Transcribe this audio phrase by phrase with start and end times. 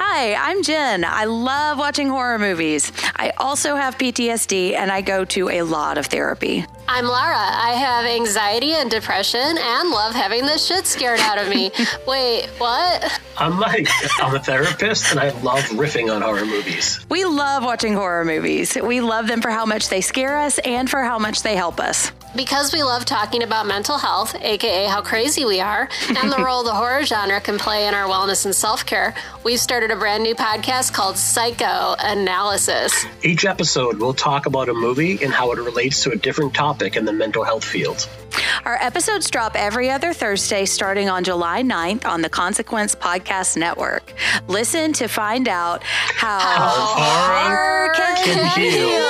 [0.00, 1.04] Hi, I'm Jen.
[1.04, 2.92] I love watching horror movies.
[3.16, 6.64] I also have PTSD and I go to a lot of therapy.
[6.86, 7.34] I'm Lara.
[7.36, 11.72] I have anxiety and depression and love having the shit scared out of me.
[12.06, 13.20] Wait, what?
[13.38, 13.88] I'm Mike.
[14.20, 17.04] I'm a therapist and I love riffing on horror movies.
[17.10, 18.76] We love watching horror movies.
[18.80, 21.80] We love them for how much they scare us and for how much they help
[21.80, 22.12] us.
[22.36, 26.62] Because we love talking about mental health, aka how crazy we are, and the role
[26.62, 29.14] the horror genre can play in our wellness and self care,
[29.44, 33.06] we've started a brand new podcast called Psychoanalysis.
[33.22, 36.96] Each episode, we'll talk about a movie and how it relates to a different topic
[36.96, 38.06] in the mental health field.
[38.64, 44.12] Our episodes drop every other Thursday starting on July 9th on the Consequence Podcast Network.
[44.48, 46.68] Listen to find out how, How
[46.98, 49.08] horror can, can heal.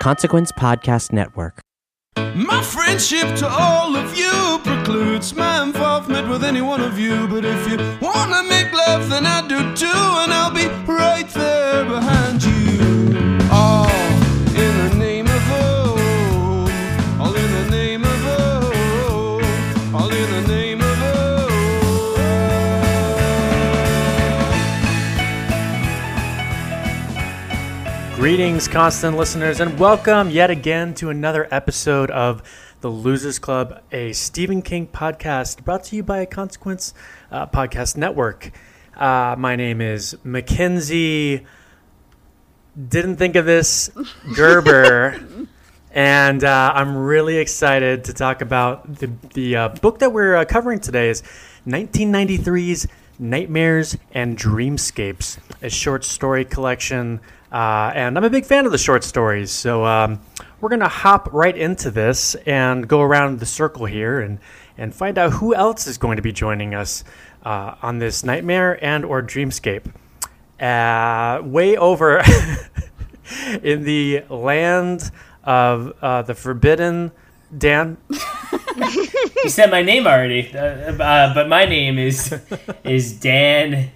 [0.00, 1.60] Consequence Podcast Network.
[2.34, 7.26] My friendship to all of you precludes my involvement with any one of you.
[7.26, 9.86] But if you wanna make love, then I do too,
[10.22, 12.67] and I'll be right there behind you.
[28.18, 32.42] Greetings, constant listeners, and welcome yet again to another episode of
[32.80, 36.94] The Losers Club, a Stephen King podcast brought to you by Consequence
[37.30, 38.50] uh, Podcast Network.
[38.96, 41.46] Uh, my name is McKenzie.
[42.88, 43.88] Didn't think of this,
[44.34, 45.24] Gerber.
[45.92, 50.44] and uh, I'm really excited to talk about the, the uh, book that we're uh,
[50.44, 51.22] covering today is
[51.68, 52.88] 1993's
[53.20, 57.20] Nightmares and Dreamscapes, a short story collection.
[57.50, 60.20] Uh, and I'm a big fan of the short stories, so um,
[60.60, 64.38] we're gonna hop right into this and go around the circle here and
[64.76, 67.02] and find out who else is going to be joining us
[67.44, 69.92] uh, on this nightmare and or dreamscape.
[70.60, 72.22] Uh, way over
[73.62, 75.10] in the land
[75.44, 77.10] of uh, the forbidden.
[77.56, 77.96] Dan,
[79.44, 82.34] You said my name already, uh, uh, but my name is
[82.84, 83.90] is Dan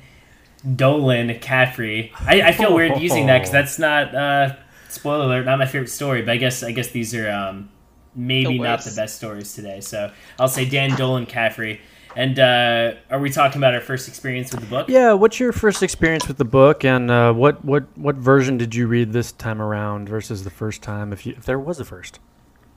[0.77, 2.13] Dolan Caffrey.
[2.21, 4.57] I, I feel weird using that because that's not uh,
[4.89, 6.23] spoiler alert, not my favorite story.
[6.23, 7.71] But I guess I guess these are um,
[8.15, 9.81] maybe The not the best stories today.
[9.81, 11.81] So I'll say Dan Dolan Caffrey.
[12.15, 14.89] And uh, are we talking about our first experience with the book?
[14.91, 18.75] yeah, what's your first experience with the book, and uh, what what what version did
[18.75, 21.87] you read this time around versus the first time, if you if there was a
[21.87, 22.19] first?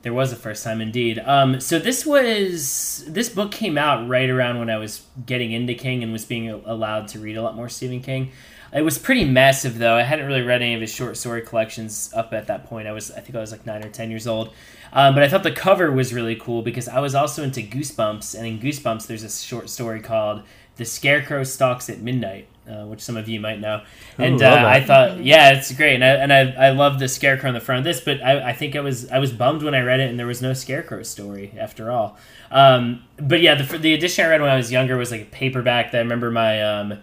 [0.06, 1.18] There was a first time indeed.
[1.18, 5.74] Um, so this was this book came out right around when I was getting into
[5.74, 8.32] King and was being allowed to read a lot more Stephen King.
[8.72, 9.96] It was pretty massive though.
[9.96, 12.88] I hadn't really read any of his short story collections up at that point.
[12.88, 14.54] I was I think I was like nine or ten years old.
[14.94, 18.38] Um, but I thought the cover was really cool because I was also into Goosebumps,
[18.38, 20.44] and in Goosebumps there's a short story called
[20.76, 23.84] "The Scarecrow Stalks at Midnight," uh, which some of you might know.
[24.18, 24.68] And love uh.
[24.68, 27.60] I thought, yeah, it's great, and I and I, I love the scarecrow on the
[27.60, 30.00] front of this, but I, I think I was I was bummed when I read
[30.00, 32.18] it, and there was no scarecrow story after all.
[32.52, 35.26] Um, but yeah, the the edition I read when I was younger was like a
[35.26, 37.00] paperback that I remember my um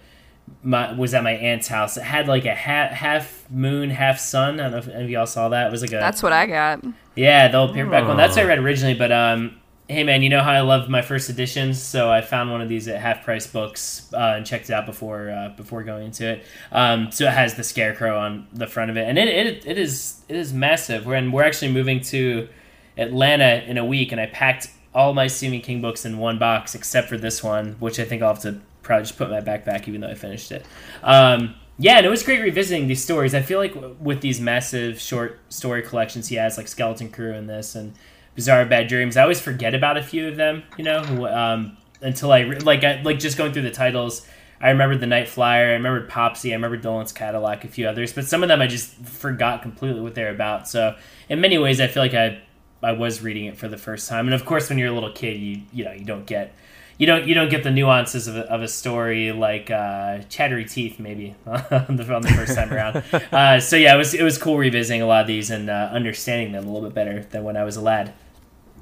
[0.62, 1.96] my was at my aunt's house.
[1.96, 4.60] It had like a half half moon, half sun.
[4.60, 5.66] I don't know if any of y'all saw that.
[5.66, 6.84] It was like a That's what I got.
[7.14, 8.16] yeah, the old paperback one.
[8.16, 11.02] That's what I read originally, but um, hey man, you know how I love my
[11.02, 14.70] first editions, so I found one of these at half price books uh, and checked
[14.70, 16.44] it out before uh, before going into it.
[16.70, 19.78] Um, so it has the scarecrow on the front of it, and it it, it
[19.78, 21.06] is it is massive.
[21.06, 22.48] We're and we're actually moving to
[22.96, 26.74] Atlanta in a week, and I packed all my Stephen King books in one box
[26.74, 29.40] except for this one, which I think I'll have to probably just put in my
[29.40, 30.64] backpack, even though I finished it.
[31.02, 33.34] Um, yeah, and it was great revisiting these stories.
[33.34, 37.48] I feel like with these massive short story collections he has, like Skeleton Crew and
[37.48, 37.94] this, and
[38.34, 42.32] Bazaar Bad Dreams, I always forget about a few of them, you know, um, until
[42.32, 44.26] I re- like I, like just going through the titles.
[44.60, 45.70] I remembered the Night Flier.
[45.70, 46.52] I remembered Popsy.
[46.52, 47.64] I remembered Dolan's Cadillac.
[47.64, 50.68] A few others, but some of them I just forgot completely what they're about.
[50.68, 50.96] So
[51.28, 52.40] in many ways, I feel like I
[52.82, 54.26] I was reading it for the first time.
[54.26, 56.54] And of course, when you're a little kid, you you know you don't get
[56.98, 60.64] you don't you don't get the nuances of a, of a story like uh, Chattery
[60.64, 63.02] Teeth maybe on the, on the first time around.
[63.32, 65.88] Uh, so yeah, it was it was cool revisiting a lot of these and uh,
[65.92, 68.12] understanding them a little bit better than when I was a lad.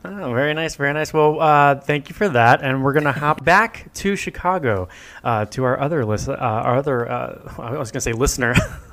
[0.02, 1.12] Oh, very nice, very nice.
[1.12, 4.88] Well, uh, thank you for that, and we're gonna hop back to Chicago
[5.22, 7.10] uh, to our other list, uh, our other.
[7.10, 8.54] Uh, I was gonna say listener.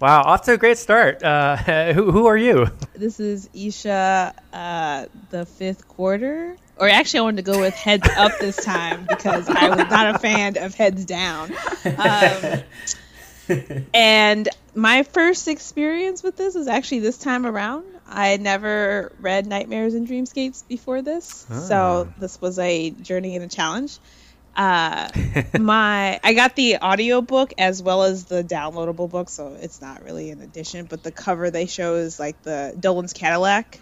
[0.00, 1.22] wow, off to a great start.
[1.22, 1.56] Uh,
[1.92, 2.66] who, who are you?
[2.94, 6.56] This is Isha, uh, the fifth quarter.
[6.78, 10.16] Or actually, I wanted to go with heads up this time because I was not
[10.16, 11.52] a fan of heads down.
[11.84, 12.62] Um,
[13.94, 17.84] and my first experience with this was actually this time around.
[18.12, 23.44] I had never read Nightmares and Dreamscapes before this, so this was a journey and
[23.44, 23.98] a challenge.
[24.54, 25.08] Uh,
[25.58, 30.28] my I got the audiobook as well as the downloadable book, so it's not really
[30.30, 30.84] an addition.
[30.84, 33.80] But the cover they show is like the Dolan's Cadillac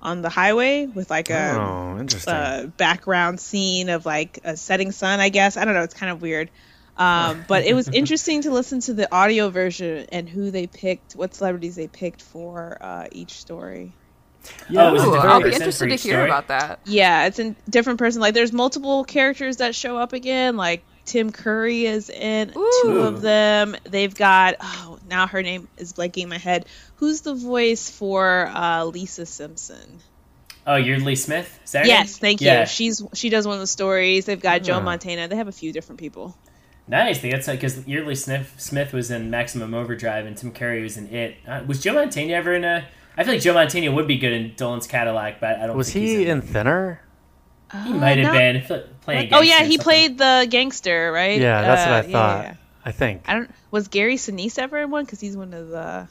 [0.00, 5.18] on the highway with like a Oh, uh, background scene of like a setting sun,
[5.18, 5.56] I guess.
[5.56, 5.82] I don't know.
[5.82, 6.48] It's kind of weird.
[6.96, 11.14] Um, but it was interesting to listen to the audio version and who they picked,
[11.14, 13.92] what celebrities they picked for uh, each story.
[14.76, 16.24] Oh, Ooh, I'll be interested to hear story?
[16.26, 16.80] about that.
[16.84, 18.20] Yeah, it's a different person.
[18.20, 20.56] Like there's multiple characters that show up again.
[20.56, 23.74] Like Tim Curry is in two of them.
[23.84, 26.66] They've got oh now her name is blanking in my head.
[26.96, 29.98] Who's the voice for uh, Lisa Simpson?
[30.66, 31.58] Oh, Yeardley Smith.
[31.64, 32.20] Is Yes, name?
[32.20, 32.46] thank you.
[32.48, 32.64] Yeah.
[32.66, 34.26] She's she does one of the stories.
[34.26, 34.80] They've got Joe Ah.
[34.80, 35.26] Montana.
[35.28, 36.36] They have a few different people.
[36.86, 37.20] Nice.
[37.20, 41.08] They got because Yeardley Smith Smith was in Maximum Overdrive and Tim Curry was in
[41.08, 41.36] It.
[41.46, 42.86] Uh, was Joe Montana ever in a?
[43.16, 45.76] I feel like Joe Montana would be good in Dolan's Cadillac, but I don't.
[45.76, 47.00] Was think he's he in Thinner?
[47.84, 48.38] He might have no.
[48.38, 49.34] been I feel like playing.
[49.34, 51.40] Oh yeah, he played the gangster, right?
[51.40, 52.44] Yeah, that's Uh, what I yeah, thought.
[52.44, 52.54] yeah.
[52.84, 53.22] I think.
[53.26, 53.50] I don't.
[53.70, 55.04] Was Gary Sinise ever in one?
[55.04, 56.06] Because he's one of the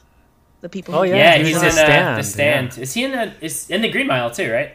[0.60, 0.94] the people.
[0.96, 2.82] Oh, yeah, Yeah, he he's was in in uh, The the Stand, stand.
[2.82, 3.32] Is he in the?
[3.40, 4.50] Is in the Green Mile too?
[4.52, 4.72] Right.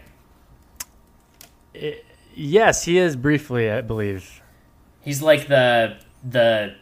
[2.36, 4.42] Yes, he is briefly, I believe.
[5.02, 5.98] He's like the
[6.28, 6.76] the.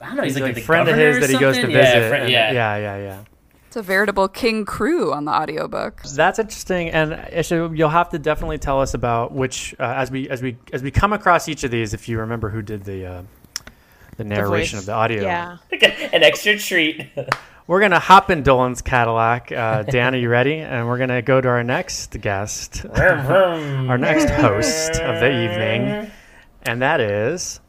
[0.00, 0.22] I don't know.
[0.22, 1.72] He's, He's like, a the friend of his that he goes to visit.
[1.80, 2.52] Yeah, friend- and- yeah.
[2.52, 3.24] yeah, yeah, yeah.
[3.66, 6.02] It's a veritable King Crew on the audiobook.
[6.14, 10.26] That's interesting, and actually, you'll have to definitely tell us about which uh, as we
[10.30, 11.92] as we as we come across each of these.
[11.92, 13.22] If you remember who did the uh,
[14.16, 14.82] the the narration voice.
[14.82, 15.56] of the audio, Yeah.
[16.12, 17.08] An extra treat.
[17.66, 19.52] we're gonna hop in Dolan's Cadillac.
[19.52, 20.54] Uh, Dan, are you ready?
[20.60, 26.10] And we're gonna go to our next guest, our next host of the evening,
[26.68, 27.60] and that is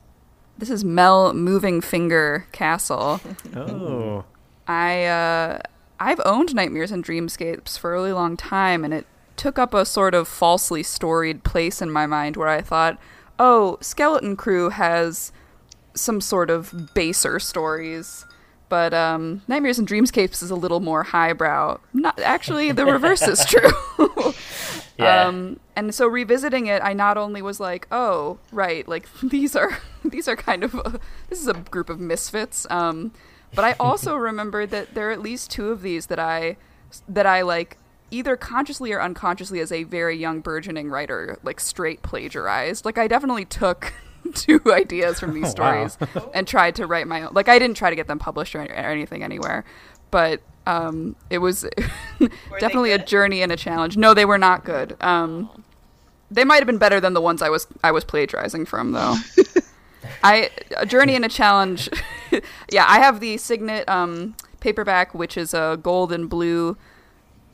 [0.58, 3.22] This is Mel Moving Finger Kassel.
[3.56, 4.26] oh
[4.68, 5.60] I uh,
[6.00, 9.86] I've owned Nightmares and Dreamscapes for a really long time, and it took up a
[9.86, 13.00] sort of falsely storied place in my mind where I thought,
[13.40, 15.32] oh, Skeleton Crew has
[15.96, 18.26] some sort of baser stories.
[18.70, 21.80] But um, Nightmares and Dreamscapes is a little more highbrow.
[21.92, 23.72] Not actually, the reverse is true.
[25.00, 25.28] Yeah.
[25.28, 29.80] Um, and so revisiting it, I not only was like, oh, right, like these are
[30.06, 31.00] these are kind of a,
[31.30, 32.68] this is a group of misfits.
[32.70, 33.14] Um,
[33.56, 36.58] but I also remembered that there are at least two of these that I
[37.08, 37.78] that I like
[38.12, 42.84] either consciously or unconsciously as a very young burgeoning writer like straight plagiarized.
[42.84, 43.94] Like I definitely took
[44.34, 45.88] two ideas from these wow.
[45.88, 45.98] stories
[46.34, 47.34] and tried to write my own.
[47.34, 49.66] Like I didn't try to get them published or, or anything anywhere,
[50.12, 51.66] but um, it was
[52.60, 53.98] definitely a journey and a challenge.
[53.98, 54.96] No, they were not good.
[55.02, 55.64] Um,
[56.32, 59.16] they might have been better than the ones I was I was plagiarizing from, though.
[60.24, 61.90] I a journey and a challenge.
[62.72, 66.78] yeah, I have the Signet um, paperback, which is a gold and blue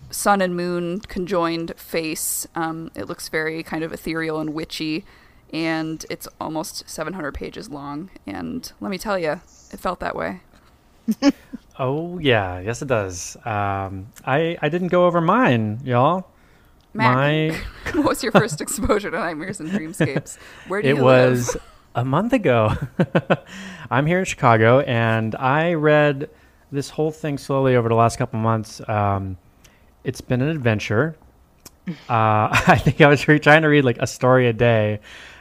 [0.09, 2.47] sun and moon conjoined face.
[2.55, 5.05] Um, it looks very kind of ethereal and witchy,
[5.53, 8.09] and it's almost 700 pages long.
[8.25, 10.41] And let me tell you, it felt that way.
[11.79, 13.37] oh yeah, yes it does.
[13.45, 16.27] Um, I I didn't go over mine, y'all.
[16.93, 17.61] Matt, My
[17.93, 20.37] what was your first exposure to Nightmares and Dreamscapes?
[20.67, 21.63] Where do it you was live?
[21.95, 22.73] a month ago.
[23.91, 26.29] I'm here in Chicago, and I read
[26.71, 28.81] this whole thing slowly over the last couple months.
[28.87, 29.37] Um,
[30.03, 31.15] it's been an adventure.
[31.87, 34.99] Uh, I think I was re- trying to read like a story a day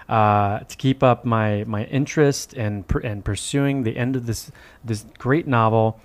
[0.08, 4.50] uh, to keep up my my interest and in, and pursuing the end of this
[4.84, 6.00] this great novel.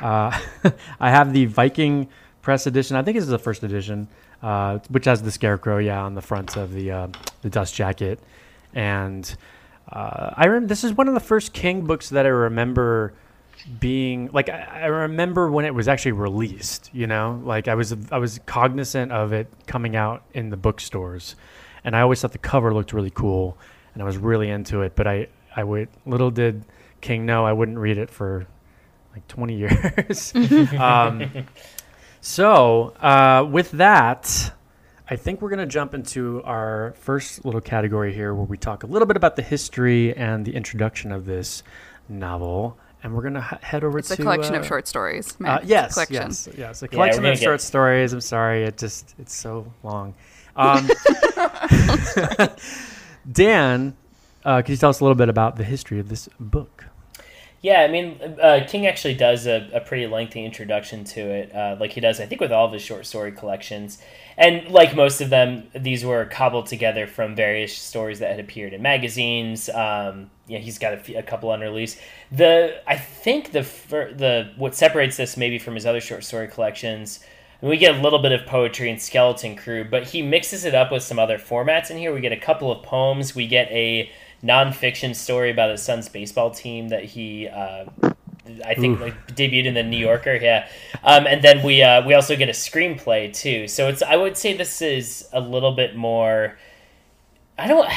[0.00, 0.38] Uh,
[1.00, 2.08] I have the Viking
[2.42, 2.96] press edition.
[2.96, 4.08] I think this is the first edition,
[4.42, 7.08] uh, which has the scarecrow, yeah, on the front of the uh,
[7.42, 8.20] the dust jacket.
[8.74, 9.34] And
[9.90, 13.14] uh, I rem- this is one of the first King books that I remember
[13.80, 16.90] being like I, I remember when it was actually released.
[16.92, 21.36] You know, like I was I was cognizant of it coming out in the bookstores,
[21.84, 23.56] and I always thought the cover looked really cool,
[23.94, 24.94] and I was really into it.
[24.96, 26.64] But I I would little did
[27.00, 28.46] King know I wouldn't read it for
[29.14, 30.32] like 20 years.
[30.78, 31.30] um,
[32.20, 34.52] so, uh, with that,
[35.08, 38.82] I think we're going to jump into our first little category here where we talk
[38.82, 41.62] a little bit about the history and the introduction of this
[42.08, 42.76] novel.
[43.02, 44.14] And we're going to h- head over It's to.
[44.14, 45.32] a collection uh, of short stories.
[45.34, 45.62] Uh, Matt.
[45.62, 46.16] It's a yes, collection.
[46.22, 46.82] yes, yes.
[46.82, 48.12] A collection gonna of get- short stories.
[48.12, 50.14] I'm sorry, it just it's so long.
[50.56, 50.88] Um,
[53.30, 53.96] Dan,
[54.44, 56.84] uh, can you tell us a little bit about the history of this book?
[57.60, 61.76] Yeah, I mean, uh, King actually does a, a pretty lengthy introduction to it, uh,
[61.80, 64.00] like he does, I think, with all of his short story collections.
[64.36, 68.74] And like most of them, these were cobbled together from various stories that had appeared
[68.74, 69.68] in magazines.
[69.68, 72.00] Um, yeah, he's got a, few, a couple on release.
[72.30, 77.18] The I think the the what separates this maybe from his other short story collections.
[77.60, 80.74] Mean, we get a little bit of poetry and Skeleton Crew, but he mixes it
[80.74, 82.14] up with some other formats in here.
[82.14, 83.34] We get a couple of poems.
[83.34, 84.10] We get a
[84.42, 87.86] nonfiction story about his son's baseball team that he uh,
[88.64, 90.68] I think like debuted in the New Yorker, yeah.
[91.02, 93.68] Um, and then we uh, we also get a screenplay too.
[93.68, 96.58] So it's I would say this is a little bit more.
[97.58, 97.90] I don't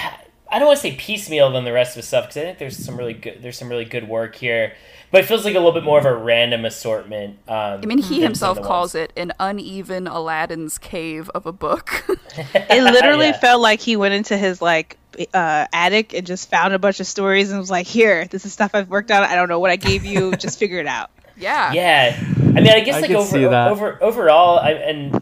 [0.52, 2.58] I don't want to say piecemeal than the rest of the stuff because I think
[2.60, 4.74] there's some really good there's some really good work here,
[5.12, 7.38] but it feels like a little bit more of a random assortment.
[7.48, 12.04] Um, I mean, he himself calls it an uneven Aladdin's cave of a book.
[12.54, 13.38] it literally Yeah.
[13.40, 14.98] felt like he went into his like
[15.34, 18.54] uh, attic and just found a bunch of stories and was like, "Here, this is
[18.54, 19.24] stuff I've worked on.
[19.24, 20.36] I don't know what I gave you.
[20.38, 21.72] just figure it out." yeah.
[21.74, 23.72] Yeah, I mean, I guess I like over, see that.
[23.72, 25.22] over overall, I, and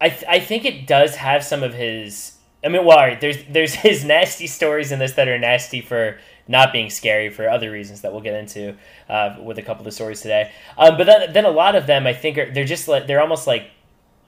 [0.00, 2.32] I th- I think it does have some of his.
[2.66, 6.18] I mean, well, there's there's his nasty stories in this that are nasty for
[6.48, 8.76] not being scary for other reasons that we'll get into
[9.08, 10.50] uh, with a couple of the stories today.
[10.76, 13.20] Um, but then then a lot of them I think are they're just like they're
[13.20, 13.70] almost like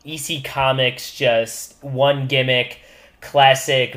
[0.05, 2.81] EC Comics, just one gimmick,
[3.21, 3.97] classic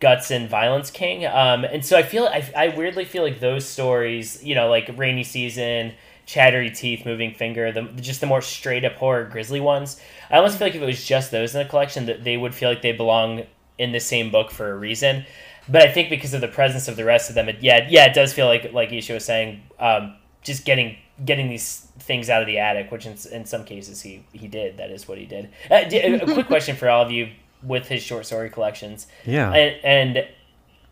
[0.00, 1.26] guts and violence king.
[1.26, 4.90] Um, and so I feel I, I weirdly feel like those stories, you know, like
[4.96, 5.92] rainy season,
[6.26, 10.00] chattery teeth, moving finger, the just the more straight up horror grisly ones.
[10.30, 12.54] I almost feel like if it was just those in the collection, that they would
[12.54, 13.44] feel like they belong
[13.78, 15.24] in the same book for a reason.
[15.68, 18.06] But I think because of the presence of the rest of them, it, yeah, yeah,
[18.06, 22.42] it does feel like like Isha was saying, um, just getting getting these things out
[22.42, 24.76] of the attic, which in, in some cases he he did.
[24.76, 25.50] That is what he did.
[25.70, 27.30] Uh, a quick question for all of you
[27.62, 29.06] with his short story collections.
[29.24, 29.50] Yeah.
[29.52, 30.28] and, and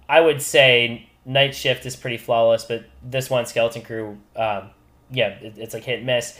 [0.09, 4.71] I would say Night Shift is pretty flawless, but this one, Skeleton Crew, um,
[5.11, 6.39] yeah, it, it's like hit and miss.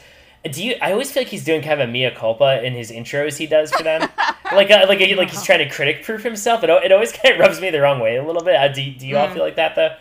[0.51, 0.75] Do you?
[0.81, 3.47] I always feel like he's doing kind of a mea culpa in his intros he
[3.47, 4.01] does for them,
[4.51, 6.63] like uh, like like he's trying to critic proof himself.
[6.63, 8.55] It, it always kind of rubs me the wrong way a little bit.
[8.55, 9.95] Uh, do do you all feel like that though?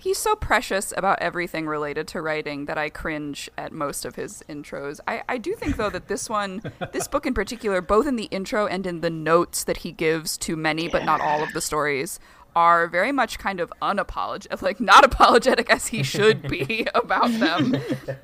[0.00, 4.44] He's so precious about everything related to writing that I cringe at most of his
[4.48, 5.00] intros.
[5.08, 6.62] I, I do think though that this one,
[6.92, 10.38] this book in particular, both in the intro and in the notes that he gives
[10.38, 12.20] to many but not all of the stories,
[12.58, 17.76] are very much kind of unapologetic, like not apologetic as he should be about them.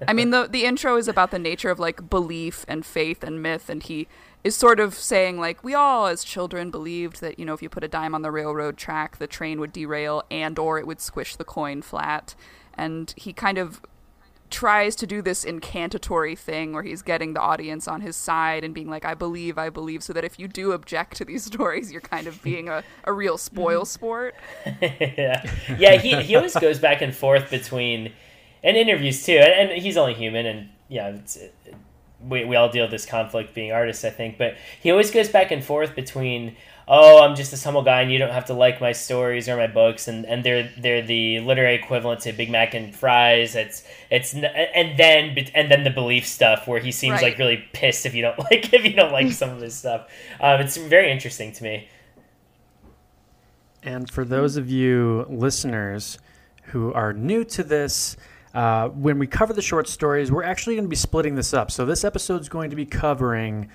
[0.09, 3.41] I mean, the the intro is about the nature of like belief and faith and
[3.41, 4.09] myth, and he
[4.43, 7.69] is sort of saying like we all as children believed that you know if you
[7.69, 11.01] put a dime on the railroad track the train would derail and or it would
[11.01, 12.35] squish the coin flat
[12.75, 13.81] and he kind of
[14.51, 18.75] tries to do this incantatory thing where he's getting the audience on his side and
[18.75, 21.91] being like i believe i believe so that if you do object to these stories
[21.91, 24.35] you're kind of being a, a real spoil sport
[25.17, 25.43] yeah,
[25.79, 25.97] yeah.
[25.97, 28.13] He he always goes back and forth between,
[28.63, 29.37] and interviews too.
[29.37, 31.55] And, and he's only human, and yeah, it's, it,
[32.21, 34.39] we we all deal with this conflict being artists, I think.
[34.39, 38.13] But he always goes back and forth between, oh, I'm just this humble guy, and
[38.13, 41.41] you don't have to like my stories or my books, and, and they're they're the
[41.41, 43.55] literary equivalent to Big Mac and fries.
[43.57, 47.23] It's it's and then and then the belief stuff where he seems Right.
[47.23, 50.09] like really pissed if you don't like if you don't like some of his stuff.
[50.41, 51.89] Um, it's very interesting to me.
[53.83, 56.19] And for those of you listeners
[56.65, 58.17] who are new to this,
[58.55, 61.71] uh, when we cover the short stories, we're actually going to be splitting this up.
[61.71, 63.69] So this episode is going to be covering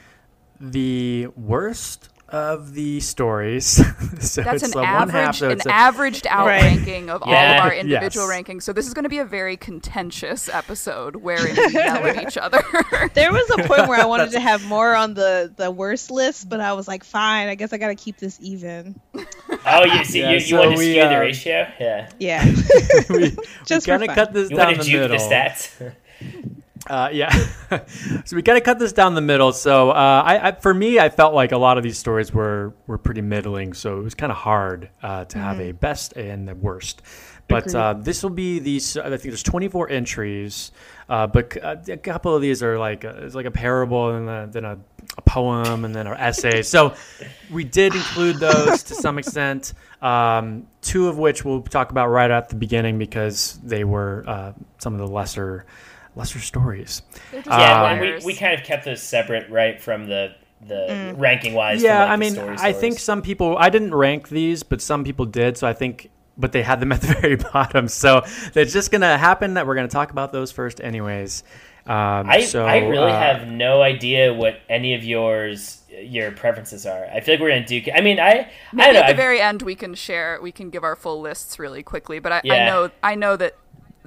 [0.60, 3.65] the worst of the stories.
[4.19, 5.09] so that's it's an one half.
[5.13, 6.62] average So an a- averaged out Right.
[6.63, 8.38] ranking of all of our individual Yes.
[8.41, 12.21] rankings so this is going to be a very contentious episode wherein we yell at
[12.27, 12.62] each other
[13.13, 16.50] There was a point where I wanted to have more on the the worst list,
[16.50, 19.00] but I was like, fine, I guess I got to keep this even.
[19.65, 21.67] Oh, you see, Yeah, you, you so want to we, skew uh, the ratio?
[21.79, 22.09] Yeah.
[22.19, 22.45] Yeah.
[23.09, 24.15] we, Just we for kind of fun.
[24.15, 25.17] cut this You down want the to juke middle.
[25.17, 25.93] the stats?
[26.89, 27.29] Uh, yeah.
[28.25, 29.53] so we kind of cut this down the middle.
[29.53, 32.74] So uh, I, I, for me, I felt like a lot of these stories were
[32.88, 33.74] were pretty middling.
[33.74, 37.03] So it was kind of hard uh, to have a best and the worst.
[37.50, 38.96] But uh, this will be these.
[38.96, 40.72] I think there's 24 entries,
[41.10, 44.29] uh, but uh, a couple of these are like a, it's like a parable and
[44.29, 44.77] a, then a,
[45.17, 46.62] a poem and then an essay.
[46.69, 46.93] So
[47.50, 49.74] we did include those to some extent.
[50.00, 54.53] Um, two of which we'll talk about right at the beginning because they were uh,
[54.77, 55.65] some of the lesser
[56.20, 57.02] lesser stories.
[57.34, 61.14] Yeah, Uh, we, we kind of kept those separate, right, from the the Mm.
[61.18, 61.82] ranking wise.
[61.82, 63.58] yeah, from, like, I mean, story I think some people.
[63.58, 65.58] I didn't rank these, but some people did.
[65.58, 67.88] So I think, but they had them at the very bottom.
[67.88, 68.24] So
[68.54, 71.44] it's just gonna happen that we're gonna talk about those first, anyways.
[71.88, 76.86] Um, I so, I really uh, have no idea what any of yours your preferences
[76.86, 77.06] are.
[77.06, 77.82] I feel like we're gonna do.
[77.96, 79.00] I mean, I I Maybe don't know.
[79.00, 81.84] at the I- very end we can share we can give our full lists really
[81.84, 83.56] quickly but I, I know I know that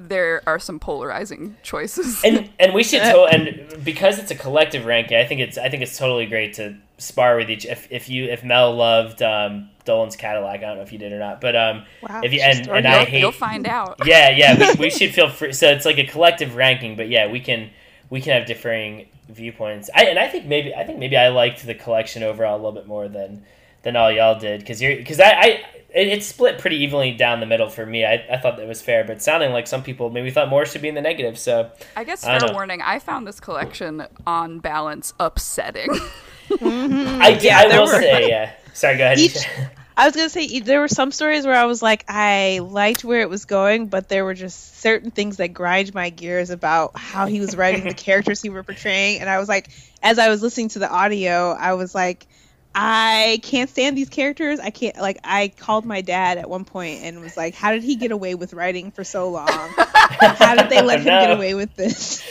[0.08, 2.22] there are some polarizing choices.
[2.24, 5.68] and and we should to- and because it's a collective ranking, I think it's I
[5.68, 7.64] think it's totally great to spar with each.
[7.64, 11.12] If, if you if Mel loved um, Dolan's Cadillac, I don't know if you did
[11.12, 13.32] or not, but um, Wow, if you she's and, starting and I you'll, hate you'll
[13.32, 14.00] find out.
[14.06, 15.52] yeah yeah we, we should feel free.
[15.52, 17.70] So it's like a collective ranking, but yeah, we can
[18.10, 19.88] we can have differing viewpoints.
[19.94, 22.72] I and I think maybe I think maybe I liked the collection overall a little
[22.72, 23.44] bit more than
[23.82, 25.30] than all y'all did because you're because I.
[25.30, 28.02] I it, it's split pretty evenly down the middle for me.
[28.02, 30.80] I, I thought that was fair, but sounding like some people maybe thought more should
[30.80, 31.38] be in the negative.
[31.38, 32.54] So I guess fair know.
[32.54, 35.90] warning, I found this collection on balance upsetting.
[36.62, 38.52] I, Yeah, I will were- say, yeah.
[38.72, 39.18] Sorry, go ahead.
[39.18, 39.46] Each-
[39.94, 43.20] I was gonna say there were some stories where I was like, I liked where
[43.20, 47.26] it was going, but there were just certain things that grind my gears about how
[47.26, 49.68] he was writing the characters he were portraying, and I was like,
[50.02, 52.26] as I was listening to the audio, I was like,
[52.74, 54.60] I can't stand these characters.
[54.60, 55.18] I can't like.
[55.24, 58.34] I called my dad at one point and was like, How did he get away
[58.34, 59.48] with writing for so long?
[59.48, 62.22] How did they let him get away with this?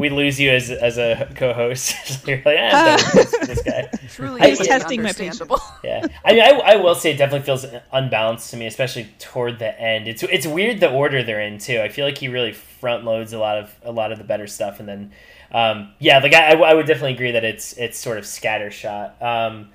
[0.00, 1.94] we lose you as as a co-host.
[2.26, 3.90] You're like, ah, I'm done with this, this guy.
[4.08, 5.60] Truly, I was easily testing my understandable.
[5.82, 9.58] Yeah, I mean, I, I will say it definitely feels unbalanced to me, especially toward
[9.58, 10.08] the end.
[10.08, 11.80] It's it's weird the order they're in too.
[11.80, 14.46] I feel like he really front loads a lot of a lot of the better
[14.46, 15.12] stuff, and then
[15.52, 19.20] um, yeah, like I, I would definitely agree that it's it's sort of scattershot.
[19.22, 19.68] Um,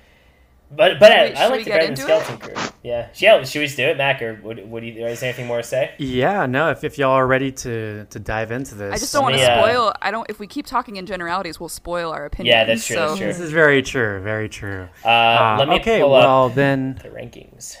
[0.70, 2.54] but but I, Should we- I should like we the get Dragon into Skeleton Crew.
[2.82, 3.42] Yeah, yeah.
[3.44, 5.62] Should we just do it, Mac, or would, would you, is there anything more to
[5.62, 5.94] say?
[5.98, 6.70] Yeah, no.
[6.70, 9.40] If, if y'all are ready to to dive into this, I just don't want to
[9.40, 9.92] me, uh, spoil.
[10.00, 10.28] I don't.
[10.30, 12.52] If we keep talking in generalities, we'll spoil our opinions.
[12.54, 13.26] Yeah, that's true, So that's true.
[13.26, 14.20] This is very true.
[14.22, 14.88] Very true.
[15.04, 17.76] Uh, Uh, let me okay, pull well up then, the rankings.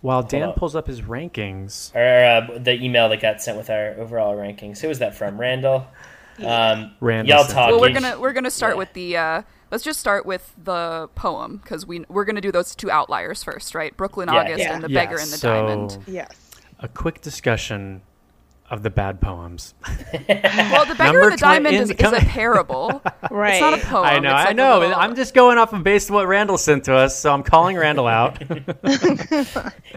[0.00, 0.56] while Dan up.
[0.56, 4.78] pulls up his rankings, or uh, the email that got sent with our overall rankings.
[4.80, 5.38] Who was that from?
[5.38, 5.86] Randall.
[6.44, 7.70] Um, Randall y'all sent talk.
[7.70, 8.78] well, we're gonna we're gonna start yeah.
[8.78, 9.16] with the.
[9.16, 13.42] Uh, let's just start with the poem because we we're gonna do those two outliers
[13.42, 13.96] first, right?
[13.96, 14.40] Brooklyn Yeah.
[14.40, 14.74] August Yeah.
[14.74, 15.98] and the Yes, beggar and the so diamond.
[16.06, 16.30] Yes.
[16.80, 18.02] a quick discussion
[18.70, 19.74] of the bad poems.
[20.28, 23.02] Well, the beggar Number and the twen- diamond in- is, is a parable.
[23.30, 23.54] Right.
[23.54, 24.04] It's not a poem.
[24.04, 24.78] I know, It's like I a know.
[24.80, 27.42] little- I'm just going off of based on what Randall sent to us, so I'm
[27.42, 28.38] calling Randall out.
[28.42, 28.46] he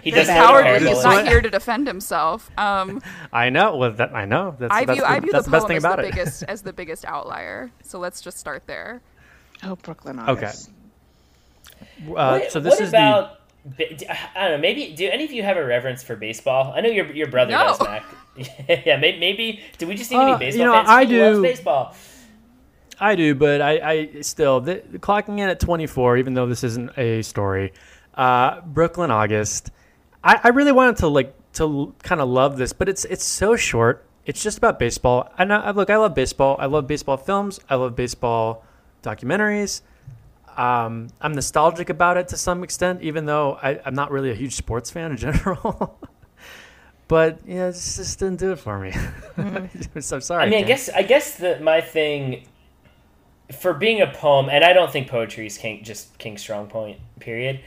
[0.02, 0.88] He's does have a cowardly.
[0.90, 2.50] He's not here to defend himself.
[2.58, 3.02] Um,
[3.34, 3.76] I know.
[3.78, 4.56] Well, that I know.
[4.60, 5.98] That's, I that's view the, I view that's the the best poem thing as about
[5.98, 6.12] the it.
[6.16, 7.72] biggest as the biggest outlier.
[7.84, 9.02] So let's just start there.
[9.64, 10.32] Oh, Brooklyn Okay.
[10.32, 10.70] August.
[11.82, 13.40] Uh, What, so this what is about?
[13.66, 14.58] ba- I don't know.
[14.58, 16.74] Maybe do any of you have a reverence for baseball?
[16.76, 17.60] I know your your brother No.
[17.68, 18.04] does, Mac.
[18.86, 19.62] yeah, maybe, maybe.
[19.78, 20.90] Do we just need Uh, to be baseball you know, fans?
[20.90, 21.96] I Who loves do- baseball.
[23.00, 23.72] I do, but I,
[24.14, 27.74] I still the, clocking in at 24, even though this isn't a story.
[28.14, 29.72] Uh, Brooklyn August.
[30.24, 33.56] I, I really wanted to like to kind of love this, but it's it's so
[33.56, 34.06] short.
[34.26, 35.30] It's just about baseball.
[35.38, 35.44] I.
[35.46, 36.56] I- Look, I love baseball.
[36.60, 37.60] I love baseball films.
[37.70, 38.64] I love baseball
[39.02, 39.82] documentaries.
[40.58, 44.36] Um, I'm nostalgic about it to some extent, even though I, I'm not really a
[44.36, 46.00] huge sports fan in general.
[47.08, 48.94] but yeah, it just, just didn't do it for me.
[50.00, 50.44] so sorry.
[50.44, 50.68] I mean, I Dan.
[50.68, 52.46] guess I guess that my thing
[53.52, 57.00] for being a poem, and I don't think poetry is king, just King's strong point.
[57.20, 57.62] Period.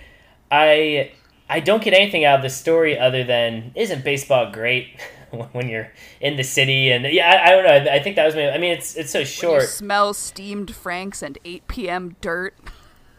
[0.51, 1.12] I
[1.49, 4.99] I don't get anything out of the story other than isn't baseball great
[5.53, 8.35] when you're in the city and yeah I, I don't know I think that was
[8.35, 12.16] my I mean it's it's so When you short smell steamed franks and 8 p.m.
[12.20, 12.55] dirt.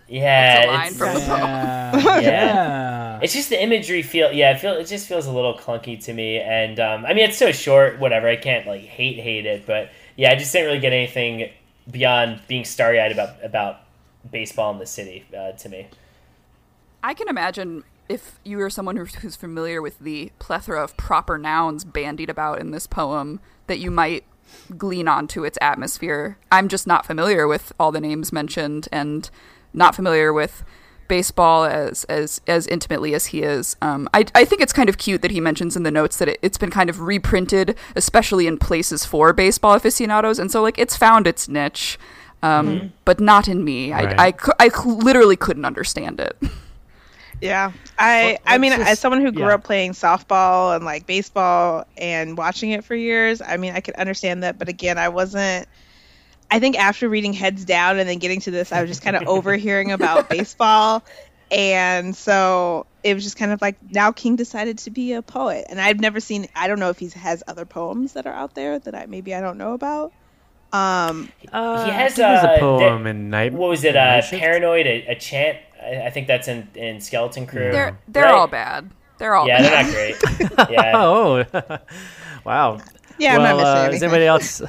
[0.08, 2.22] yeah That's a line it's, from the poem.
[2.24, 2.32] Yeah.
[2.32, 3.20] yeah.
[3.22, 6.14] It's just the imagery feel yeah, I feel it just feels a little clunky to
[6.14, 8.28] me and um, I mean it's so short, whatever.
[8.28, 11.50] I can't like hate hate it, but yeah, I just didn't really get anything
[11.90, 13.82] beyond being starry eyed about about
[14.32, 15.88] baseball in the city uh, to me.
[17.04, 21.38] I can imagine if you are someone who's, who's familiar with the plethora of proper
[21.38, 24.24] nouns bandied about in this poem, that you might
[24.78, 26.38] glean onto its atmosphere.
[26.52, 29.30] I'm just not familiar with all the names mentioned and
[29.74, 30.64] not familiar with
[31.08, 33.76] baseball as as as intimately as he is.
[33.82, 36.30] Um, I I think it's kind of cute that he mentions in the notes that
[36.30, 40.78] it, it's been kind of reprinted, especially in places for baseball aficionados, and so like
[40.80, 42.00] it's found its niche,
[42.42, 43.92] um, but not in me.
[43.92, 44.20] Right.
[44.20, 46.38] I, I I literally couldn't understand it.
[47.42, 49.56] Yeah, I I mean, just- as someone who grew yeah.
[49.56, 53.96] up playing softball and like baseball and watching it for years, I mean, I could
[53.96, 54.58] understand that.
[54.58, 55.68] But again, I wasn't.
[56.50, 59.16] I think after reading Heads Down and then getting to this, I was just kind
[59.16, 61.04] of overhearing about baseball,
[61.52, 65.66] and so it was just kind of like now King decided to be a poet,
[65.70, 66.48] and I've never seen.
[66.56, 69.36] I don't know if he has other poems that are out there that I maybe
[69.36, 70.14] I don't know about.
[70.74, 73.54] Um, Uh, he has uh, a poem there- in Night.
[73.54, 73.94] What was it?
[73.96, 75.58] Night Uh, Paranoid, a, a chant.
[75.86, 77.72] I, I think that's in in Skeleton Crew.
[77.72, 78.34] They're they're Right?
[78.34, 78.90] all bad.
[79.18, 79.64] They're all bad.
[79.64, 79.86] Yeah, bad.
[79.94, 80.70] they're not great.
[80.72, 80.92] Yeah.
[80.96, 81.78] Oh,
[82.46, 82.80] wow.
[83.18, 83.90] Yeah, I'm well, not missing uh.
[83.92, 84.60] Does anybody else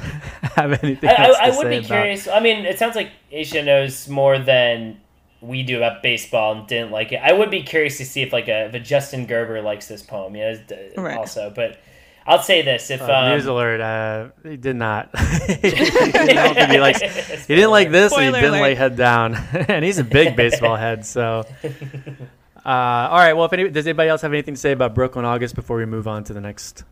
[0.55, 2.29] have anything I, else to I, I would say be about- curious.
[2.29, 5.00] I mean, it sounds like Asia knows more than
[5.40, 7.16] we do about baseball and didn't like it.
[7.22, 10.02] I would be curious to see if like a if a Justin Gerber likes this
[10.02, 10.37] poem.
[10.37, 10.59] You know,
[10.96, 11.16] Right.
[11.18, 11.79] also, but
[12.26, 13.80] I'll say this: if Uh, um, news alert!
[13.80, 15.10] Uh, he did not.
[15.14, 17.00] I don't think he likes.
[17.00, 18.62] He didn't like this, and he didn't alert.
[18.62, 19.34] lay head down.
[19.68, 21.06] and he's a big baseball head.
[21.06, 23.34] So, uh, all right.
[23.34, 25.86] Well, if any, does anybody else have anything to say about Brooklyn August before we
[25.86, 26.82] move on to the next?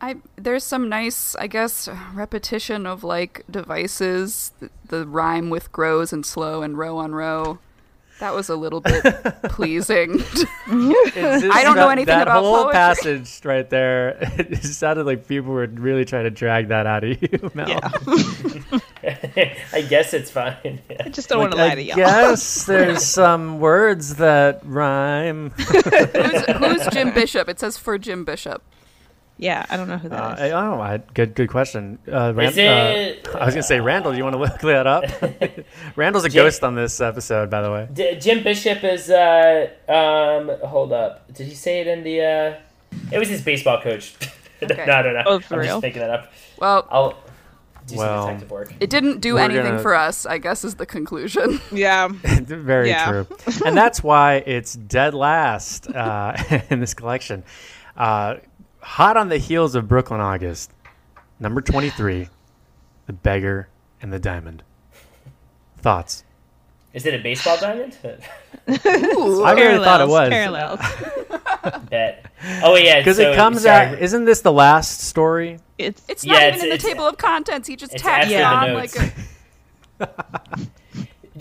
[0.00, 4.52] I there's some nice, I guess, repetition of like devices.
[4.60, 7.58] The, the rhyme with grows and slow and row on row.
[8.22, 9.02] That was a little bit
[9.50, 10.20] pleasing.
[10.68, 12.72] I don't know anything that about whole poetry.
[12.72, 14.16] passage right there.
[14.38, 17.68] It sounded like people were really trying to drag that out of you, Mel.
[17.68, 17.90] Yeah.
[19.72, 20.80] I guess it's fine.
[21.00, 21.98] I just don't want to lie to y'all.
[21.98, 25.50] Yes, there's some words that rhyme.
[25.50, 27.48] who's, who's Jim Bishop?
[27.48, 28.62] It says for Jim Bishop.
[29.42, 30.52] Yeah, I don't know who that Uh, is.
[30.52, 31.98] Oh, I, good, good question.
[32.06, 34.12] Uh, Ran- Is it- uh, I was gonna say Randall.
[34.12, 35.04] Do you want to look that up?
[35.96, 37.88] Randall's a Jim- ghost on this episode, by the way.
[37.92, 39.10] D- Jim Bishop is.
[39.10, 41.32] Uh, um, hold up.
[41.34, 42.20] Did he say it in the?
[42.20, 42.54] Uh,
[43.10, 44.14] it was his baseball coach.
[44.62, 44.84] Okay.
[44.86, 45.22] no, no, no.
[45.26, 45.68] Oh, for I'm real?
[45.70, 46.32] just making that up.
[46.60, 47.14] Well, I'll
[47.88, 48.72] do Well, some detective work.
[48.78, 50.24] it didn't do We're anything gonna- for us.
[50.24, 51.60] I guess is the conclusion.
[51.72, 52.06] yeah.
[52.12, 53.08] Very Yeah.
[53.10, 53.26] true.
[53.66, 56.36] and that's why it's dead last uh,
[56.70, 57.42] in this collection.
[57.96, 58.36] Uh,
[58.82, 60.70] hot on the heels of Brooklyn August,
[61.40, 62.28] number 23,
[63.06, 63.68] The Beggar
[64.00, 64.62] and the Diamond.
[65.78, 66.24] Thoughts?
[66.92, 67.96] Is it a baseball diamond?
[68.04, 70.28] I really thought it was.
[70.28, 70.80] Parallels.
[71.88, 72.26] Bet.
[72.62, 75.58] Oh yeah, Because so, it comes sorry, out, isn't this the last story?
[75.78, 77.66] It's It's Yeah, not it's- even in the table of contents.
[77.66, 78.96] He just it's tacked after it the on notes.
[80.00, 80.58] like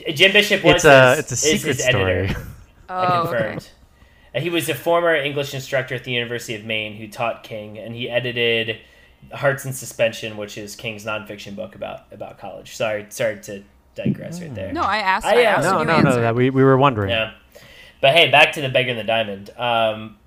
[0.06, 0.12] a.
[0.14, 2.14] Jim Bishop was It's a, his, it's a secret his story.
[2.28, 2.42] editor.
[2.88, 3.58] I Oh, okay.
[4.34, 4.44] Confirmed.
[4.44, 7.96] He was a former English instructor at the University of Maine who taught King, and
[7.96, 8.80] he edited
[9.34, 12.76] Hearts in Suspension, which is King's nonfiction book about about college.
[12.76, 13.64] Sorry, sorry to
[13.96, 14.74] digress right there.
[14.74, 15.26] No, I asked.
[15.26, 16.22] I I, asked asked No, and no, you no.
[16.22, 17.10] That we, we were wondering.
[17.10, 17.34] Yeah.
[18.02, 19.52] But hey, back to the beggar and the diamond.
[19.58, 20.18] Um,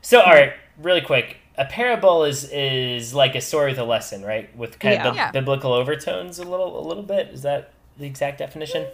[0.00, 1.36] so, all right, really quick.
[1.56, 4.54] A parable is is like a story with a lesson, right?
[4.56, 5.08] With kind Yeah.
[5.08, 5.30] of bi- Yeah.
[5.32, 7.28] biblical overtones, a little a little bit.
[7.28, 8.86] Is that the exact definition?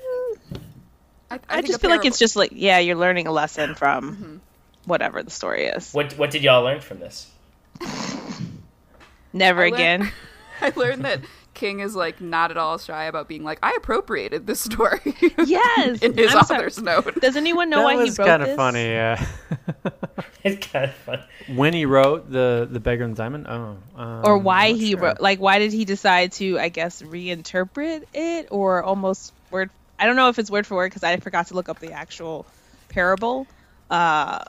[1.30, 3.74] I, I, think just a feel like it's just like yeah, you're learning a lesson
[3.74, 4.40] from
[4.86, 5.92] whatever the story is.
[5.92, 7.30] What what did y'all learn from this?
[9.32, 10.12] Never I learned- again.
[10.60, 11.20] I learned that
[11.52, 15.00] King is like not at all shy about being like I appropriated this story.
[15.44, 16.02] Yes.
[16.02, 16.58] in his I'm sorry.
[16.60, 17.20] author's note.
[17.20, 18.84] Does anyone know that why he was wrote kind of funny.
[18.84, 19.24] Yeah.
[20.44, 21.22] It's kind of fun.
[21.54, 23.46] when he wrote the the beggar and the diamond.
[23.48, 25.00] Oh, um, Or why he sure.
[25.00, 30.06] wrote like why did he decide to I guess reinterpret it or almost word I
[30.06, 32.46] don't know if it's word for word because I forgot to look up the actual
[32.88, 33.46] parable.
[33.90, 34.44] Uh,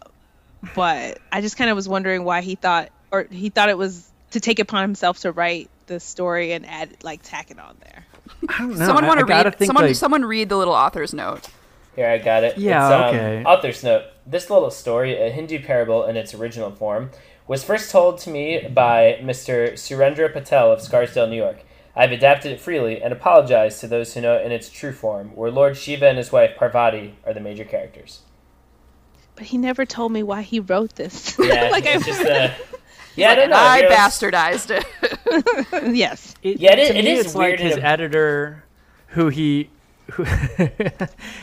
[0.73, 4.09] but I just kind of was wondering why he thought or he thought it was
[4.31, 8.05] to take upon himself to write the story and add like tack it on there.
[8.49, 8.85] I don't know.
[8.85, 9.43] someone want to read?
[9.57, 11.47] think, Someone, like- someone read the little author's note.
[11.95, 12.57] Here, I got it.
[12.57, 13.43] Yeah, It's, um, okay.
[13.45, 14.03] Author's note.
[14.27, 17.11] This little story, a Hindu parable in its original form,
[17.47, 19.73] was first told to me by Mr.
[19.73, 21.59] Surendra Patel of Scarsdale, New York.
[21.95, 25.29] I've adapted it freely and apologize to those who know it in its true form,
[25.35, 28.19] where Lord Shiva and his wife Parvati are the major characters.
[29.35, 31.37] But he never told me why he wrote this.
[31.39, 32.49] Yeah, like it's I just uh,
[33.15, 33.55] yeah, I know.
[33.55, 35.95] I bastardized it.
[35.95, 36.35] yes.
[36.41, 38.63] It, Yeah, it is- to it me, is it's weird like his a- editor,
[39.07, 39.69] who he,
[40.11, 40.23] who,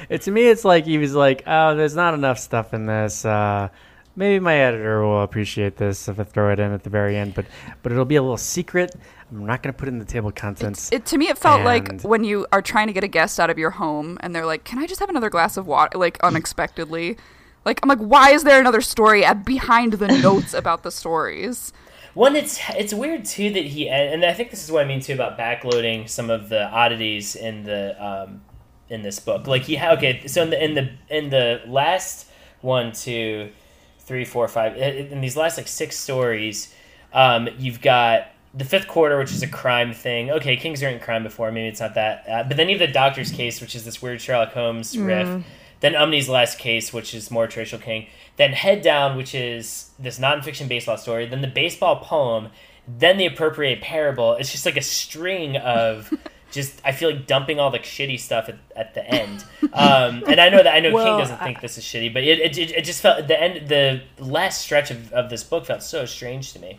[0.09, 3.24] it, to me, it's like he was like, oh, there's not enough stuff in this.
[3.24, 3.68] Uh,
[4.16, 7.35] maybe my editor will appreciate this if I throw it in at the very end,
[7.35, 7.44] but
[7.83, 8.94] but it'll be a little secret.
[9.31, 10.90] I'm not gonna put it in the table of contents.
[10.92, 13.50] It to me, it felt like when you are trying to get a guest out
[13.50, 16.18] of your home, and they're like, "Can I just have another glass of water?" Like
[16.22, 17.16] unexpectedly,
[17.64, 21.72] like I'm like, "Why is there another story at behind the notes about the stories?"
[22.14, 25.01] One, it's it's weird too that he and I think this is what I mean
[25.01, 28.42] too about backloading some of the oddities in the um,
[28.88, 29.46] in this book.
[29.46, 32.29] Like he okay, so in the in the in the last
[32.61, 33.51] one, two,
[33.98, 36.75] three, four, five, in these last like six stories,
[37.12, 40.31] um, you've got the fifth quarter, which is a crime thing.
[40.31, 42.92] Okay, King's written crime before, maybe it's not that, uh, but then you have the
[42.92, 45.44] Doctor's case, which is this weird Sherlock Holmes riff.
[45.82, 48.06] Then Umney's last case, which is more traditional King.
[48.36, 51.26] Then Head Down, which is this nonfiction baseball story.
[51.26, 52.48] Then the baseball poem.
[52.86, 54.34] Then the appropriate parable.
[54.34, 56.12] It's just like a string of
[56.52, 56.80] just.
[56.84, 59.44] I feel like dumping all the shitty stuff at, at the end.
[59.72, 62.22] Um, and I know that I know Well, King doesn't think this is shitty, but
[62.22, 63.68] it, it, it, it just felt the end.
[63.68, 66.78] The last stretch of, of this book felt so strange to me.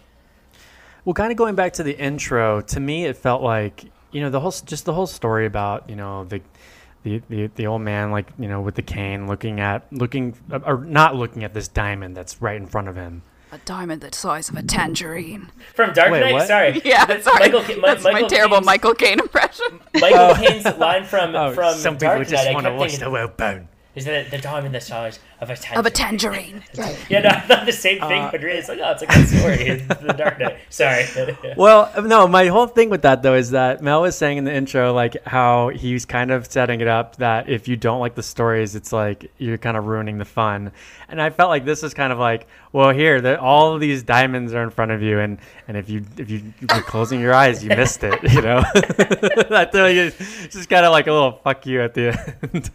[1.03, 4.29] Well, kind of going back to the intro, to me, it felt like you know
[4.29, 6.41] the whole just the whole story about you know the.
[7.03, 10.59] The, the, the old man like you know with the cane looking at looking uh,
[10.65, 14.15] or not looking at this diamond that's right in front of him A diamond the
[14.15, 15.51] size of a tangerine.
[15.75, 16.47] From Dark Wait, Knight, what?
[16.47, 16.81] sorry.
[16.85, 17.39] Yeah, That's sorry.
[17.39, 19.79] Michael, Ca- Mi- That's my terrible Caine's- Michael Caine impression.
[19.95, 20.35] Michael oh.
[20.35, 22.53] Caine's line from oh from some people just Knight.
[22.53, 25.55] Want to kept watch the world burn Is that the diamond the size of a
[25.55, 25.79] tangerine?
[25.79, 26.63] Of a tangerine.
[27.09, 29.27] Yeah, no, not the same thing, uh, but really, it's like, oh, it's a good
[29.27, 29.55] story.
[29.67, 30.57] It's the Dark Knight.
[30.69, 31.05] Sorry.
[31.55, 34.53] Well, no, my whole thing with that though is that Mel was saying in the
[34.53, 38.23] intro, like how he's kind of setting it up that if you don't like the
[38.23, 40.71] stories, it's like you're kind of ruining the fun.
[41.07, 44.01] And I felt like this is kind of like, well, here, the, all of these
[44.01, 47.19] diamonds are in front of you, and and if you if you if you're closing
[47.19, 48.19] your eyes, you missed it.
[48.23, 50.17] You know, I feel like it's
[50.53, 52.71] just kind of like a little fuck you at the end.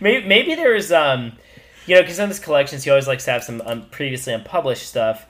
[0.00, 1.32] Maybe, maybe there's um
[1.86, 4.86] you know because in this collections he always likes to have some um, previously unpublished
[4.86, 5.26] stuff.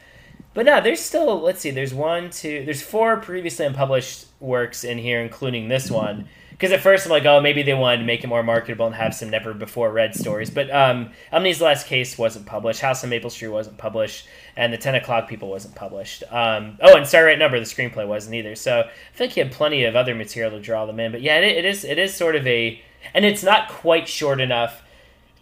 [0.54, 4.98] But no there's still let's see there's one two there's four previously unpublished works in
[4.98, 6.28] here including this one.
[6.50, 8.94] Because at first i'm like oh maybe they wanted to make it more marketable and
[8.94, 10.48] have some never before read stories.
[10.48, 14.78] But um Umney's last case wasn't published house of maple street wasn't published and the
[14.78, 16.22] 10 o'clock people wasn't published.
[16.30, 18.54] Um oh and sorry right number the screenplay wasn't either.
[18.54, 21.12] So i think he had plenty of other material to draw them in.
[21.12, 22.80] But yeah it, it is it is sort of a
[23.14, 24.82] and it's not quite short enough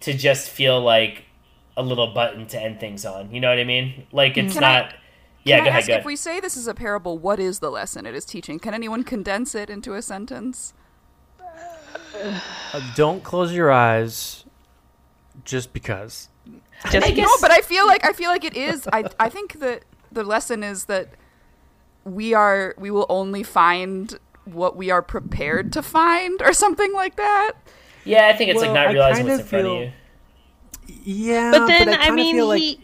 [0.01, 1.25] to just feel like
[1.77, 3.33] a little button to end things on.
[3.33, 4.07] You know what I mean?
[4.13, 4.95] Like it's Can I- not.
[5.45, 5.79] yeah, Can go I ahead.
[5.81, 8.25] ask Go if we say this is a parable, what is the lesson it is
[8.25, 8.59] teaching?
[8.59, 10.75] Can anyone condense it into a sentence?
[11.43, 12.41] Uh,
[12.95, 14.45] don't close your eyes,
[15.45, 16.29] just because.
[16.91, 18.87] Just No, but I feel like I feel like it is.
[18.93, 21.09] I I think that the lesson is that
[22.05, 27.17] we are we will only find what we are prepared to find, or something like
[27.17, 27.53] that.
[28.05, 29.93] Yeah, I think it's Well, like not realizing what's of in front feel- of you.
[31.05, 32.81] Yeah, but then I, kinda mean like- he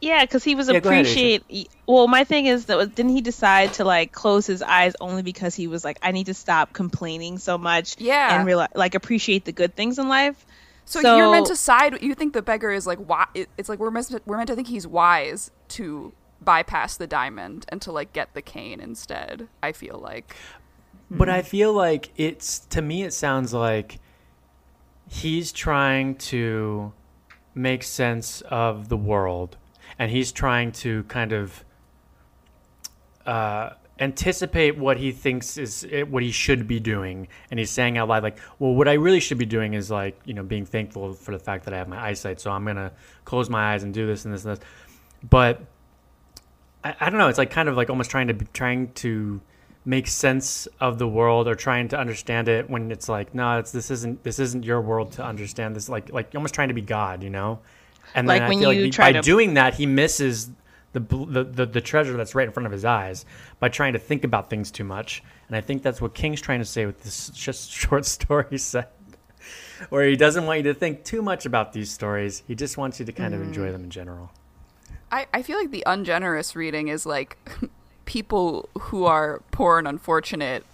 [0.00, 3.22] yeah because he was Yeah, go ahead, appreciate well my thing is that didn't he
[3.22, 6.72] decide to like close his eyes only because he was like i need to stop
[6.74, 8.36] complaining so much Yeah.
[8.36, 10.44] and realize like appreciate the good things in life
[10.84, 12.02] So, you're meant to side.
[12.02, 13.24] You think the beggar is like why?
[13.34, 17.64] It's like we're meant to, we're meant to think he's wise to bypass the diamond
[17.70, 19.48] and to like get the cane instead.
[19.62, 20.36] I feel like.
[21.10, 24.00] But I feel like it's to me it sounds like
[25.08, 26.92] he's trying to
[27.54, 29.56] make sense of the world
[29.98, 31.64] and he's trying to kind of
[33.26, 37.96] uh, anticipate what he thinks is eh, what he should be doing and he's saying
[37.96, 40.66] out loud like well what i really should be doing is like you know being
[40.66, 42.90] thankful for the fact that i have my eyesight so i'm gonna
[43.24, 44.64] close my eyes and do this and this and this
[45.30, 45.60] but
[46.84, 47.28] I, I don't know.
[47.28, 49.40] It's like kind of like almost trying to be- trying to
[49.84, 53.72] make sense of the world or trying to understand it when it's like no, it's
[53.72, 55.88] this isn't this isn't your world to understand this.
[55.88, 57.60] Like like almost trying to be God, you know.
[58.14, 60.50] And Like then when I feel you like by to- doing that, he misses
[60.92, 63.26] the, the the the treasure that's right in front of his eyes
[63.58, 65.22] by trying to think about things too much.
[65.48, 68.92] And I think that's what King's trying to say with this just short story set.
[69.90, 72.42] Where he doesn't want you to think too much about these stories.
[72.46, 73.72] He just wants you to kind of enjoy mm.
[73.72, 74.30] them in general.
[75.12, 77.36] I, I feel like the ungenerous reading is like
[78.04, 80.64] people who are poor and unfortunate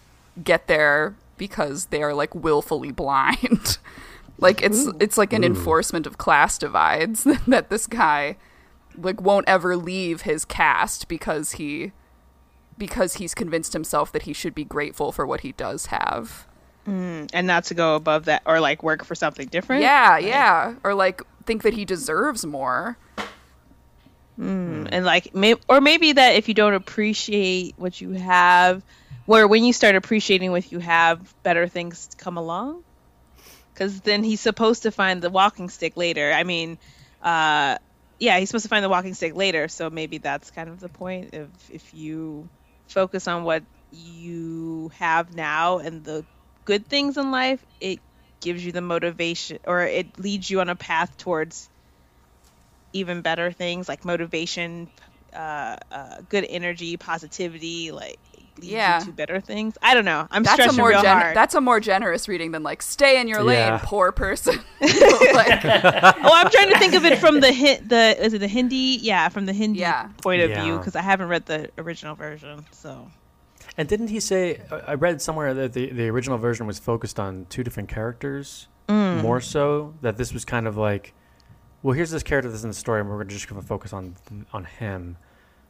[0.42, 3.78] get there because they are like willfully blind.
[4.38, 8.36] like it's it's like an enforcement of class divides that this guy
[8.96, 11.92] like won't ever leave his caste because he
[12.78, 16.46] because he's convinced himself that he should be grateful for what he does have.
[16.88, 20.74] Mm, and not to go above that or like work for something different Yeah, yeah.
[20.82, 22.96] Or like think that he deserves more.
[24.40, 28.82] And like may- or maybe that if you don't appreciate what you have
[29.26, 32.82] where when you start appreciating what you have better things come along?
[33.74, 36.32] Because then he's supposed to find the walking stick later.
[36.32, 36.78] I mean
[37.22, 37.76] uh
[38.18, 39.68] yeah he's supposed to find the walking stick later.
[39.68, 42.48] So maybe that's kind of the point if if you
[42.88, 46.24] focus on what you have now and the
[46.64, 47.98] good things in life it
[48.40, 51.68] gives you the motivation or it leads you on a path towards
[52.92, 54.88] even better things like motivation,
[55.34, 58.18] uh, uh, good energy, positivity, like
[58.58, 58.98] leads Yeah.
[59.00, 59.78] you to better things.
[59.80, 60.26] I don't know.
[60.30, 61.36] I'm That's a stretching more real gen- hard.
[61.36, 63.80] that's a more generous reading than like stay in your lane, Yeah.
[63.82, 64.54] poor person.
[64.80, 67.88] like, oh, I'm trying to think of it from the hit.
[67.88, 68.98] The is it the Hindi?
[69.00, 70.08] Yeah, from the Hindi Yeah.
[70.22, 72.66] point of view because I haven't read the original version.
[72.72, 73.08] So
[73.78, 74.60] And didn't he say?
[74.70, 78.66] I I read somewhere that the, the original version was focused on two different characters
[78.88, 79.94] more so.
[80.02, 81.14] That this was kind of like,
[81.82, 84.16] well, here's this character that's in the story, and we're just going to focus on
[84.52, 85.16] on him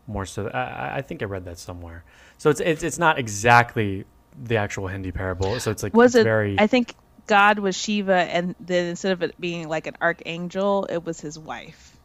[0.07, 0.49] more so.
[0.49, 2.05] I- I, I think I read that somewhere.
[2.39, 4.05] So it's it's it's not exactly
[4.43, 5.59] the actual Hindi parable.
[5.61, 6.25] So it's like was it's it?
[6.25, 6.57] very.
[6.59, 6.95] I think
[7.27, 11.39] God was Shiva, and then instead of it being like an archangel, it was his
[11.39, 11.97] wife.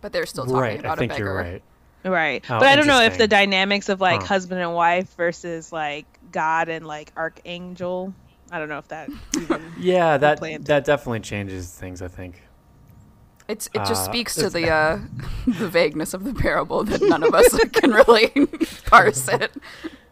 [0.00, 0.80] but they're still talking right.
[0.80, 1.24] about I think a beggar.
[1.26, 1.62] you're right.
[2.06, 2.44] Right.
[2.50, 4.26] Oh, but I don't know if the dynamics of like Huh.
[4.28, 8.12] husband and wife versus like God and like archangel.
[8.50, 9.08] I don't know if that
[9.40, 12.02] even Yeah, that that definitely changes things.
[12.02, 12.42] I think.
[13.48, 14.98] It's it just Uh, speaks to the uh,
[15.46, 18.30] the vagueness of the parable that none of us can really
[18.86, 19.52] parse it.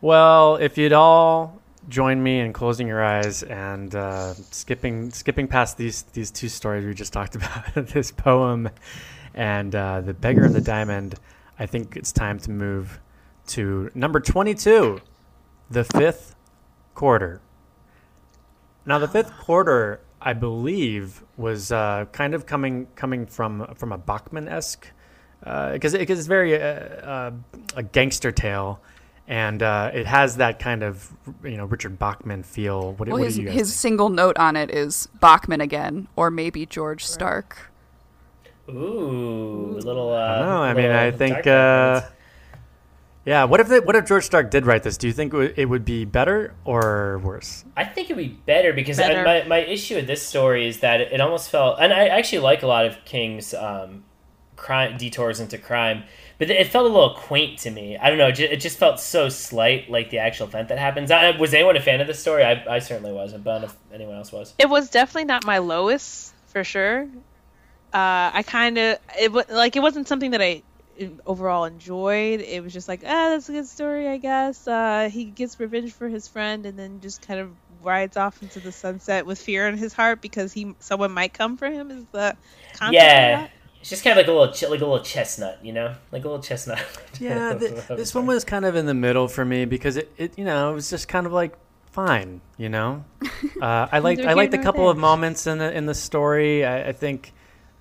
[0.01, 5.77] Well, if you'd all join me in closing your eyes and uh, skipping skipping past
[5.77, 8.69] these these two stories we just talked about, this poem
[9.35, 11.15] and uh, the beggar and the diamond.
[11.59, 13.01] I think it's time to move
[13.49, 15.01] to number twenty-two,
[15.71, 16.35] the fifth
[16.95, 17.41] quarter.
[18.85, 23.99] Now, the fifth quarter, I believe, was uh, kind of coming coming from from a
[23.99, 24.87] Bachman esque
[25.41, 27.31] because because it's very uh, uh,
[27.77, 28.81] a gangster tale,
[29.27, 32.93] and uh, it has that kind of you know Richard Bachman feel.
[32.93, 33.81] What, Well, what his do you guys his think?
[33.81, 37.71] single note on it is Bachman again, or maybe George Stark.
[38.69, 40.13] Ooh, a little.
[40.13, 40.63] Uh, I don't know.
[40.63, 41.47] I mean, I think.
[43.25, 43.27] Dark reference.
[43.27, 43.45] yeah.
[43.45, 44.97] What if they, what if George Stark did write this?
[44.97, 47.65] Do you think it would- be better or worse?
[47.77, 51.01] I think it'd be better because I- my, my issue with this story is that
[51.01, 54.05] it, almost felt, and I actually like a lot of King's um,
[54.57, 56.05] crime detours into crime,
[56.39, 57.97] but it felt a little quaint to me.
[57.97, 61.11] I don't know, it just felt so slight, like the actual event that happens.
[61.11, 62.45] I, was anyone a fan of this story?
[62.45, 64.55] I, I certainly wasn't, but I don't know if anyone else was.
[64.59, 67.09] It was definitely not my lowest for sure.
[67.93, 70.63] Uh, I kind of it was like it wasn't something that I
[71.27, 72.41] overall enjoyed.
[72.41, 74.67] It was just like, ah, that's a good story, I guess.
[74.67, 77.51] Uh, he gets revenge for his friend and then just kind of
[77.83, 81.57] rides off into the sunset with fear in his heart because he someone might come
[81.57, 81.91] for him.
[81.91, 82.37] Is the
[82.75, 83.37] concept of Yeah.
[83.43, 83.51] that?
[83.81, 86.29] It's just kind of like a little, like a little chestnut, you know, like a
[86.29, 86.79] little chestnut.
[87.21, 90.39] Yeah, th- this one was kind of in the middle for me because it, it
[90.39, 91.55] you know, it was just kind of like
[91.91, 93.05] fine, you know.
[93.61, 95.95] Uh, I liked I liked a here nor couple of moments in the in the
[95.95, 96.65] story.
[96.65, 97.33] I, I think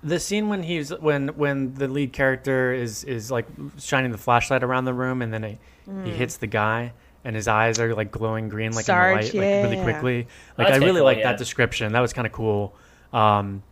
[0.02, 3.46] the scene when he's when when the lead character is is like
[3.78, 5.58] shining the flashlight around the room and then he,
[6.04, 6.92] he hits the guy
[7.24, 9.82] and his eyes are like glowing green like Sarge, in the light like really yeah.
[9.84, 10.26] quickly.
[10.58, 11.30] Like that's I really cool, like yeah.
[11.30, 11.92] that description.
[11.92, 12.74] That was kind of cool.
[13.12, 13.62] Um,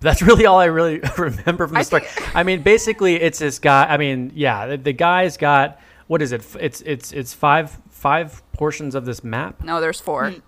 [0.00, 2.02] that's really all I really remember from the I story.
[2.02, 3.86] think- I mean, basically, it's this guy.
[3.86, 6.44] I mean, yeah, the, the guy's got what is it?
[6.58, 9.62] It's it's it's five five portions of this map.
[9.62, 10.30] No, there's four.
[10.30, 10.38] Hmm.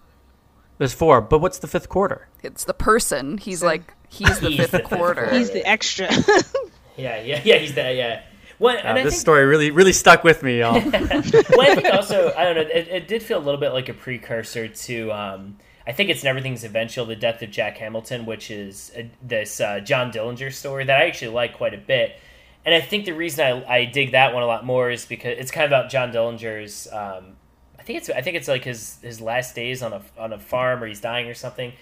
[0.79, 2.27] There's four, but what's the fifth quarter?
[2.43, 3.37] It's the person.
[3.37, 5.23] He's like he's the He's fifth the fifth quarter.
[5.23, 5.39] quarter.
[5.39, 6.09] He's the extra.
[6.97, 7.57] yeah, yeah, yeah.
[7.57, 7.97] He's that.
[7.97, 8.23] Yeah.
[8.59, 10.75] One, and I this think story really really stuck with me, y'all.
[10.75, 12.61] well, I think also I don't know.
[12.61, 15.13] It, it did feel a little bit like a precursor to.
[15.13, 19.05] Um, I think it's in Everything's Eventual, the death of Jack Hamilton, which is uh
[19.23, 22.21] this uh, John Dillinger story that I actually like quite a bit.
[22.67, 25.37] And I think the reason I, I dig that one a lot more is because
[25.39, 26.87] it's kind of about John Dillinger's.
[26.93, 27.37] Um,
[27.79, 30.39] I think it's I think it's like his his last days on a on a
[30.39, 31.73] farm or he's dying or something,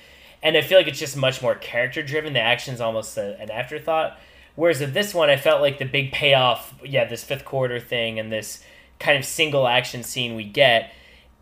[0.43, 2.33] and I feel like it's just much more character driven.
[2.33, 4.19] The action's almost a, an afterthought.
[4.55, 8.19] Whereas with this one, I felt like the big payoff, yeah, this fifth quarter thing
[8.19, 8.63] and this
[8.99, 10.93] kind of single action scene we get,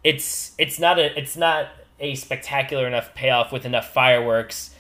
[0.05, 4.75] it's it's not a it's not a spectacular enough payoff with enough fireworks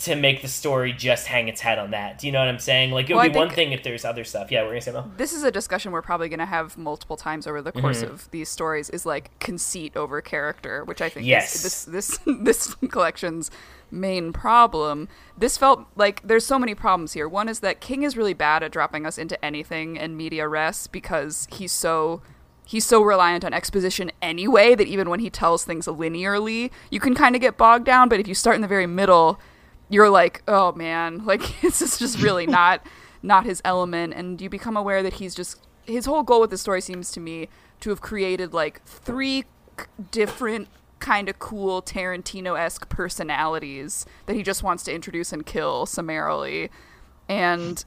[0.00, 2.18] to make the story just hang its head on that.
[2.18, 2.90] Do you know what I'm saying?
[2.90, 4.50] Like it would Well, be one thing if there's other stuff.
[4.50, 5.10] Yeah, we're gonna say Mel.
[5.16, 8.12] this is a discussion we're probably going to have multiple times over the course Mm-hmm.
[8.12, 11.54] of these stories is like conceit over character which i think Yes.
[11.54, 13.50] is this this this collection's
[13.90, 18.16] main problem this felt like there's so many problems here one is that king is
[18.16, 22.20] really bad at dropping us into anything and media res because he's so
[22.66, 27.14] he's so reliant on exposition anyway that even when he tells things linearly you can
[27.14, 29.38] kind of get bogged down but if you start in the very middle
[29.88, 32.86] you're like, oh man, like this is just really not
[33.22, 36.58] not his element, and you become aware that he's just his whole goal with the
[36.58, 37.48] story seems to me
[37.80, 39.44] to have created like three
[39.78, 45.44] c- different kind of cool Tarantino esque personalities that he just wants to introduce and
[45.46, 46.70] kill summarily,
[47.28, 47.84] and.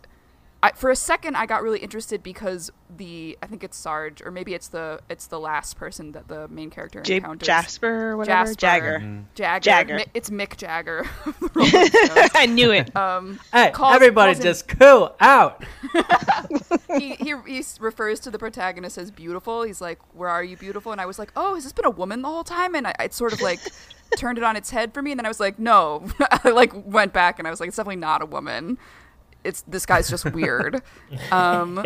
[0.63, 4.30] I, for a second, I got really interested because the I think it's Sarge or
[4.30, 7.47] maybe it's the it's the last person that the main character J- encounters.
[7.47, 8.54] Jasper or whatever.
[8.54, 8.60] Jasper.
[8.60, 9.24] Jagger.
[9.34, 9.63] Jagger.
[9.63, 9.95] Jagger.
[9.95, 11.00] Mi- it's Mick Jagger.
[11.26, 12.32] of the Rolling Stones.
[12.36, 12.95] I knew it.
[12.95, 15.63] um, hey, calls- everybody, calls him- just cool out.
[16.97, 19.63] he, he he refers to the protagonist as beautiful.
[19.63, 21.89] He's like, "Where are you, beautiful?" And I was like, "Oh, has this been a
[21.89, 23.60] woman the whole time?" And I, it sort of like
[24.17, 25.12] turned it on its head for me.
[25.12, 27.78] And then I was like, "No," I like went back and I was like, "It's
[27.78, 28.78] definitely not a woman.
[29.44, 30.82] It's this guy's just weird."
[31.32, 31.84] Um,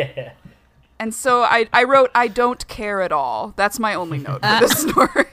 [1.00, 4.60] and so I I wrote, "I don't care at all." That's my only note for
[4.60, 5.26] this story.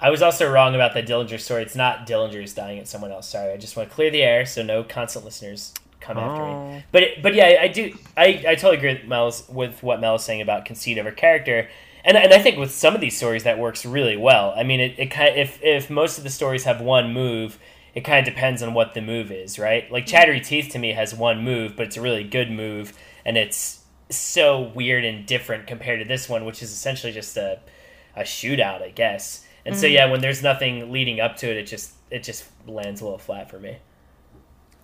[0.00, 1.62] I was also wrong about the Dillinger story.
[1.62, 3.28] It's not Dillinger who's dying; it's someone else.
[3.28, 6.72] Sorry, I just want to clear the air so no constant listeners come after Oh.
[6.72, 6.84] me.
[6.90, 7.96] But it, but yeah, I do.
[8.16, 11.12] I, I totally agree with Mel's with what Mel is saying about conceit of her
[11.12, 11.68] character,
[12.04, 14.52] and and I think with some of these stories that works really well.
[14.56, 17.58] I mean, it, it kind if if most of the stories have one move.
[17.94, 19.90] It kind of depends on what the move is, right?
[19.90, 20.48] Like Chattery mm-hmm.
[20.48, 22.92] Teeth to me has one move, but it's a really good move,
[23.24, 27.60] and it's so weird and different compared to this one, which is essentially just a
[28.14, 29.46] a shootout, I guess.
[29.64, 29.94] And so mm-hmm.
[29.94, 33.18] yeah, when there's nothing leading up to it, it just it just lands a little
[33.18, 33.78] flat for me.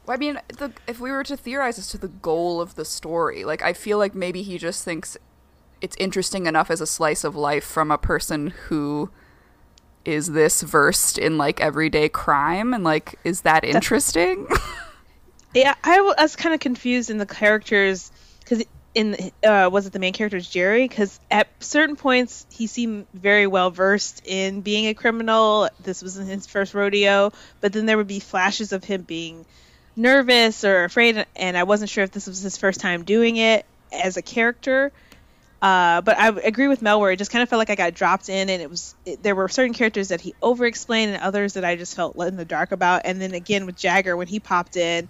[0.06, 2.84] Well, I mean, the, if we were to theorize as to the goal of the
[2.84, 5.16] story, like I feel like maybe he just thinks
[5.80, 9.11] it's interesting enough as a slice of life from a person who
[10.09, 14.46] is this versed in like everyday crime and like is that interesting?
[15.54, 19.86] Yeah, I w- I was kind of confused in the characters because in uh, was
[19.86, 20.86] it the main character's Jerry?
[20.86, 25.70] Because at certain points he seemed very well versed in being a criminal.
[25.82, 27.32] This wasn't his first rodeo,
[27.62, 29.46] but then there would be flashes of him being
[29.96, 33.64] nervous or afraid, and I wasn't sure if this was his first time doing it
[33.90, 34.92] as a character.
[35.61, 37.94] Uh, but I agree with Mel where it just kind of felt like I got
[37.94, 41.54] dropped in, and it was it, there were certain characters that he over-explained and others
[41.54, 43.02] that I just felt in the dark about.
[43.04, 45.09] And then again with Jagger when he popped in,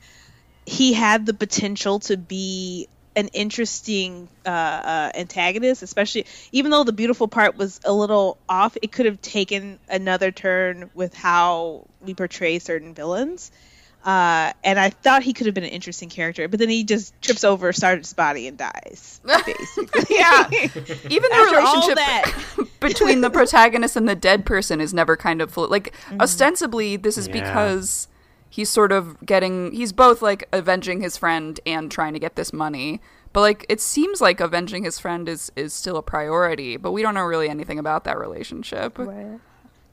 [0.67, 6.93] he had the potential to be an interesting uh, uh, antagonist, especially even though the
[6.93, 8.77] beautiful part was a little off.
[8.81, 13.51] It could have taken another turn with how we portray certain villains.
[14.05, 17.21] Uh, and I thought he could have been an interesting character, but then he just
[17.21, 19.21] trips over Sergeant's body and dies.
[19.25, 20.49] Basically, yeah.
[20.53, 20.73] Even
[21.31, 22.33] the After all relationship that.
[22.81, 25.69] between the protagonist and the dead person is never kind of full.
[25.69, 26.21] Like Mm-hmm.
[26.23, 27.33] ostensibly, this is Yeah.
[27.35, 28.09] because
[28.49, 29.73] he's sort of getting.
[29.73, 33.01] He's both like avenging his friend and trying to get this money.
[33.35, 36.77] But like, it seems like avenging his friend is is still a priority.
[36.79, 38.97] But we don't know really anything about that relationship.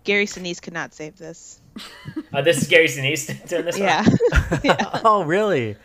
[0.06, 1.60] Gary Sinise could not save this.
[2.32, 4.78] Uh, this is Gary Sinise doing this Yeah, one.
[5.04, 5.76] Oh, really?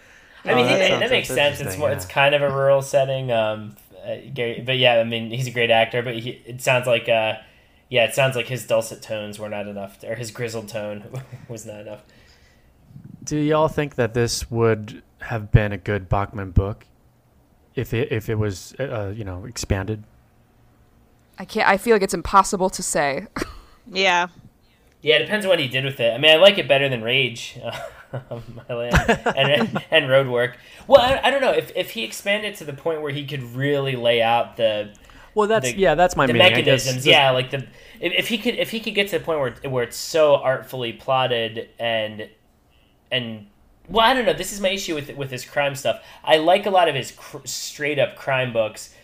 [0.45, 1.61] I mean, Oh, he- that that, makes sense.
[1.61, 1.97] It's more, yeah.
[1.97, 3.33] it's kind of a rural setting.
[3.33, 6.03] Um, uh, Gary, but yeah, I mean, he's a great actor.
[6.03, 7.35] But he, it sounds like, uh,
[7.89, 11.05] yeah, it sounds like his dulcet tones were not enough, or his grizzled tone
[11.49, 12.03] was not enough.
[13.25, 16.87] Do y'all think that this would have been a good Bachman book
[17.75, 20.05] if it if it was uh, you know expanded?
[21.39, 21.69] I can't.
[21.69, 23.27] I feel like it's impossible to say.
[23.91, 24.29] Yeah.
[25.03, 26.13] Yeah, it depends on what he did with it.
[26.13, 27.59] I mean, I like it better than Rage,
[28.13, 28.95] um, and,
[29.37, 30.59] and and Road Work.
[30.87, 33.43] Well, I, I don't know if if he expanded to the point where he could
[33.55, 34.93] really lay out the
[35.35, 36.49] Well, that's the- yeah, that's my the meaning.
[36.53, 37.07] I guess mechanisms.
[37.07, 37.67] Yeah, like the
[37.99, 40.37] if, if he could if he could get to the point where where it's so
[40.37, 42.29] artfully plotted and
[43.11, 43.47] and
[43.89, 44.35] well, I don't know.
[44.35, 46.03] This is my issue with with his crime stuff.
[46.23, 48.95] I like a lot of his cr- straight up crime books,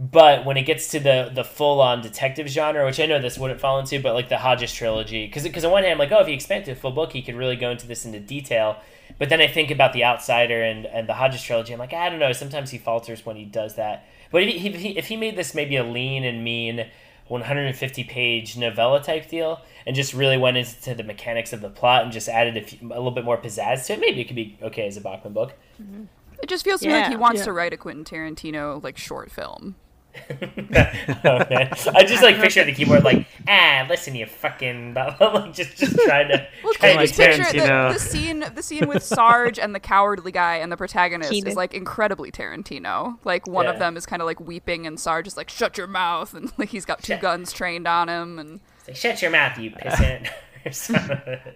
[0.00, 3.36] but when it gets to the the full on detective genre, which I know this
[3.36, 6.10] wouldn't fall into, but like the Hodges trilogy, because because on one hand, I'm like,
[6.10, 8.18] oh, if he expanded to a full book, he could really go into this into
[8.18, 8.78] detail.
[9.18, 11.74] But then I think about the Outsider and and the Hodges trilogy.
[11.74, 12.32] I'm like, I don't know.
[12.32, 14.06] Sometimes he falters when he does that.
[14.32, 16.86] But if he, if he, if he made this maybe a lean and mean
[17.28, 22.04] 150 page novella type deal and just really went into the mechanics of the plot
[22.04, 24.36] and just added a, few, a little bit more pizzazz to it, maybe it could
[24.36, 25.54] be okay as a Bachman book.
[25.80, 26.04] Mm-hmm.
[26.42, 27.44] It just feels to me like he wants Yeah.
[27.46, 29.76] to write a Quentin Tarantino like short film.
[30.70, 31.72] man.
[31.94, 36.28] I just like picture the keyboard like, ah, listen, you fucking, like just just trying
[36.28, 36.46] to.
[36.64, 37.88] Well, trying can you to just like picture Tarantino.
[37.88, 38.44] the, the scene?
[38.54, 41.50] The scene with Sarge and the cowardly guy and the protagonist Keenan.
[41.50, 43.18] is like incredibly Tarantino.
[43.24, 45.86] Like one of them is kind of like weeping, and Sarge is like, "Shut your
[45.86, 47.20] mouth!" and like he's got two Yeah.
[47.20, 50.28] guns trained on him, and Say, Shut your mouth, you pissant.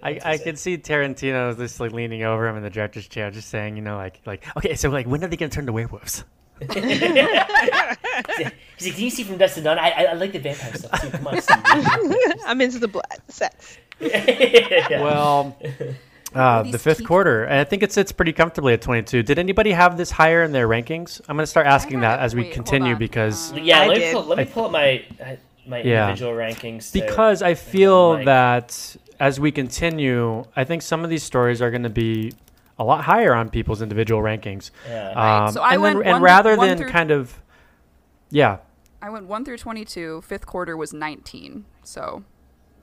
[0.02, 3.50] I, I could see Tarantino just like leaning over him in the director's chair, just
[3.50, 6.24] saying, you know, like like okay, so like when are they gonna turn to werewolves?
[6.61, 6.72] He's
[8.86, 9.78] like, "Can you see from Dusk to Dawn?
[9.78, 11.11] I, I, I like the vampire stuff too.
[11.11, 11.57] Come on, Steve."
[12.46, 13.78] I'm into the blood sex.
[14.00, 15.02] Yeah.
[15.02, 15.57] Well,
[16.34, 19.22] uh, the fifth teeth- quarter, and I think it sits pretty comfortably at 22.
[19.22, 21.20] Did anybody have this higher in their rankings?
[21.28, 22.98] I'm gonna start asking that as we Wait, continue on.
[22.98, 25.36] because yeah, I let me, pull, let me pull up my uh,
[25.66, 26.09] my Yeah.
[26.11, 26.90] individual rankings.
[26.92, 28.24] to- because I feel Mike.
[28.26, 32.32] that as we continue, I think some of these stories are going to be
[32.79, 34.70] a lot higher on people's individual rankings.
[34.89, 35.12] Yeah.
[35.14, 37.41] Right, Um, so I and went then, and rather one than through- kind of,
[38.31, 38.59] yeah,
[39.03, 40.22] I went one through twenty-two.
[40.22, 42.25] Fifth quarter was nineteen, so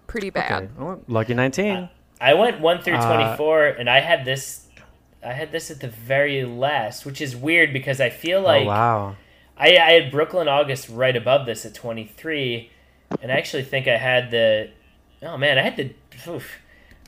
[0.07, 0.63] pretty bad.
[0.63, 1.89] okay, well, lucky 19.
[2.19, 4.67] I went one through Uh, twenty four, and I had this.
[5.23, 8.69] I had this at the very last, which is weird because I feel like oh
[8.69, 9.15] wow,
[9.57, 12.69] I, I had Brooklyn August right above this at 23,
[13.21, 14.69] and I actually think I had the.
[15.23, 15.93] Oh man, I had the.
[16.31, 16.59] Oof,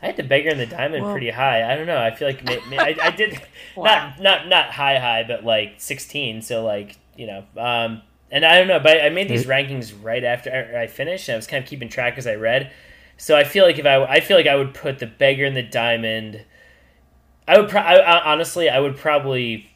[0.04, 1.72] I had the beggar and the diamond Well- pretty high.
[1.72, 1.98] I don't know.
[1.98, 3.42] I feel like may, may, I, I did
[3.78, 6.42] not not not high high, but like 16.
[6.42, 10.24] So like you know, um, and I don't know, but I made these rankings right
[10.24, 11.30] after I I finished.
[11.30, 12.72] And I was kind of keeping track as I read.
[13.18, 15.56] So I feel like if I I feel like I would put the beggar and
[15.56, 16.44] the diamond.
[17.48, 19.70] I would pro- I, I, honestly I would probably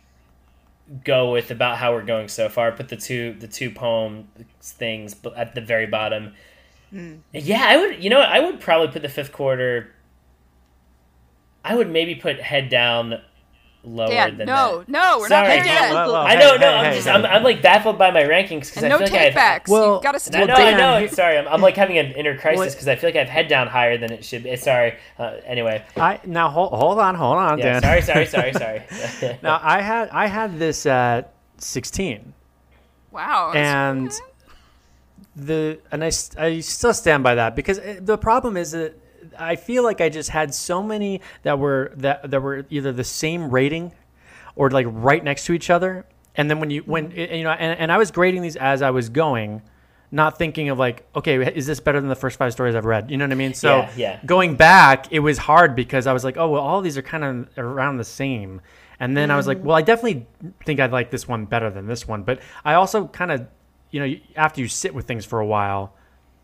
[1.03, 2.71] go with about how we're going so far.
[2.71, 4.28] Put the two the two poem
[4.61, 6.34] things at the very bottom.
[7.34, 8.03] Yeah, I would.
[8.03, 9.93] You know, I would probably put the fifth quarter.
[11.72, 13.22] I would maybe put head down
[13.84, 14.89] lower Dan, than no, that.
[14.89, 15.65] no, no, we're Sorry, not there Dan.
[15.65, 15.93] yet.
[15.93, 17.07] Well, well, I hey, know, no, hey, I'm hey, just.
[17.07, 19.68] I'm, I'm like baffled by my rankings because And I no feel like I takebacks.
[19.70, 21.07] Well- you gotta I still know, take I know.
[21.07, 23.47] Sorry, I'm, I'm like having an inner crisis because I feel like I have head
[23.47, 24.55] down higher than it should be.
[24.57, 24.95] Sorry.
[25.18, 27.80] Uh, anyway, I now hold hold on, hold on, yeah.
[27.80, 28.01] Dan.
[28.01, 29.39] Sorry, sorry, sorry, sorry.
[29.41, 32.34] Now I had I had this at 16,
[33.11, 33.53] Wow.
[33.55, 34.11] and
[35.36, 38.99] the and I I still stand by that because it, the problem is that
[39.39, 43.03] I feel like I just had so many that were that that were either the
[43.03, 43.91] same rating
[44.55, 46.05] or like right next to each other.
[46.35, 47.33] And then when you when mm-hmm.
[47.33, 49.61] you know and, and I was grading these as I was going,
[50.11, 53.11] not thinking of like, okay, is this better than the first five stories I've read?
[53.11, 53.53] You know what I mean?
[53.53, 54.19] So Yeah, yeah.
[54.25, 57.23] going back, it was hard because I was like, oh well, all these are kind
[57.23, 58.61] of around the same.
[58.99, 59.67] And then I was like, mm-hmm.
[59.67, 60.25] well, I definitely
[60.65, 62.23] think I'd like this one better than this one.
[62.23, 63.47] But I also kind of,
[63.91, 65.93] you know, after you sit with things for a while,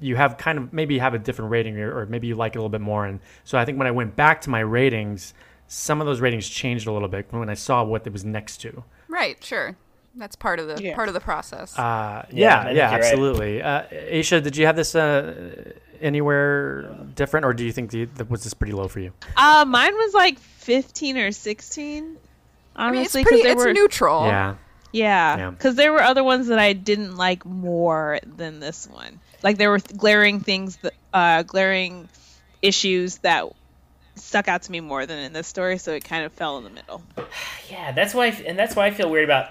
[0.03, 2.57] you have kind of maybe have a different rating or, or maybe you like it
[2.57, 3.05] a little bit more.
[3.05, 5.33] And so I think when I went back to my ratings,
[5.67, 8.57] some of those ratings changed a little bit when I saw what it was next
[8.57, 8.83] to.
[9.07, 9.75] Right, sure.
[10.15, 10.93] That's part of the Yeah.
[10.95, 11.77] part of the process.
[11.77, 12.93] Uh, Yeah, yeah, yeah, you're right.
[13.05, 13.61] absolutely.
[13.63, 16.83] Uh, Ahse, did you have this uh, anywhere
[17.15, 19.11] different, or do you think the, the, was this pretty low for you?
[19.37, 22.17] Uh, mine was like 15 or 16.
[22.75, 23.43] I mean, it's Honestly, pretty.
[23.43, 24.25] there It's were neutral.
[24.25, 24.55] Yeah,
[24.91, 25.49] yeah, Yeah.
[25.51, 29.19] because there were other ones that I didn't like more than this one.
[29.43, 32.09] Like there were glaring things that uh, glaring
[32.61, 33.45] issues that
[34.15, 36.63] stuck out to me more than in this story, so it kind of fell in
[36.63, 37.03] the middle.
[37.69, 39.49] Yeah, that's why, and that's why I feel weird about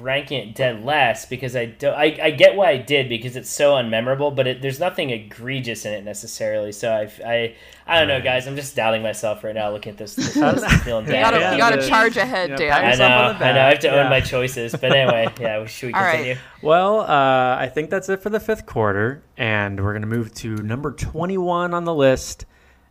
[0.00, 1.94] ranking it dead last because I don't.
[1.94, 5.84] I, I get why I did because it's so unmemorable, but it, there's nothing egregious
[5.86, 6.72] in it necessarily.
[6.72, 7.54] So I, I,
[7.86, 8.46] I don't know, guys.
[8.46, 9.70] I'm just doubting myself right now.
[9.70, 11.22] Looking at this, this list and feeling You bad.
[11.30, 12.72] gotta, Yeah, you gotta the- charge ahead, yeah, Dan.
[12.72, 13.60] I know, on the I know.
[13.60, 14.10] I have to back, own yeah.
[14.10, 15.64] my choices, but anyway, yeah.
[15.66, 16.12] Should we All right.
[16.16, 16.36] continue?
[16.62, 20.34] Well, uh, I think that's it for the fifth quarter, and we're going to move
[20.34, 22.44] to number 21 on the list,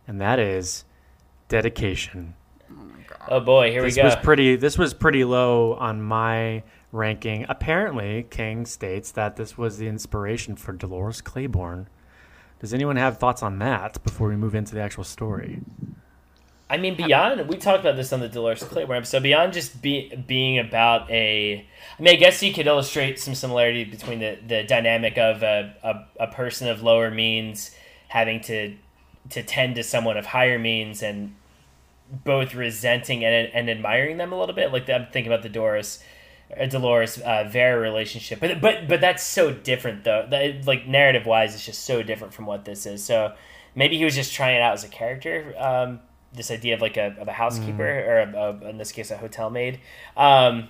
[0.06, 0.84] and that is
[1.48, 2.34] dedication.
[3.30, 4.06] Oh boy, here This we go.
[4.06, 4.56] was pretty.
[4.56, 6.62] This was pretty low on my
[6.92, 7.46] ranking.
[7.48, 11.88] Apparently, King states that this was the inspiration for Dolores Claiborne.
[12.60, 15.60] Does anyone have thoughts on that before we move into the actual story?
[16.70, 19.22] I mean, beyond we talked about this on the Dolores Claiborne episode.
[19.22, 21.66] Beyond just be, being about a,
[21.98, 25.74] I mean, I guess you could illustrate some similarity between the, the dynamic of a,
[25.82, 27.70] a, a person of lower means
[28.08, 28.76] having to
[29.30, 31.34] to tend to someone of higher means and
[32.24, 34.72] both resenting and, and admiring them a little bit.
[34.72, 36.02] Like I'm thinking about the Doris,
[36.56, 40.26] Dolores uh, Vera relationship, but but but that's so different though.
[40.30, 43.04] That, like narrative wise, it's just so different from what this is.
[43.04, 43.34] So
[43.74, 45.54] maybe he was just trying it out as a character.
[45.58, 46.00] Um,
[46.32, 49.16] this idea of like a of a housekeeper or a, a, in this case a
[49.18, 49.80] hotel maid.
[50.16, 50.68] Um,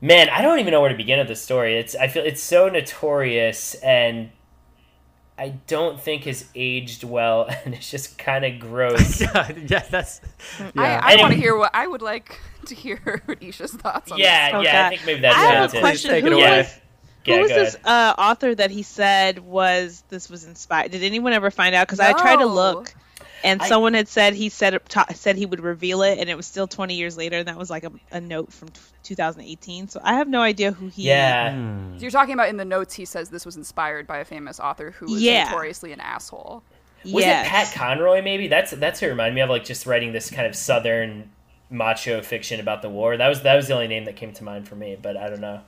[0.00, 1.78] man, I don't even know where to begin with this story.
[1.78, 4.30] It's I feel it's so notorious and.
[5.38, 9.20] I don't think has aged well, and it's just kind of gross.
[9.20, 10.22] yeah, yeah, that's.
[10.58, 11.00] I, Yeah.
[11.04, 14.50] I And want to hear what I would like to hear Ahse's thoughts on yeah,
[14.54, 14.86] Oh, yeah, God.
[14.86, 16.10] I think maybe that's I have a question.
[16.10, 16.58] take it Who away.
[16.58, 16.80] was,
[17.24, 20.90] Yeah, who was this uh, author that he said was this was inspired?
[20.92, 21.86] Did anyone ever find out?
[21.86, 22.94] Because I tried to look,
[23.44, 26.36] and I- someone had said he said ta- said he would reveal it, and it
[26.36, 29.88] was still 20 years later, and that was like a, a note from t- 2018.
[29.88, 31.04] So I have no idea who he.
[31.08, 31.52] Yeah,
[31.96, 34.58] So you're talking about in the notes he says this was inspired by a famous
[34.60, 35.44] author who was Yeah.
[35.50, 36.62] notoriously an asshole.
[37.04, 37.46] was yes.
[37.46, 38.20] it Pat Conroy?
[38.22, 41.30] Maybe that's that's who reminded me of like just writing this kind of southern
[41.70, 43.16] macho fiction about the war.
[43.16, 45.28] That was that was the only name that came to mind for me, but I
[45.28, 45.60] don't know.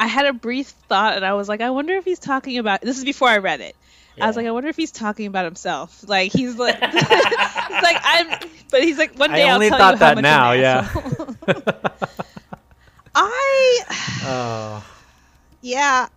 [0.00, 2.80] I had a brief thought, and I was like, I wonder if he's talking about.
[2.80, 3.76] This is before I read it.
[4.20, 6.06] I was like, I wonder if he's talking about himself.
[6.06, 9.92] Like he's like, he's like I'm, but he's like, one I day I'll tell thought
[9.92, 10.88] you how that much now, I'm yeah.
[13.14, 13.80] I
[14.24, 14.84] Oh,
[15.62, 16.08] yeah.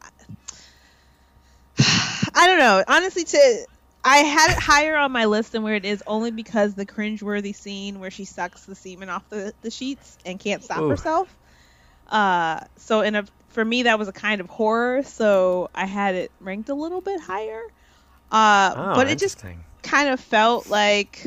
[1.80, 2.84] I don't know.
[2.88, 3.65] Honestly, to
[4.06, 7.56] I had it higher on my list than where it is only because the cringeworthy
[7.56, 10.89] scene where she sucks the semen off the, the sheets and can't stop Ooh.
[10.89, 11.36] herself.
[12.08, 16.14] Uh, so in a for me that was a kind of horror, so I had
[16.14, 17.62] it ranked a little bit higher.
[18.32, 19.43] Uh, oh but it just
[19.82, 21.26] kind of felt like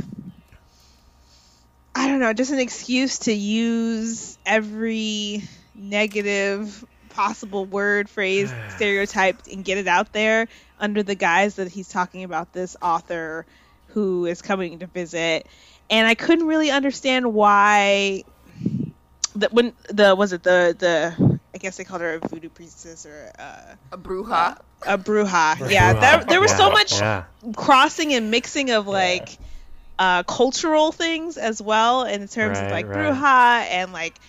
[1.96, 5.42] I don't know, just an excuse to use every
[5.74, 6.84] negative
[7.18, 10.48] possible word, phrase, stereotype and get it out there
[10.78, 13.46] under the guise that he's talking about this author
[13.88, 15.46] who is coming to visit.
[15.90, 18.24] And I couldn't really understand why
[19.36, 23.06] that when the was it the the I guess they called her a voodoo priestess
[23.06, 24.56] or uh, A bruja.
[24.86, 25.70] a bruja.
[25.70, 27.24] Yeah, there, there was so much Yeah.
[27.56, 29.38] crossing and mixing of like
[29.98, 33.12] uh, cultural things as well in terms Right, of like right.
[33.14, 34.20] bruja and like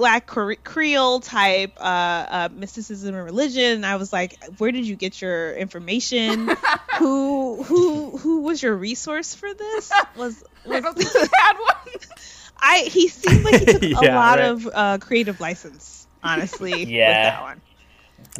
[0.00, 0.26] black
[0.64, 5.20] creole type uh, uh, mysticism and religion and i was like where did you get
[5.20, 6.48] your information
[6.98, 11.54] who who who was your resource for this was, I was don't think he had
[11.58, 11.94] one.
[12.60, 14.40] i he seemed like he took a lot right.
[14.40, 17.08] of uh, creative license honestly Yeah.
[17.08, 17.62] with that one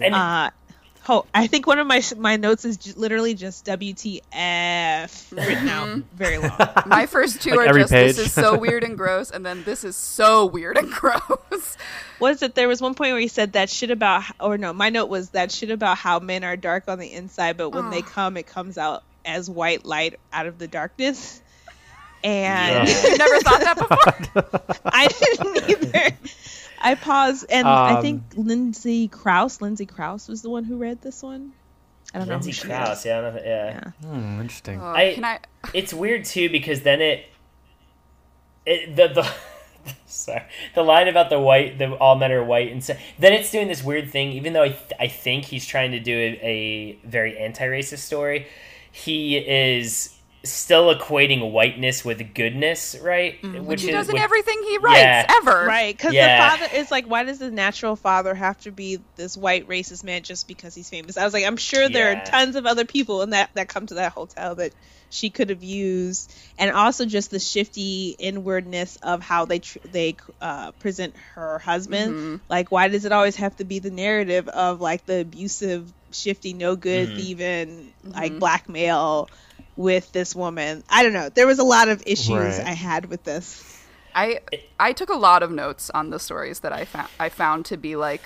[0.01, 0.51] And uh,
[1.13, 5.89] Oh, I think one of my my notes is j- literally just WTF written out
[5.89, 6.01] mm-hmm.
[6.15, 6.57] very long.
[6.87, 8.15] My first two Like are just page.
[8.15, 11.77] this is so weird and gross, and then this is so weird and gross.
[12.21, 14.91] Was it there was one point where he said that shit about or no, my
[14.91, 18.03] note was that shit about how men are dark on the inside, but when they
[18.03, 21.43] come, it comes out as white light out of the darkness.
[22.23, 24.83] And you never thought that before?
[24.85, 26.17] I didn't either.
[26.81, 31.03] I pause, and I Um, think Lindsay Krause, Lindsay Krause was the one who read
[31.03, 31.53] this one.
[32.15, 33.07] I don't Lindsay know who she Krause, is.
[33.07, 33.81] yeah, I don't know, yeah.
[34.03, 34.81] Hmm, interesting.
[34.81, 35.39] Oh, I- can I?
[35.75, 37.27] It's weird too because then it,
[38.67, 39.31] it the the.
[40.07, 40.43] Sorry,
[40.75, 43.67] the line about the white, the all men are white, and so, then it's doing
[43.69, 44.33] this weird thing.
[44.33, 48.47] Even though I, th- I think he's trying to do a, a very anti-racist story,
[48.93, 53.41] he is still equating whiteness with goodness, right?
[53.43, 55.27] Mm, Which he does in which- everything he writes Yeah.
[55.29, 55.67] ever.
[55.67, 56.51] Right, because Yeah.
[56.55, 60.03] the father is like, why does the natural father have to be this white racist
[60.03, 61.19] man just because he's famous?
[61.19, 62.23] I was like, I'm sure there Yeah.
[62.23, 64.73] are tons of other people in that that come to that hotel that
[65.13, 70.17] she could have used, and also just the shifty inwardness of how they tr- they
[70.41, 72.15] uh, present her husband.
[72.15, 72.37] Mm-hmm.
[72.49, 76.53] Like, why does it always have to be the narrative of like the abusive, shifty,
[76.55, 77.17] no good, Mhm.
[77.17, 78.39] thieving, like Mhm.
[78.39, 79.29] blackmail
[79.77, 80.83] with this woman?
[80.89, 81.29] I don't know.
[81.29, 82.61] There was a lot of issues Right.
[82.67, 83.67] I had with this.
[84.15, 84.41] I
[84.79, 87.77] I took a lot of notes on the stories that I found I found to
[87.77, 88.23] be like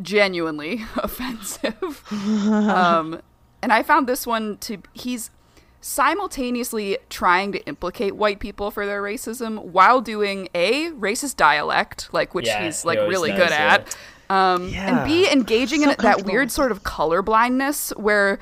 [0.00, 2.02] genuinely offensive.
[2.12, 3.20] um,
[3.62, 5.30] and I found this one to he's
[5.80, 12.34] simultaneously trying to implicate white people for their racism while doing a racist dialect, like
[12.34, 13.74] which Yeah, he's like always really does, good yeah.
[13.74, 13.96] at.
[14.28, 14.98] Um, Yeah.
[15.00, 18.38] and B, engaging So in that weird sort of color blindness where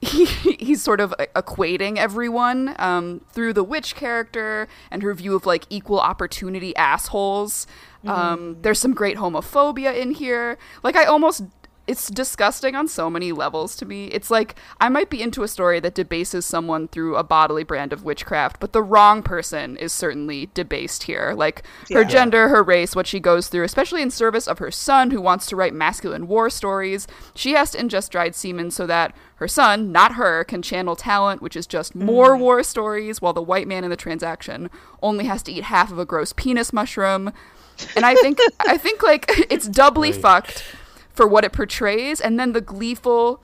[0.00, 0.24] he,
[0.60, 5.64] he's sort of equating everyone um, through the witch character and her view of like
[5.70, 7.66] equal opportunity assholes.
[8.06, 10.56] Um, there's some great homophobia in here.
[10.82, 11.42] Like I almost
[11.88, 14.08] it's disgusting on so many levels to me.
[14.08, 17.94] It's like I might be into a story that debases someone through a bodily brand
[17.94, 21.32] of witchcraft, but the wrong person is certainly debased here.
[21.34, 25.10] Like her gender, her race, what she goes through, especially in service of her son
[25.10, 27.06] who wants to write masculine war stories.
[27.34, 31.40] She has to ingest dried semen so that her son, not her, can channel talent,
[31.40, 32.40] which is just more mm.
[32.40, 34.68] war stories, while the white man in the transaction
[35.00, 37.32] only has to eat half of a gross penis mushroom.
[37.94, 40.64] And I think I think like it's doubly fucked
[41.14, 42.20] for what it portrays.
[42.20, 43.40] And then the gleeful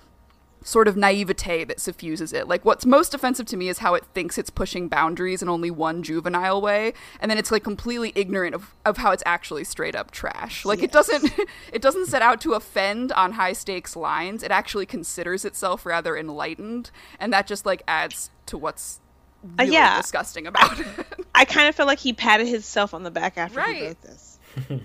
[0.65, 2.49] sort of naivete that suffuses it.
[2.49, 5.71] Like what's most offensive to me is how it thinks it's pushing boundaries in only
[5.71, 9.95] one juvenile way and then it's like completely ignorant of, of how it's actually straight
[9.95, 10.65] up trash.
[10.65, 11.31] Like it doesn't
[11.73, 14.43] it doesn't set out to offend on high stakes lines.
[14.43, 16.91] It actually considers itself rather enlightened
[17.21, 19.01] and that just like adds to what's
[19.45, 20.01] uh, really yeah.
[20.01, 20.87] disgusting about it.
[21.35, 23.83] I kind of feel like he patted himself on the back after he Right.
[23.83, 24.39] wrote this.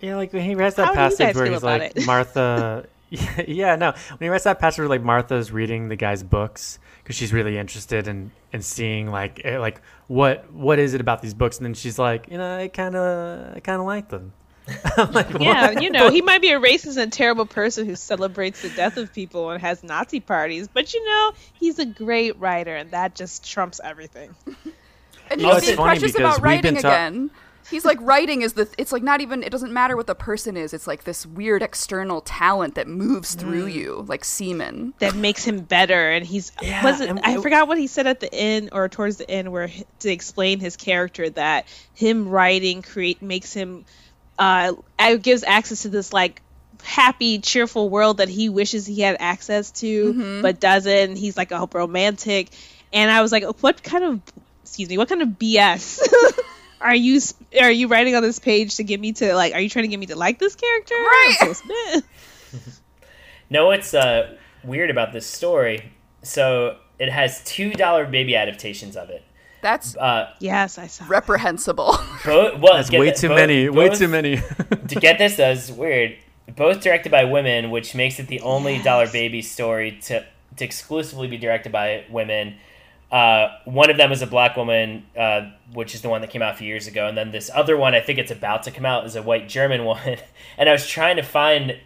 [0.00, 2.06] Yeah, like when he writes that How passage where he's like it?
[2.06, 2.86] Martha.
[3.10, 3.92] Yeah, yeah, no.
[3.92, 7.58] When he writes that passage where like Martha's reading the guy's books because she's really
[7.58, 11.66] interested in in seeing like eh, like what what is it about these books, and
[11.66, 14.32] then she's like, you know, I kind of I kind of like them.
[14.96, 15.82] I'm like, Yeah, what?
[15.82, 19.12] you know, he might be a racist and terrible person who celebrates the death of
[19.12, 23.48] people and has Nazi parties, but you know, he's a great writer, and that just
[23.48, 24.34] trumps everything.
[25.30, 27.30] And You know, he's it's being precious about writing ta- again.
[27.74, 28.68] He's like writing is the.
[28.78, 29.42] It's like not even.
[29.42, 30.72] It doesn't matter what the person is.
[30.72, 33.74] It's like this weird external talent that moves through Mm.
[33.74, 34.94] you, like semen.
[35.00, 37.08] That makes him better, and he's Yeah, was it?
[37.10, 39.70] and- I forgot what he said at the end or towards the end, where
[40.00, 43.84] to explain his character that him writing create makes him
[44.38, 46.40] uh uh, gives access to this like
[46.82, 51.16] happy, cheerful world that he wishes he had access to, but doesn't.
[51.16, 52.50] He's like a romantic,
[52.92, 54.20] and I was like, what kind of
[54.62, 56.00] excuse me, what kind of BS
[56.84, 57.20] are you
[57.60, 59.54] are you writing on this page to get me to like?
[59.54, 60.94] Are you trying to get me to like this character?
[60.94, 61.36] Right.
[61.40, 62.02] I'm so smitten.
[63.50, 65.92] Know what's uh, weird about this story?
[66.22, 69.22] So it has two dollar baby adaptations of it.
[69.62, 71.06] That's Uh, yes, I saw.
[71.08, 71.96] reprehensible.
[72.24, 73.68] both, well, That's way thi- too both- many.
[73.70, 74.36] way both- too many.
[74.88, 76.16] to get this though is weird.
[76.54, 80.24] Both directed by women, which makes it the only Dollar Baby story to
[80.56, 82.56] to exclusively be directed by women.
[83.10, 86.42] Uh, one of them is a black woman, uh, which is the one that came
[86.42, 88.70] out a few years ago, and then this other one, I think it's about to
[88.70, 90.16] come out, is a white German one.
[90.58, 91.78] and I was trying to find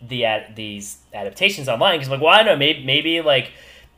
[0.00, 3.52] the ad- these adaptations online because, like, well, I don't know, maybe maybe like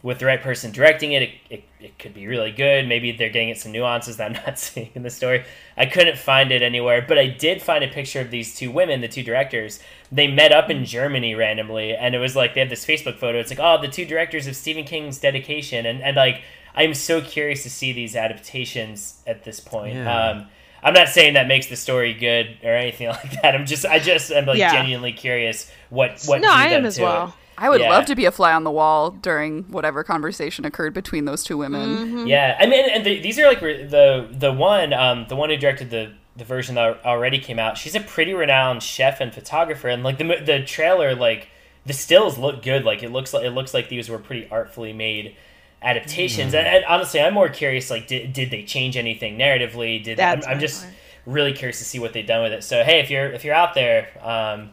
[0.05, 2.87] with the right person directing it, it, it, it could be really good.
[2.87, 5.45] Maybe they're getting at some nuances that I'm not seeing in the story.
[5.79, 9.01] I couldn't find it anywhere, but I did find a picture of these two women,
[9.01, 9.81] the two directors.
[10.13, 13.39] They met up in Germany randomly, and it was like they have this Facebook photo.
[13.41, 16.43] It's like, oh, the two directors of Stephen King's Dedication, and and like
[16.77, 19.95] I'm so curious to see these adaptations at this point.
[19.95, 20.29] Yeah.
[20.31, 20.47] Um,
[20.83, 23.55] I'm not saying that makes the story good or anything like that.
[23.55, 24.73] I'm just I just am like Yeah.
[24.73, 27.29] genuinely curious what what No, I am as well.
[27.29, 27.33] it.
[27.57, 27.91] I would Yeah.
[27.91, 31.57] love to be a fly on the wall during whatever conversation occurred between those two
[31.57, 31.97] women.
[31.97, 32.27] Mm-hmm.
[32.27, 35.57] Yeah, I mean, and the, these are like the the one um the one who
[35.57, 37.79] directed the the version that already came out.
[37.79, 41.49] She's a pretty renowned chef and photographer, and like the the trailer, like
[41.87, 42.85] the stills look good.
[42.85, 45.37] Like it looks like it looks like these were pretty artfully made
[45.85, 46.55] adaptations.
[46.55, 47.91] And, and honestly, I'm more curious.
[47.91, 50.03] Like, did did they change anything narratively?
[50.03, 50.95] Did I'm, I'm just point.
[51.27, 52.65] really curious to see what they've done with it.
[52.65, 54.71] So hey, if you're if you're out there, um,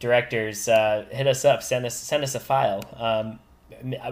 [0.00, 1.62] directors, uh, hit us up.
[1.62, 2.82] Send us send us a file.
[2.96, 3.38] Um,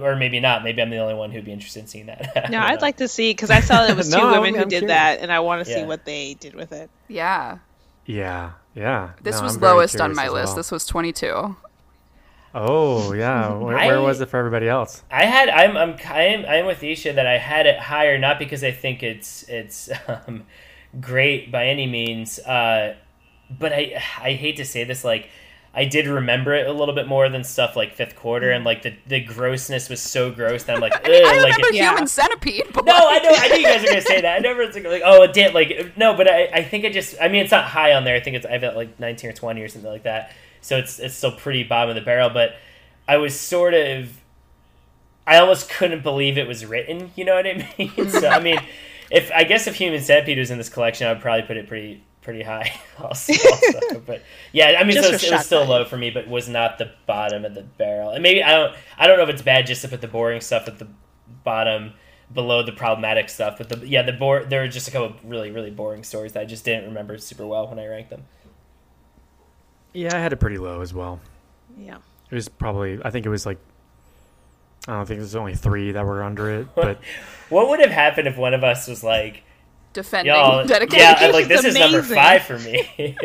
[0.03, 0.63] or maybe not.
[0.63, 2.49] Maybe I'm the only one who'd be interested in seeing that.
[2.51, 2.79] No, I'd know.
[2.83, 4.81] like to see because I saw it was two No, I'm- women who I'm did
[4.81, 4.89] curious.
[4.97, 6.91] that, and I want to see what they did with it.
[7.09, 7.59] Yeah.
[8.07, 9.13] Yeah, yeah.
[9.23, 10.49] This No, was I'm lowest on my list.
[10.49, 10.57] well.
[10.57, 11.57] This was 22.
[12.55, 15.03] Oh yeah, where, I- where was it for everybody else?
[15.11, 18.63] I had I'm I'm I'm I'm with Ahse that I had it higher not because
[18.63, 20.45] I think it's it's um,
[21.01, 22.95] great by any means, uh,
[23.51, 25.29] but I I hate to say this like
[25.77, 28.83] I did remember it a little bit more than stuff like Fifth Quarter and like
[28.83, 31.91] the the grossness was so gross that I'm like Ugh, I like remember it, Yeah.
[31.91, 32.73] Human Centipede.
[32.73, 34.77] But no I know I knew you guys were gonna say that I never it's
[34.77, 37.43] like, like oh it did like no but I I think I just I mean
[37.43, 39.69] it's not high on there I think it's I've got like 19 or 20 or
[39.69, 40.31] something like that
[40.65, 42.57] so it's it's still pretty bottom of the barrel but
[43.07, 44.21] I was sort of
[45.27, 47.11] I almost couldn't believe it was written.
[47.17, 48.11] You know what I mean?
[48.11, 48.59] so I mean,
[49.11, 51.69] if I guess if Human Centipede was in this collection, I would probably put it
[51.69, 52.73] pretty pretty high.
[52.97, 53.99] Also, also.
[54.07, 56.93] but yeah, I mean, so it was still low for me, but was not the
[57.07, 58.11] bottom of the barrel.
[58.11, 60.41] And maybe I don't I don't know if it's bad just to put the boring
[60.41, 60.87] stuff at the
[61.43, 61.95] bottom
[62.33, 63.59] below the problematic stuff.
[63.59, 66.35] But the yeah, the bore there were just a couple of really really boring stories
[66.35, 68.27] that I just didn't remember super well when I ranked them.
[69.95, 71.21] Yeah, I had it pretty low as well.
[71.79, 71.97] Yeah.
[72.31, 73.59] It was probably I think it was like
[74.87, 76.99] I don't think there's only three that were under it, but
[77.49, 79.43] What would have happened if one of us was like,
[79.95, 80.99] defending y'all, dedication.
[81.01, 82.91] yeah, I'm like this It's is number five for me.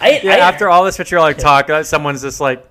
[0.00, 0.34] I, yeah.
[0.34, 2.66] I, after all this vitriolic talk, uh, someone's just like,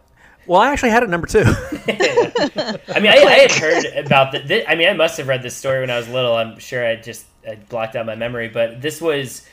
[0.47, 1.43] "Well, I actually had it number two.
[1.45, 4.39] I mean, I, I had heard about the.
[4.39, 6.35] This, I mean, I must have read this story when I was little.
[6.35, 9.47] I'm sure I just I blocked out my memory, but this was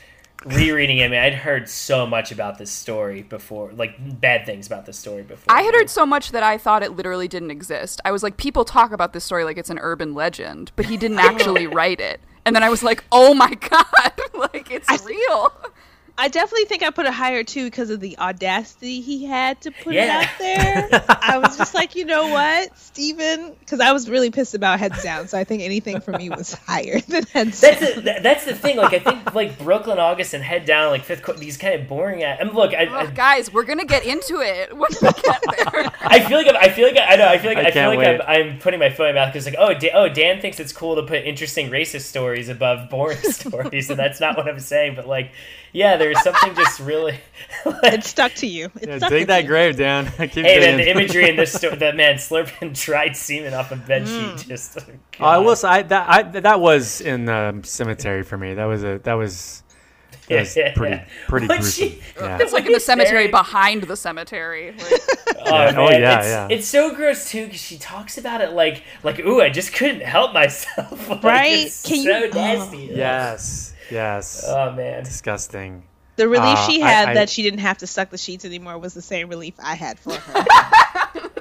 [0.45, 1.05] rereading it.
[1.05, 4.97] I mean, I'd heard so much about this story before, like bad things about this
[4.97, 5.53] story before.
[5.53, 8.01] I had heard so much that I thought it literally didn't exist.
[8.05, 10.97] I was like, people talk about this story like it's an urban legend, but he
[10.97, 12.21] didn't actually write it.
[12.45, 15.53] And then I was like, oh my god, like it's real.
[16.17, 19.71] I definitely think I put it higher too because of the audacity he had to
[19.71, 20.21] put Yeah.
[20.21, 21.05] it out there.
[21.21, 23.53] I was just like, you know what, Steven?
[23.59, 26.53] Because I was really pissed about Heads Down, so I think anything for me was
[26.53, 27.95] higher than Heads That's Down.
[27.95, 28.77] the, that- that's the thing.
[28.77, 31.23] Like I think like Brooklyn August and Head Down like fifth.
[31.23, 32.23] Qu- these kind of boring.
[32.23, 35.07] At, I mean, look, I, oh, I, guys, we're gonna get into it when we
[35.11, 35.23] get
[35.57, 35.91] there.
[36.01, 37.95] I feel like I'm, I feel like I know I feel like I I, feel
[37.95, 38.21] like I'm.
[38.51, 40.73] I'm putting my foot in my mouth because like oh da- oh Dan thinks it's
[40.73, 44.95] cool to put interesting racist stories above boring stories and that's not what I'm saying
[44.95, 45.31] but like
[45.73, 47.19] yeah there's something just really
[47.65, 48.69] like, It stuck to you.
[48.81, 49.47] It Yeah, stuck dig with that you.
[49.49, 50.05] grave down.
[50.17, 53.75] Keep hey man the imagery in this story that man slurping dried semen off a
[53.75, 54.37] bed Mm.
[54.39, 54.83] sheet just oh,
[55.19, 58.53] Oh, I will say I, that I, that was in the cemetery for me.
[58.55, 59.63] That was a that was,
[60.27, 60.73] that was Yeah.
[60.73, 61.89] pretty pretty But gruesome.
[61.89, 62.37] she- yeah.
[62.41, 64.71] It's like in the cemetery very- behind the cemetery.
[64.77, 65.01] Like,
[65.43, 65.65] Oh, Yeah.
[65.71, 66.47] man, Oh, yeah, it's, yeah.
[66.51, 70.01] it's so gross too because she talks about it like like ooh I just couldn't
[70.03, 71.65] help myself Like, Right?
[71.65, 75.83] it's Can so you- nasty Yes, yes, oh man disgusting.
[76.17, 78.45] The relief Uh, she I- had I- that she didn't have to suck the sheets
[78.45, 80.45] anymore was the same relief I had for her.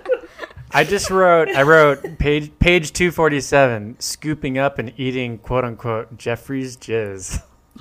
[0.72, 5.64] I just wrote I wrote page page two forty seven, scooping up and eating quote
[5.64, 7.42] unquote Jeffrey's jizz.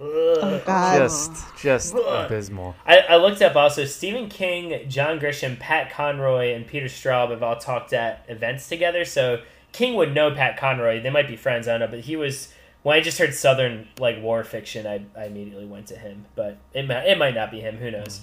[0.00, 0.98] oh God.
[0.98, 1.32] Just
[1.62, 2.74] just abysmal.
[2.86, 7.42] I, I looked up also Stephen King, John Grisham, Pat Conroy, and Peter Straub have
[7.42, 9.04] all talked at events together.
[9.04, 9.40] So
[9.72, 11.00] King would know Pat Conroy.
[11.02, 11.68] They might be friends.
[11.68, 12.52] I don't know, but he was
[12.82, 14.86] when I just heard Southern like war fiction.
[14.86, 17.76] I, I immediately went to him, but it might it might not be him.
[17.76, 18.22] Who knows?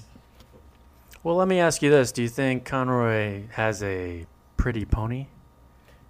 [1.23, 5.27] Well, let me ask you this: Do you think Conroy has a pretty pony?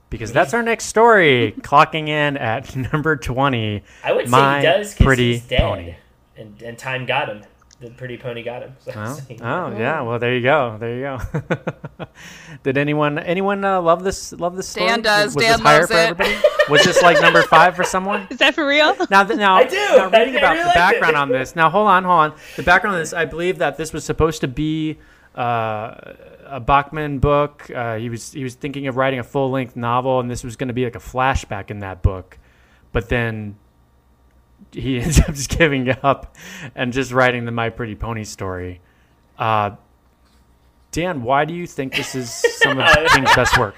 [0.09, 3.83] Because that's our next story, clocking in at number twenty.
[4.03, 5.95] I would say he does Pretty he's dead, Pony.
[6.37, 7.43] and and time got him.
[7.79, 8.75] The pretty pony got him.
[8.79, 10.01] So, Oh, oh yeah.
[10.01, 10.77] Well, there you go.
[10.79, 12.05] There you go.
[12.63, 14.87] Did anyone anyone uh, love this love this story?
[14.87, 15.35] Dan does.
[15.35, 15.97] Was Dan this loves for it.
[16.09, 16.35] everybody?
[16.69, 18.27] Was this like number five for someone?
[18.31, 18.95] Is that for real?
[19.11, 19.75] Now, th- now, I do.
[19.75, 21.19] now reading I about really the liked background it.
[21.19, 21.55] on this.
[21.55, 22.33] Now, hold on, hold on.
[22.55, 24.97] The background on this, I believe that this was supposed to be
[25.35, 25.93] uh,
[26.45, 27.69] a Bachman book.
[27.73, 30.55] Uh, he was he was thinking of writing a full length novel, and this was
[30.55, 32.37] going to be like a flashback in that book.
[32.91, 33.55] But then
[34.71, 36.35] he ends up just giving up
[36.75, 38.81] and just writing the My Pretty Pony story.
[39.37, 39.75] Uh,
[40.91, 43.75] Dan, why do you think this is some of King's best work?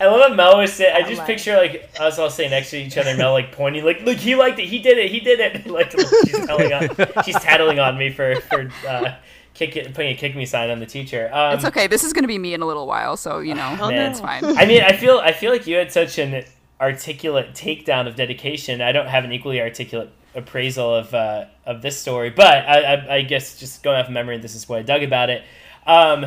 [0.00, 0.94] I love how Mel was saying.
[0.96, 3.84] I just like picture like us all sitting next to each other, Mel like pointing,
[3.84, 4.66] like, "Look, he liked it.
[4.66, 5.10] He did it.
[5.10, 6.88] He did it." like she's telling on,
[7.24, 9.16] she's tattling on me for for uh,
[9.52, 11.28] kick it, putting a kick me sign on the teacher.
[11.32, 11.86] Um, It's okay.
[11.86, 14.10] This is going to be me in a little while, so you know, man.
[14.10, 14.44] it's fine.
[14.44, 16.44] I mean, I feel I feel like you had such an
[16.80, 18.80] articulate takedown of dedication.
[18.80, 23.14] I don't have an equally articulate appraisal of uh, of this story, but I, I,
[23.16, 25.44] I guess just going off of memory, this is what I dug about it.
[25.86, 26.26] Um,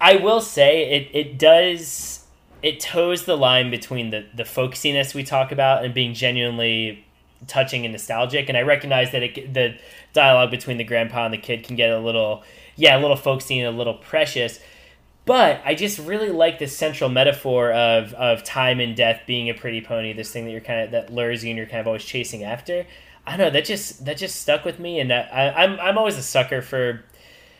[0.00, 2.26] I will say it it does
[2.62, 7.04] it toes the line between the the folksiness we talk about and being genuinely
[7.46, 8.48] touching and nostalgic.
[8.48, 9.76] And I recognize that it, the
[10.12, 12.42] dialogue between the grandpa and the kid can get a little
[12.76, 14.58] yeah a little folksy and a little precious.
[15.24, 19.54] But I just really like this central metaphor of, of time and death being a
[19.54, 21.86] pretty pony, this thing that you're kind of that lures you and you're kind of
[21.86, 22.86] always chasing after.
[23.24, 25.96] I don't know that just that just stuck with me, and that, I, I'm I'm
[25.96, 27.04] always a sucker for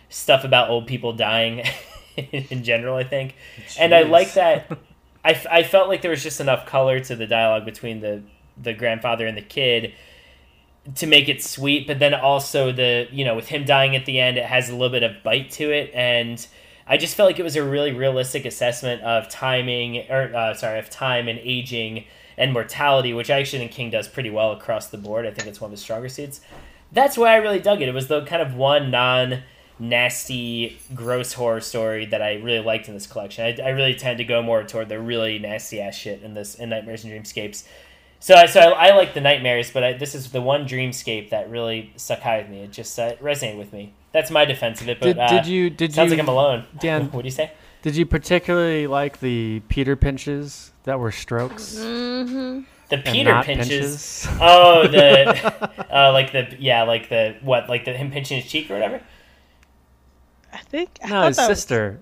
[0.09, 1.65] stuff about old people dying
[2.17, 2.97] in general.
[2.97, 3.37] I think,
[3.79, 4.77] and I like that.
[5.25, 8.25] I, I felt like there was just enough color to the dialogue between the
[8.61, 9.95] the grandfather and the kid
[10.97, 14.19] to make it sweet, but then also the you know with him dying at the
[14.19, 16.45] end, it has a little bit of bite to it, and
[16.87, 20.79] I just felt like it was a really realistic assessment of timing, or uh, sorry,
[20.79, 22.05] of time and aging
[22.37, 25.27] and mortality, which I actually think King does pretty well across the board.
[25.27, 26.41] I think it's one of his stronger suits.
[26.91, 27.89] That's why I really dug it.
[27.89, 29.43] It was the kind of one non
[29.79, 33.45] nasty, gross horror story that I really liked in this collection.
[33.45, 36.55] I, I really tend to go more toward the really nasty ass shit in this
[36.55, 37.65] in Nightmares and Dreamscapes.
[38.23, 41.31] So, I- so I, I like the nightmares, but I, this is the one dreamscape
[41.31, 42.63] that really stuck high with me.
[42.63, 43.95] It just uh, resonated with me.
[44.13, 45.01] That's my defense of it.
[45.01, 46.65] But Did, uh, did you did sounds you like I'm alone.
[46.81, 47.11] Dan?
[47.11, 47.51] what do you say?
[47.83, 51.75] Did you particularly like the Peter pinches that were strokes?
[51.77, 52.61] Mm-hmm.
[52.91, 54.25] The Peter not pinches.
[54.41, 58.71] Oh, the uh, like the yeah, like the what, like the him pinching his cheek
[58.71, 59.01] or whatever.
[60.53, 61.99] I think I No, his that was- sister.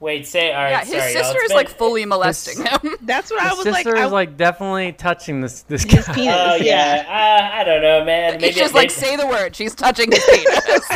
[0.00, 0.70] Wait, say all right.
[0.70, 2.96] yeah, his sorry, sister is been- like fully molesting him.
[3.02, 3.76] That's what I His was like.
[3.76, 6.14] His sister I, is like definitely touching this this his guy.
[6.14, 6.34] penis.
[6.36, 8.32] Oh yeah, uh, I don't know, man.
[8.34, 9.56] Maybe He's just maybe- like, say the word.
[9.56, 10.90] She's touching his penis.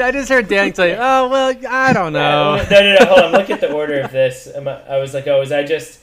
[0.00, 3.06] I just heard Dan say, "Oh well, I don't know." Uh, no, no, no.
[3.06, 3.32] Hold on.
[3.32, 4.46] Look at the order of this.
[4.54, 6.00] I, I was like, oh, was I just?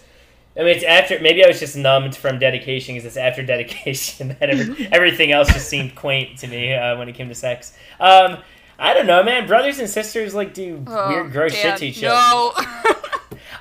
[0.57, 1.19] I mean, it's after.
[1.19, 5.47] Maybe I was just numbed from dedication because it's after dedication that every, everything else
[5.53, 7.77] just seemed quaint to me uh, when it came to sex.
[7.99, 8.38] Um,
[8.78, 9.47] I don't know, man.
[9.47, 12.15] Brothers and sisters like do Oh, weird, gross Dan, shit to each other.
[12.15, 12.53] no.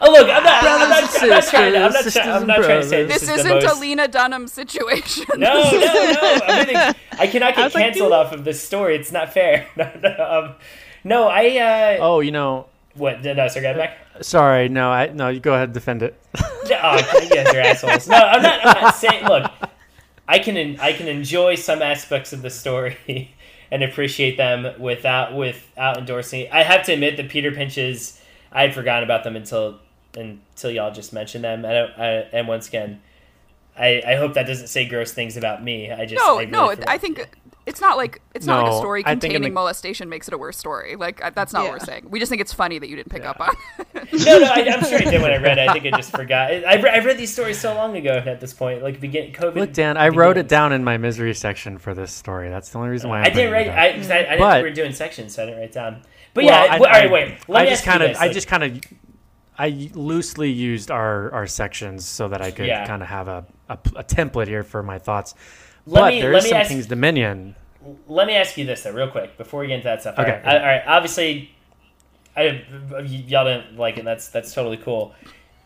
[0.00, 0.64] Oh, look, I'm not.
[0.64, 1.72] I'm not, Brothers I'm not trying.
[1.72, 3.76] To, I'm not, sisters, trying, I'm not trying to say this, this is isn't most.
[3.76, 5.24] a Lena Dunham situation.
[5.38, 6.40] No, no, no.
[6.46, 8.12] I'm I cannot get was like, canceled dude.
[8.12, 8.96] off of this story.
[8.96, 9.66] It's not fair.
[9.76, 10.26] No, no.
[10.48, 10.54] Um,
[11.04, 11.56] no, I.
[11.58, 13.22] Uh, Oh, you know, What?
[13.22, 13.98] No, sorry, get back.
[14.20, 16.20] sorry, no, I no, you go ahead, defend it.
[16.36, 18.08] Oh, you guys are assholes.
[18.08, 18.66] No, I'm not.
[18.66, 19.24] I'm not saying.
[19.26, 19.50] Look,
[20.28, 20.78] I can.
[20.80, 23.33] I can enjoy some aspects of the story
[23.74, 26.46] and appreciate them without without endorsing.
[26.52, 28.20] I have to admit that Peter Pinches.
[28.52, 29.80] I had forgotten about them until
[30.14, 31.66] until y'all just mentioned them.
[31.66, 31.70] I.
[31.70, 33.02] I, uh, and once again,
[33.76, 35.90] I I hope that doesn't say gross things about me.
[35.90, 36.24] I just.
[36.24, 36.74] No, I really no.
[36.86, 37.28] I think
[37.66, 40.28] it's not like it's not like a story I think in containing the- molestation makes
[40.28, 40.96] it a worse story.
[40.96, 41.70] Like I- that's not Yeah.
[41.70, 42.06] what we're saying.
[42.10, 43.54] We just think it's funny that you didn't pick up on.
[43.94, 44.12] it.
[44.26, 45.68] No, no, I, I'm sure I did when I read it.
[45.68, 46.50] I think I just forgot.
[46.52, 49.54] I, re- I read these stories so long ago at this point, like begin COVID.
[49.56, 52.50] Look, Dan, I wrote it down in my misery section for this story.
[52.50, 53.66] That's the only reason why I'm I didn't write.
[53.66, 53.78] it up.
[53.78, 55.72] I, 'cause I, I didn't But- think we were doing sections, so I didn't write
[55.72, 56.02] down.
[56.34, 57.38] But Well, yeah, I, well, all right, I- wait.
[57.48, 58.80] Let I me just ask you kind of, this, I like- just kind of,
[59.56, 62.84] I loosely used our our sections so that I could Yeah.
[62.86, 65.34] kind of have a, a, a template here for my thoughts.
[65.86, 67.54] Let but me- there let is me some ask- King's Dominion.
[68.08, 70.18] Let me ask you this though, real quick, before we get into that stuff.
[70.18, 70.30] Okay.
[70.30, 70.82] All right, I- all right.
[70.86, 71.50] Obviously,
[72.36, 72.64] I,
[73.26, 74.04] y'all didn't like it.
[74.04, 75.14] That's that's totally cool.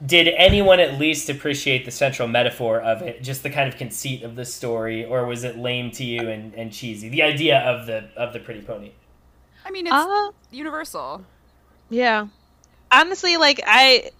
[0.04, 4.22] Did anyone at least appreciate the central metaphor of it, just the kind of conceit
[4.22, 7.08] of the story, or was it lame to you and, and cheesy?
[7.08, 8.92] The idea of the of the pretty pony.
[9.64, 11.24] I mean, it's Uh, universal.
[11.90, 12.28] Yeah.
[12.92, 14.10] Honestly, like I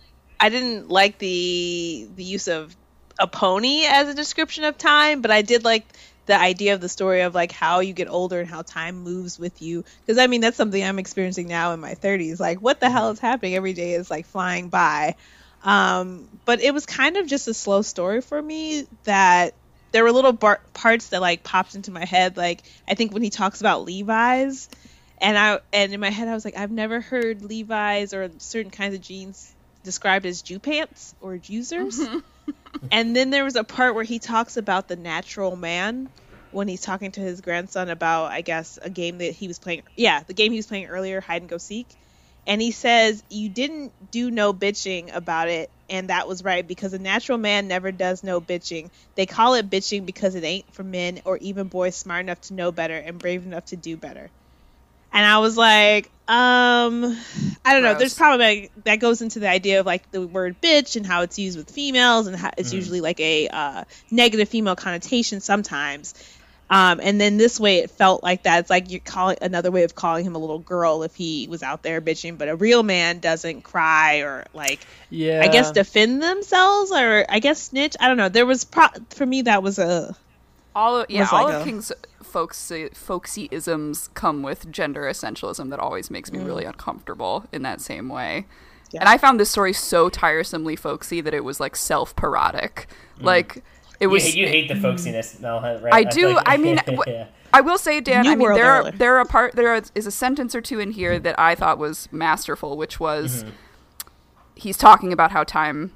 [0.40, 2.76] I didn't like the the use of
[3.18, 5.84] a pony as a description of time, but I did like
[6.26, 9.38] the idea of the story of like how you get older and how time moves
[9.38, 12.38] with you because I mean that's something I'm experiencing now in my 30s.
[12.38, 15.14] Like what the hell is happening every day is like flying by.
[15.64, 19.54] Um but it was kind of just a slow story for me that
[19.92, 23.22] there were little bar- parts that like popped into my head like I think when
[23.22, 24.68] he talks about Levi's
[25.20, 28.70] and I and in my head I was like, I've never heard Levi's or certain
[28.70, 29.54] kinds of jeans
[29.88, 31.98] described as Jew pants or Jewsers.
[31.98, 32.18] Mm-hmm.
[32.90, 36.10] and then there was a part where he talks about the natural man
[36.50, 39.84] when he's talking to his grandson about, I guess, a game that he was playing.
[39.96, 41.86] Yeah, the game he was playing earlier, hide and go seek.
[42.46, 45.70] And he says, You didn't do no bitching about it.
[45.88, 48.90] And that was right because a natural man never does no bitching.
[49.14, 52.54] They call it bitching because it ain't for men or even boys smart enough to
[52.54, 54.28] know better and brave enough to do better.
[55.12, 57.16] And I was like, um,
[57.64, 57.90] I don't know.
[57.90, 57.98] Gross.
[57.98, 61.22] There's probably like, that goes into the idea of like the word bitch and how
[61.22, 66.14] it's used with females and how it's usually like a uh, negative female connotation sometimes.
[66.70, 68.60] Um, and then this way it felt like that.
[68.60, 71.62] It's like you're calling another way of calling him a little girl if he was
[71.62, 75.40] out there bitching, but a real man doesn't cry or like Yeah.
[75.42, 77.96] I guess defend themselves or I guess snitch.
[77.98, 78.28] I don't know.
[78.28, 80.14] There was pro for me that was a
[80.74, 81.92] All of, yeah, all like of a- King's
[82.22, 87.80] folksy, folksy isms come with gender essentialism that always makes me really uncomfortable in that
[87.80, 88.46] same way.
[88.90, 89.00] Yeah.
[89.00, 92.86] And I found this story so tiresomely folksy that it was like self parodic.
[93.20, 93.62] Like
[94.00, 94.24] it was.
[94.24, 95.92] hate- you hate the folksiness, Mel, right?
[95.92, 96.34] I feel do.
[96.36, 97.26] like- I mean, yeah.
[97.52, 98.24] I will say, Dan.
[98.24, 98.96] New I mean, World there are Order.
[98.96, 102.08] there are part there is a sentence or two in here that I thought was
[102.12, 103.50] masterful, which was mm-hmm.
[104.54, 105.92] he's talking about how time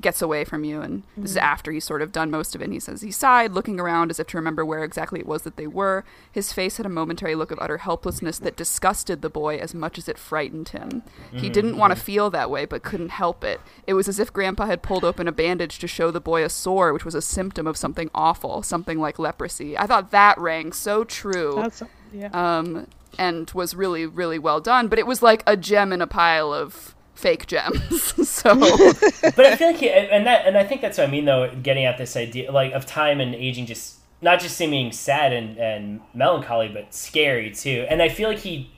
[0.00, 1.44] gets away from you, and this is mm-hmm.
[1.44, 2.64] after he's sort of done most of it.
[2.64, 5.42] And he says he sighed, looking around as if to remember where exactly it was
[5.42, 6.04] that they were.
[6.30, 9.98] His face had a momentary look of utter helplessness that disgusted the boy as much
[9.98, 11.02] as it frightened him.
[11.30, 11.52] He mm-hmm.
[11.52, 12.04] didn't want to mm-hmm.
[12.04, 13.60] feel that way, but couldn't help it.
[13.86, 16.48] It was as if Grandpa had pulled open a bandage to show the boy a
[16.48, 19.76] sore, which was a symptom of something awful, something like leprosy.
[19.76, 21.82] I thought that rang so true that's
[22.12, 22.30] yeah.
[22.32, 22.86] um,
[23.18, 24.88] and was really, really well done.
[24.88, 28.28] But it was like a gem in a pile of fake gems.
[28.28, 31.24] so but I feel like, he, and that, and I think that's what I mean,
[31.24, 31.52] though.
[31.62, 35.58] Getting at this idea, like of time and aging, just not just seeming sad and,
[35.58, 37.86] and melancholy, but scary too.
[37.90, 38.70] And I feel like he,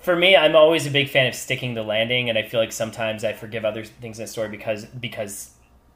[0.00, 2.72] for me, I'm always a big fan of sticking the landing, and I feel like
[2.72, 5.50] sometimes I forgive other things in the story because because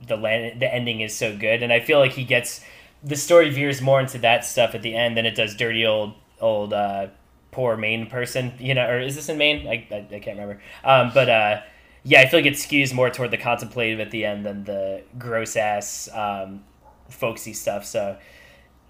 [0.06, 2.64] the land, the ending is so good, and I feel like he gets
[3.02, 6.14] the story veers more into that stuff at the end than it does dirty old
[6.40, 7.08] old uh,
[7.50, 9.68] poor Maine person, you know, or is this in Maine?
[9.68, 10.62] I, I, I can't remember.
[10.82, 11.60] Um, but uh,
[12.04, 15.02] yeah, I feel like it skews more toward the contemplative at the end than the
[15.18, 16.62] gross ass um,
[17.08, 17.84] folksy stuff.
[17.86, 18.16] So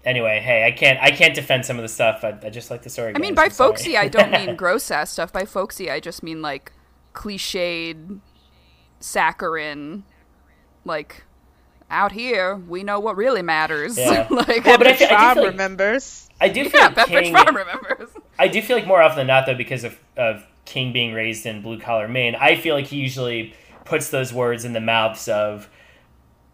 [0.03, 2.23] anyway, hey, I can't I can't defend some of the stuff.
[2.23, 3.13] I, I just like the story.
[3.15, 5.31] I mean, by I'm folksy, I don't mean gross ass stuff.
[5.33, 6.71] By folksy, I just mean like
[7.13, 8.19] cliched,
[8.99, 10.03] saccharine,
[10.83, 11.23] like
[11.89, 13.97] out here we know what really matters.
[13.97, 14.27] Yeah.
[14.31, 16.29] like, Yeah, but I feel- I do feel like- remembers.
[16.41, 18.09] I do feel yeah, like King, Farm remembers.
[18.37, 21.45] I do feel like more often than not, though, because of, of King being raised
[21.45, 23.53] in blue collar Maine, I feel like he usually
[23.85, 25.69] puts those words in the mouths of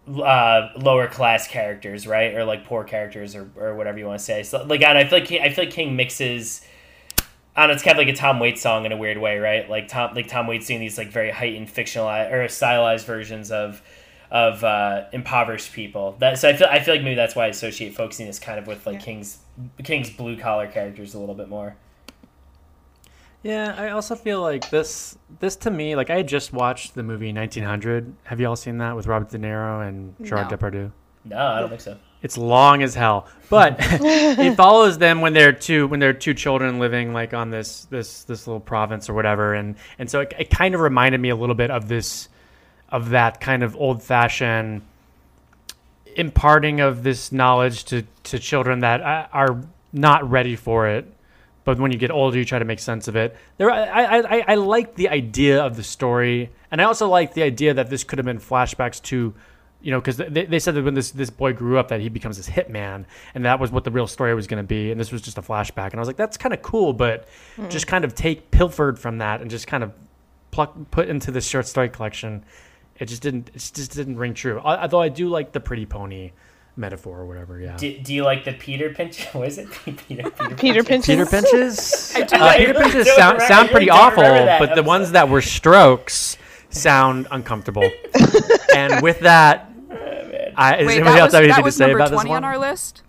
[0.08, 4.26] uh, lower class characters, right, or like poor characters, or, or whatever you want to
[4.26, 4.44] say.
[4.44, 6.62] So, like, and I feel like King, I feel like King mixes.
[7.56, 9.38] I don't know, it's kind of like a Tom Waits song in a weird way,
[9.38, 9.70] right?
[9.70, 13.82] Like Tom, like Tom Waits doing these like very heightened fictionalized or stylized versions of
[14.32, 16.16] of uh, impoverished people.
[16.20, 18.68] That so I feel I feel like maybe that's why I associate folksiness kind of
[18.68, 19.02] with like Yeah.
[19.02, 19.40] King's
[19.84, 21.76] King's blue collar characters a little bit more.
[23.44, 27.04] Yeah, I also feel like this this to me, like I had just watched the
[27.04, 28.14] movie 1900.
[28.24, 30.58] Have you all seen that with Robert De Niro and Gerard No.
[30.58, 30.92] Depardieu?
[31.26, 31.98] No, I don't think so.
[32.22, 36.78] It's long as hell, but it follows them when they're two when they're two children
[36.78, 40.50] living like on this this this little province or whatever, and and so it, it
[40.52, 42.30] kind of reminded me a little bit of this
[42.90, 44.84] of that kind of old fashioned
[46.16, 51.12] imparting of this knowledge to to children that uh, are not ready for it.
[51.64, 53.36] But when you get older, you try to make sense of it.
[53.58, 57.36] There, I, I, I, I like the idea of the story, and I also like
[57.36, 59.34] the idea that this could have been flashbacks to
[59.82, 62.10] you know, because they, they said that when this this boy grew up, that he
[62.10, 65.00] becomes this hitman, and that was what the real story was going to be, and
[65.00, 65.92] this was just a flashback.
[65.92, 67.68] And I was like, that's kind of cool, but hmm.
[67.70, 69.92] just kind of take pilfered from that and just kind of
[70.52, 72.44] pluck put into this short story collection.
[73.00, 73.50] It just didn't.
[73.50, 74.60] It just didn't ring true.
[74.60, 76.32] Al- Although I do like the pretty pony
[76.76, 77.60] metaphor or whatever.
[77.60, 77.76] Yeah.
[77.78, 79.26] Do, do you like the Peter Pinch?
[79.34, 79.68] What is it?
[80.08, 80.86] Peter Peter, Peter Pinches?
[80.86, 81.06] Pinches.
[81.08, 82.16] Peter pinches.
[82.16, 84.76] I do Uh, like- Peter pinches don't sound remember- sound pretty awful, remember that but
[84.76, 86.38] the ones that were strokes
[86.70, 87.90] sound uncomfortable.
[88.76, 89.70] and with that,
[90.56, 92.44] I, is Wait, anybody that else was, have anything to say about this twenty one?
[92.44, 93.04] on our list.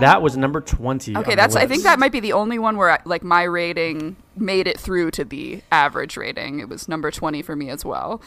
[0.00, 1.16] That was number twenty.
[1.16, 1.54] Okay, on that's.
[1.54, 4.78] the I think that might be the only one where like my rating made it
[4.78, 6.60] through to the average rating.
[6.60, 8.22] It was number twenty for me as well.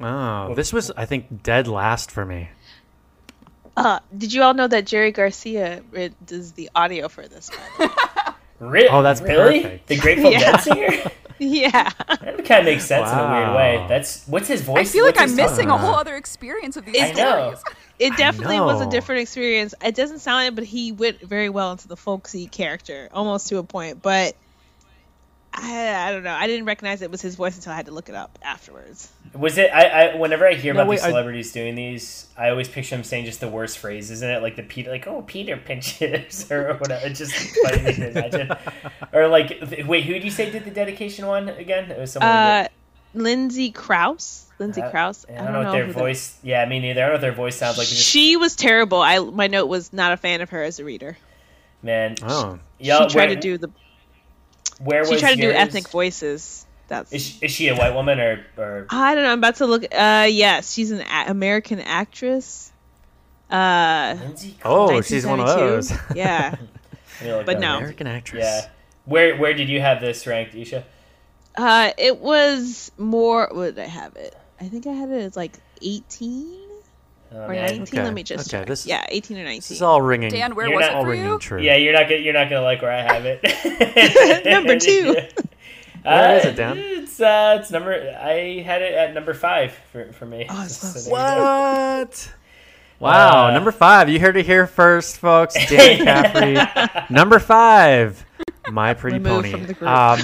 [0.00, 2.48] Oh, this was I think dead last for me.
[3.76, 5.82] Uh, did you all know that Jerry Garcia
[6.24, 7.50] does the audio for this?
[7.50, 8.70] By the way?
[8.70, 9.86] Re- Oh, that's really perfect.
[9.88, 10.38] the Grateful Yeah.
[10.52, 11.10] Dead singer.
[11.38, 11.90] yeah.
[12.08, 13.84] That kind of makes sense in a weird way.
[13.88, 14.88] That's what's his voice.
[14.90, 15.74] I feel like what's I'm missing tone?
[15.74, 17.52] a whole other experience of these I know.
[17.54, 17.62] stories.
[17.96, 19.72] It definitely was a different experience.
[19.80, 23.58] It doesn't sound it, but he went very well into the folksy character, almost to
[23.58, 24.02] a point.
[24.02, 24.34] But
[25.56, 26.34] I, I don't know.
[26.34, 29.08] I didn't recognize it was his voice until I had to look it up afterwards.
[29.34, 29.70] Was it?
[29.72, 32.68] I, I whenever I hear No, about wait, these I- celebrities doing these, I always
[32.68, 35.56] picture them saying just the worst phrases in it, like the Peter, like oh Peter
[35.56, 37.06] pinches or whatever.
[37.06, 37.34] It's just
[37.64, 38.50] funny to imagine.
[39.12, 41.88] Or like, wait, who did you say did the dedication one again?
[41.90, 42.28] It was someone.
[42.30, 42.68] Uh,
[43.14, 44.46] Lindsay Crouse.
[44.58, 45.24] Lindsay Uh, Crouse.
[45.28, 46.36] I don't, know, what their who the- voice.
[46.42, 47.00] Yeah, me neither.
[47.02, 47.86] I don't know what their voice sounds like.
[47.86, 49.00] Just- She was terrible.
[49.00, 51.16] I my note was not a fan of her as a reader.
[51.82, 53.70] man, Oh, y'all, she tried where- to do the
[54.80, 56.66] Where was She tried to do ethnic voices.
[56.88, 57.12] That's.
[57.12, 58.86] Is she, is she a white woman or or?
[58.90, 59.32] I don't know.
[59.32, 59.84] I'm about to look.
[59.84, 62.70] Uh, yes, she's an a- American actress.
[63.50, 64.16] Uh,
[64.64, 65.92] Oh, she's one of those.
[66.14, 66.56] Yeah.
[67.20, 67.76] Let me look but no.
[67.78, 68.42] American actress.
[68.44, 68.68] Yeah.
[69.04, 70.82] Where where did you have this ranked, Ahse?
[71.56, 73.48] Uh, it was more.
[73.52, 74.34] What did I have it?
[74.60, 75.52] I think I had it as like
[75.82, 76.58] 18
[77.34, 77.66] Oh, or man.
[77.78, 77.82] 19.
[77.82, 78.68] Okay, Let me just okay, check.
[78.68, 79.56] this yeah, 18 or 19.
[79.58, 80.30] This is all ringing.
[80.30, 81.38] Dan, where You're was not- it all for ringing you?
[81.38, 81.60] true.
[81.60, 84.44] Yeah, you're not gonna you're not gonna like where I have it.
[84.44, 85.16] Number two.
[86.04, 86.76] Where is Uh, it, Dan?
[86.78, 87.92] It's uh, it's number.
[87.94, 90.44] I had it at number five for for me.
[90.50, 91.06] Oh, it's close.
[91.06, 91.42] there you go.
[92.04, 92.32] What?
[93.00, 94.10] Wow, Uh, number five.
[94.10, 95.54] You heard it here first, folks.
[95.68, 97.06] Dan Caffrey.
[97.08, 98.22] number five,
[98.70, 99.50] My Pretty Removed Pony.
[99.52, 99.90] from the group.
[99.90, 100.18] Um,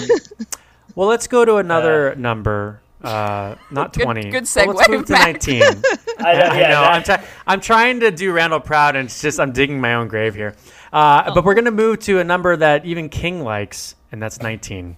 [0.95, 2.81] well, let's go to another number.
[3.03, 4.21] Uh, not Good- 20.
[4.31, 5.63] good Well, let's segue, move to 19.
[6.19, 6.43] I know.
[6.45, 6.83] I know.
[6.83, 10.09] I'm, try- I'm trying to do Randall proud, and it's just I'm digging my own
[10.09, 10.55] grave here.
[10.93, 14.97] Uh, But we're gonna move to a number that even King likes, and that's 19.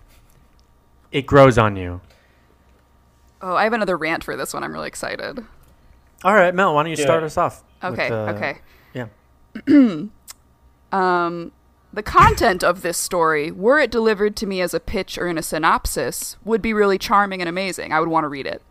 [1.13, 2.01] It grows on you.
[3.41, 4.65] Oh, I have another rant for this one.
[4.65, 5.45] I'm really excited.
[6.25, 7.27] All right, Mel, why don't you Do start it.
[7.27, 7.63] us off?
[7.83, 8.59] with, Okay, uh, okay.
[8.95, 9.07] Yeah.
[10.93, 11.53] Um,
[11.93, 15.37] the content of this story, were it delivered to me as a pitch or in
[15.37, 17.93] a synopsis, would be really charming and amazing.
[17.93, 18.63] I would want to read it.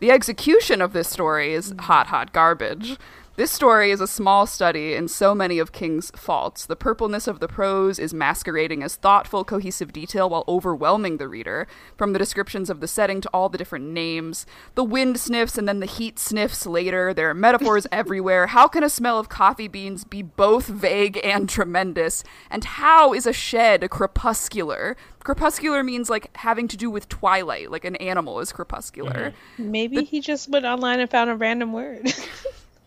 [0.00, 2.98] The execution of this story is hot, hot garbage.
[3.36, 6.64] This story is a small study in so many of King's faults.
[6.64, 11.66] The purpleness of the prose is masquerading as thoughtful, cohesive detail while overwhelming the reader.
[11.98, 15.68] From the descriptions of the setting to all the different names, the wind sniffs and
[15.68, 17.12] then the heat sniffs later.
[17.12, 18.46] There are metaphors everywhere.
[18.46, 22.24] How can a smell of coffee beans be both vague and tremendous?
[22.50, 24.96] And how is a shed crepuscular?
[25.24, 29.34] Crepuscular means like having to do with twilight, like an animal is crepuscular.
[29.58, 29.70] Mm-hmm.
[29.70, 32.14] Maybe he just went online and found a random word.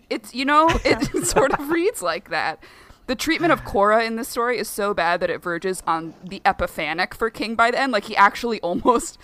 [0.09, 2.61] It's you know, it sort of reads like that.
[3.07, 6.43] The treatment of Cora in this story is so bad that it verges on the
[6.45, 7.91] epiphanic for King by the end.
[7.91, 9.17] Like he actually almost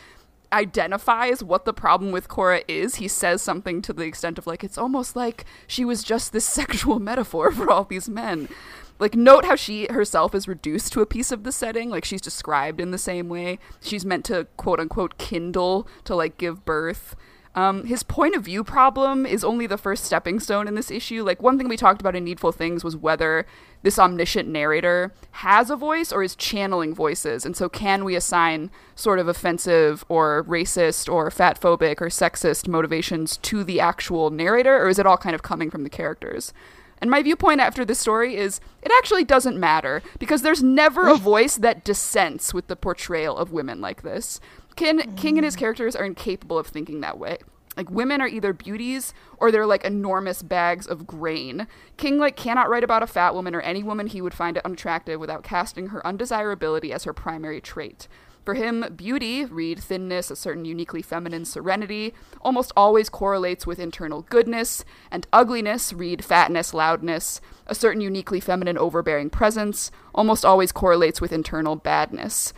[0.52, 2.96] identifies what the problem with Cora is.
[2.96, 6.46] He says something to the extent of like it's almost like she was just this
[6.46, 8.50] sexual metaphor for all these men.
[8.98, 12.22] Like note how she herself is reduced to a piece of the setting, like she's
[12.22, 13.60] described in the same way.
[13.82, 17.16] She's meant to quote unquote kindle to like give birth.
[17.56, 21.24] Um, his point of view problem is only the first stepping stone in this issue.
[21.24, 23.45] Like, one thing we talked about in Needful Things was whether
[23.82, 27.45] this omniscient narrator has a voice or is channeling voices.
[27.45, 32.68] And so, can we assign sort of offensive or racist or fat phobic or sexist
[32.68, 36.51] motivations to the actual narrator, or is it all kind of coming from the characters?
[36.99, 41.18] And my viewpoint after this story is it actually doesn't matter because there's never a
[41.18, 44.39] voice that dissents with the portrayal of women like this.
[44.76, 45.17] King, mm.
[45.17, 47.38] King and his characters are incapable of thinking that way.
[47.78, 51.67] Like women are either beauties or they're like enormous bags of grain.
[51.97, 55.19] King like cannot write about a fat woman or any woman he would find unattractive
[55.19, 58.07] without casting her undesirability as her primary trait.
[58.45, 64.21] For him, beauty, read thinness, a certain uniquely feminine serenity, almost always correlates with internal
[64.21, 71.19] goodness, and ugliness, read fatness, loudness, a certain uniquely feminine overbearing presence, almost always correlates
[71.19, 72.53] with internal badness.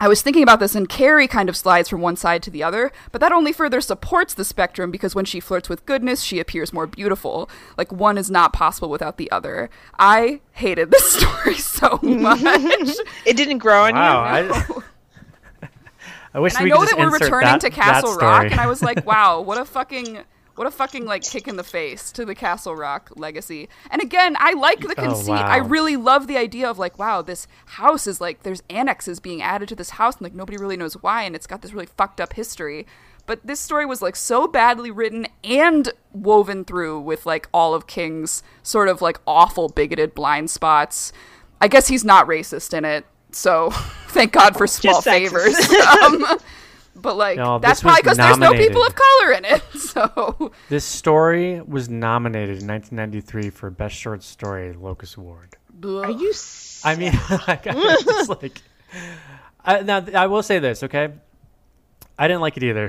[0.00, 2.62] I was thinking about this, and Carrie kind of slides from one side to the
[2.62, 6.38] other, but that only further supports the spectrum because when she flirts with goodness, she
[6.38, 7.50] appears more beautiful.
[7.76, 9.70] Like, one is not possible without the other.
[9.98, 12.40] I hated this story so much.
[13.26, 14.50] it didn't grow on Wow, you.
[15.62, 15.68] I,
[16.34, 18.14] I wish And I we know could just that we're returning that, to Castle.
[18.16, 20.18] Rock, and I was like, wow, what a fucking.
[20.58, 23.68] What a fucking like kick in the face to the Castle Rock legacy.
[23.92, 25.30] And again, I like the Oh, conceit.
[25.30, 29.40] I really love the idea of like, wow, this house is like there's annexes being
[29.40, 31.86] added to this house and like nobody really knows why and it's got this really
[31.86, 32.88] fucked up history.
[33.24, 37.86] But this story was like so badly written and woven through with like all of
[37.86, 41.12] King's sort of like awful bigoted blind spots.
[41.60, 43.70] I guess he's not racist in it, so
[44.08, 45.56] thank God for small favors.
[46.02, 46.24] um,
[47.00, 49.62] but like No, that's probably because there's no people of color in it.
[49.78, 55.56] So This story was nominated in 1993 for Best Short Story Locus Award.
[55.84, 56.32] Are you?
[56.84, 57.12] I mean,
[57.46, 58.60] like, I was just like,
[59.64, 61.12] I, now I will say this, okay?
[62.18, 62.88] I didn't like it either.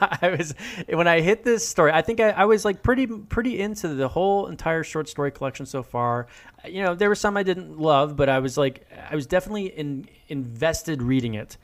[0.00, 0.54] I was
[0.88, 1.90] when I hit this story.
[1.90, 5.64] I think I, I was like pretty pretty into the whole entire short story collection
[5.64, 6.26] so far.
[6.66, 9.66] You know, there were some I didn't love, but I was like, I was definitely
[9.66, 11.56] in, invested reading it.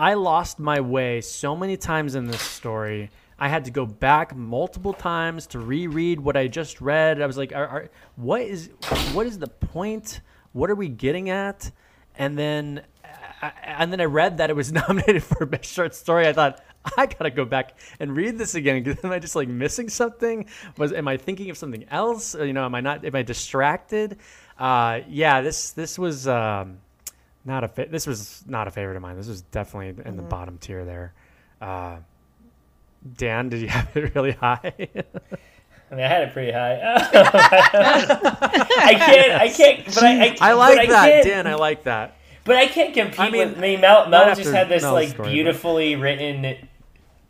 [0.00, 3.10] I lost my way so many times in this story.
[3.38, 7.20] I had to go back multiple times to reread what I just read.
[7.20, 8.70] I was like, are, are, "What is
[9.12, 10.22] what is the point?
[10.54, 11.70] What are we getting at?"
[12.16, 12.80] And then,
[13.42, 16.26] I, and then I read that it was nominated for best short story.
[16.26, 16.64] I thought
[16.96, 18.96] I gotta go back and read this again.
[19.04, 20.46] Am I just like missing something?
[20.78, 22.34] Was am I thinking of something else?
[22.34, 23.04] You know, am I not?
[23.04, 24.16] Am I distracted?
[24.58, 26.26] Uh, yeah, this this was.
[26.26, 26.78] Um,
[27.44, 29.16] not a fa- this was not a favorite of mine.
[29.16, 30.16] This was definitely in Mm-hmm.
[30.16, 31.12] the bottom tier there.
[31.60, 31.96] Uh,
[33.16, 34.60] Dan, did you have it really high?
[35.90, 36.78] I mean, I had it pretty high.
[36.84, 37.00] I
[38.98, 39.32] can't.
[39.42, 39.84] I can't.
[39.86, 40.24] But I.
[40.24, 41.46] I, I like but I that, can't- Dan.
[41.46, 42.16] I like that.
[42.44, 43.58] But I can't compete I mean, with.
[43.58, 46.68] I mean, Mel, Mel just after had this Mel's like story, but- beautifully written,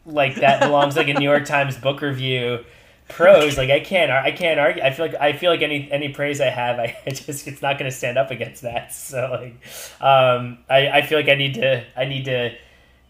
[0.07, 2.65] like that belongs like a New York Times book review.
[3.11, 4.82] Prose, like I can't, I can't argue.
[4.82, 7.78] I feel like I feel like any any praise I have, I just it's not
[7.78, 8.93] going to stand up against that.
[9.01, 9.55] So like,
[10.01, 12.53] um, I I feel like I need to I need to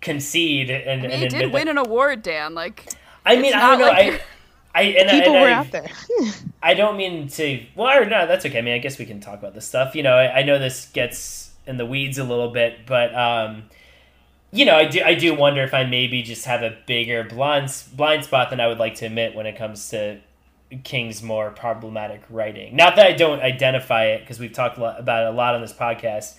[0.00, 1.72] concede and, I mean, and you admit did win that.
[1.72, 2.54] an award, Dan.
[2.54, 2.88] Like,
[3.24, 3.86] I mean, I don't know.
[3.86, 4.22] like
[4.74, 5.88] I, I and, People and were I, out there.
[6.62, 7.64] I don't mean to.
[7.74, 8.58] Well, or no, that's okay.
[8.58, 9.94] I mean, I guess we can talk about this stuff.
[9.94, 13.64] You know, I, I know this gets in the weeds a little bit, but um,
[14.52, 15.02] you know, I do.
[15.02, 18.66] I do wonder if I maybe just have a bigger blind blind spot than I
[18.66, 20.20] would like to admit when it comes to
[20.84, 22.74] King's more problematic writing.
[22.76, 25.72] Not that I don't identify it because we've talked about it a lot on this
[25.72, 26.36] podcast,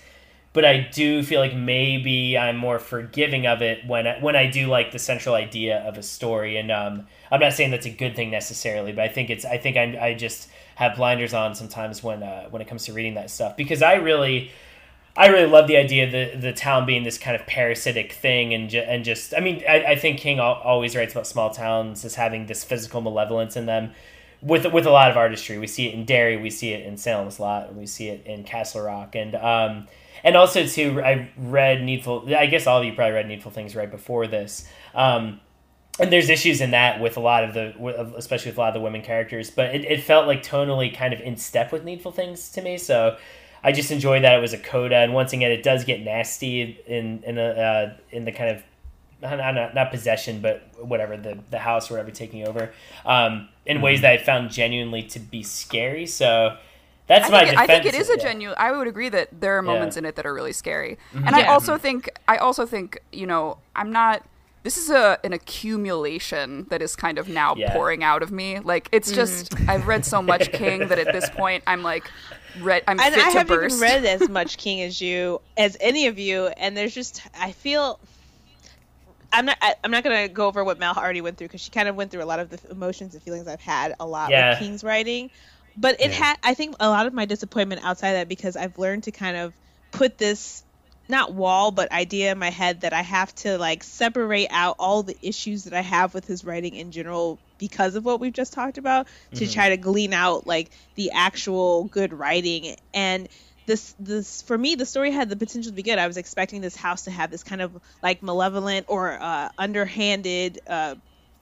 [0.53, 4.47] but I do feel like maybe I'm more forgiving of it when I, when I
[4.47, 6.57] do like the central idea of a story.
[6.57, 9.57] And um, I'm not saying that's a good thing necessarily, but I think it's I
[9.57, 13.13] think I, I just have blinders on sometimes when uh, when it comes to reading
[13.15, 14.51] that stuff because I really.
[15.15, 18.53] I really love the idea of the, the town being this kind of parasitic thing,
[18.53, 21.49] and ju- and just I mean I, I think King al- always writes about small
[21.49, 23.91] towns as having this physical malevolence in them,
[24.41, 25.57] with with a lot of artistry.
[25.57, 28.25] We see it in Derry, we see it in Salem's Lot, and we see it
[28.25, 29.88] in Castle Rock, and um
[30.23, 32.33] and also too I read Needful.
[32.33, 34.67] I guess all of you probably read Needful Things right before this.
[34.95, 35.41] Um,
[35.99, 38.73] and there's issues in that with a lot of the, especially with a lot of
[38.75, 42.13] the women characters, but it, it felt like tonally kind of in step with Needful
[42.13, 42.77] Things to me.
[42.77, 43.17] So
[43.63, 46.79] I just enjoyed that it was a coda, and once again, it does get nasty
[46.88, 48.63] in in a, uh, in the kind of
[49.21, 52.71] not, not, not possession, but whatever the the house or whatever taking over,
[53.05, 56.07] um, in ways that I found genuinely to be scary.
[56.07, 56.57] So
[57.07, 58.23] that's I my think, it- I think it is a yeah.
[58.23, 58.55] genuine.
[58.59, 59.99] I would agree that there are moments Yeah.
[59.99, 63.57] in it that are really scary, and I also think I also think you know
[63.75, 64.23] I'm not.
[64.63, 67.73] This is a an accumulation that is kind of now Yeah.
[67.73, 68.59] pouring out of me.
[68.59, 72.09] Like it's just I've read so much King that at this point I'm like,
[72.59, 72.83] read.
[72.87, 73.75] I'm and fit I to haven't burst.
[73.77, 77.51] even read as much King as you, as any of you, and there's just I
[77.51, 77.99] feel.
[79.33, 79.57] I'm not.
[79.61, 81.95] I, I'm not gonna go over what Mel already went through because she kind of
[81.95, 84.49] went through a lot of the emotions and feelings I've had a lot Yeah.
[84.51, 85.29] with King's writing,
[85.77, 86.37] but it had.
[86.43, 89.53] I think a lot of my disappointment outside that because I've learned to kind of
[89.91, 90.63] put this
[91.11, 95.03] not wall but idea in my head that I have to like separate out all
[95.03, 98.53] the issues that I have with his writing in general because of what we've just
[98.53, 103.29] talked about to try to glean out like the actual good writing and
[103.67, 105.99] this this for me the story had the potential to be good.
[105.99, 110.59] I was expecting this house to have this kind of like malevolent or uh, underhanded
[110.67, 110.95] uh,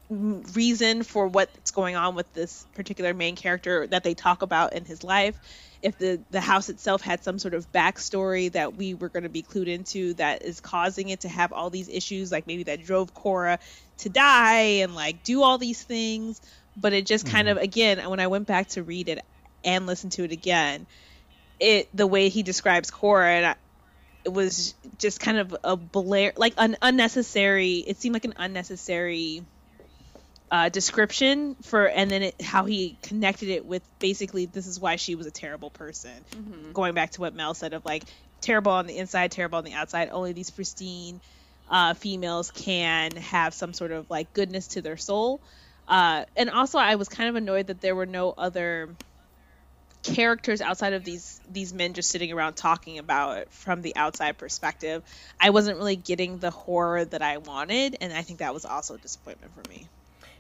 [0.10, 4.86] reason for what's going on with this particular main character that they talk about in
[4.86, 5.40] his life.
[5.82, 9.30] If the the house itself had some sort of backstory that we were going to
[9.30, 12.84] be clued into that is causing it to have all these issues, like maybe that
[12.84, 13.60] drove Cora
[14.00, 16.42] to die and like do all these things,
[16.76, 17.58] but it just kind mm-hmm.
[17.58, 19.24] of again when I went back to read it
[19.64, 20.86] and listen to it again,
[21.60, 23.56] it the way he describes Cora and I,
[24.26, 29.44] it was just kind of a blare like an unnecessary it seemed like an unnecessary
[30.52, 34.96] uh, description for and then it, how he connected it with basically this is why
[34.96, 36.12] she was a terrible person.
[36.74, 38.04] Going back to what mel said of like
[38.42, 41.22] terrible on the inside terrible on the outside only these pristine
[41.70, 45.42] uh, females can have some sort of like goodness to their soul.
[45.88, 48.96] Uh, and also i was kind of annoyed that there were no other
[50.02, 54.38] characters outside of these these men just sitting around talking about it from the outside
[54.38, 55.04] perspective.
[55.40, 58.96] I wasn't really getting the horror that i wanted and i think that was also
[58.96, 59.88] a disappointment for me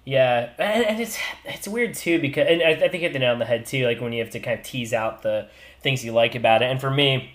[0.05, 3.19] Yeah, and, and it's it's weird too because and I, I think you hit the
[3.19, 3.85] nail on the head too.
[3.85, 5.47] Like when you have to kind of tease out the
[5.81, 6.65] things you like about it.
[6.65, 7.31] And for me,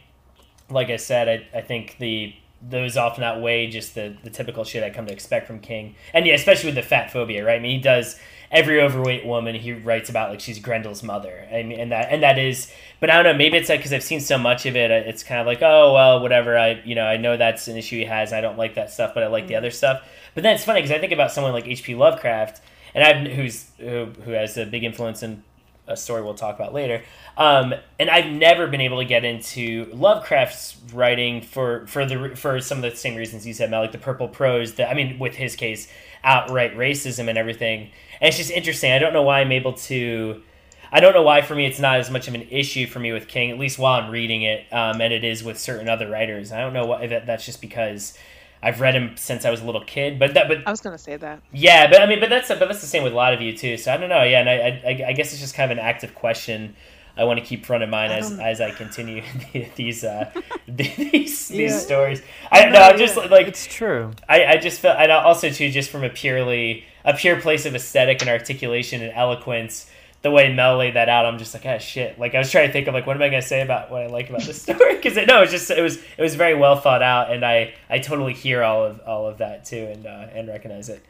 [0.69, 2.35] like I said, I, I think the
[2.67, 5.95] those often outweigh just the the typical shit I come to expect from King.
[6.13, 7.57] And yeah, especially with the fat phobia, right?
[7.57, 8.19] I mean, he does
[8.51, 11.47] every overweight woman he writes about like she's Grendel's mother.
[11.53, 12.71] I mean, and that and that is.
[13.01, 13.37] But I don't know.
[13.37, 14.91] Maybe it's like because I've seen so much of it.
[14.91, 16.57] It's kind of like, oh well, whatever.
[16.57, 18.33] I you know I know that's an issue he has.
[18.33, 20.03] I don't like that stuff, but I like the other stuff.
[20.35, 21.95] But then it's funny because I think about someone like H.P.
[21.95, 22.61] Lovecraft,
[22.95, 25.43] and I've who's who, who has a big influence in
[25.87, 27.03] a story we'll talk about later.
[27.37, 32.61] Um, and I've never been able to get into Lovecraft's writing for for the for
[32.61, 34.75] some of the same reasons you said, Mel, like the purple prose.
[34.75, 35.89] That I mean, with his case,
[36.25, 37.91] outright racism and everything.
[38.21, 38.91] And it's just interesting.
[38.93, 40.43] I don't know why I'm able to.
[40.91, 43.13] I don't know why for me it's not as much of an issue for me
[43.13, 46.09] with King, at least while I'm reading it, um, and it is with certain other
[46.09, 46.53] writers.
[46.53, 48.17] I don't know what if that, that's just because
[48.63, 50.97] I've read him since I was a little kid, but that but i was gonna
[50.97, 53.35] say that yeah, but I mean, but that's but that's the same with a lot
[53.35, 53.77] of you too.
[53.77, 54.23] So I don't know.
[54.23, 56.77] Yeah, and I I, I guess it's just kind of an active question
[57.17, 59.23] I want to keep front of mind as as I continue
[59.77, 60.31] these uh,
[60.69, 62.23] these these stories.
[62.51, 64.13] I know I'm just like it's true.
[64.29, 67.75] I, I just felt, and also too, just from a purely a pure place of
[67.75, 69.91] aesthetic and articulation and eloquence
[70.25, 72.19] the way Mel laid that out, I'm just like, ah, shit.
[72.19, 74.03] Like I was trying to think of like, what am I gonna say about what
[74.03, 74.97] I like about this story?
[74.97, 77.99] Because no, it's just it was it was very well thought out, and I I
[77.99, 81.05] totally hear all of all of that too, and uh, and recognize it.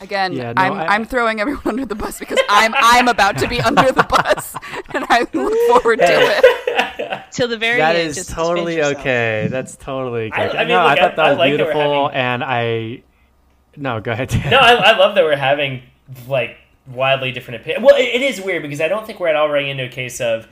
[0.00, 3.36] Again, yeah, no, I'm I, am throwing everyone under the bus because I'm I'm about
[3.38, 4.56] to be under the bus,
[4.94, 7.22] and I look forward to it.
[7.30, 8.10] Till the very that end.
[8.10, 9.48] That is totally okay.
[9.50, 10.42] That's totally okay.
[10.42, 12.16] I, I mean, no, look, I thought that was like beautiful, having...
[12.16, 13.02] and I.
[13.76, 14.32] No, go ahead.
[14.50, 15.82] no, I, I love that we're having
[16.26, 16.56] like
[16.88, 17.84] wildly different opinions.
[17.84, 19.88] Well, it, it is weird because I don't think we're at all running into a
[19.88, 20.48] case of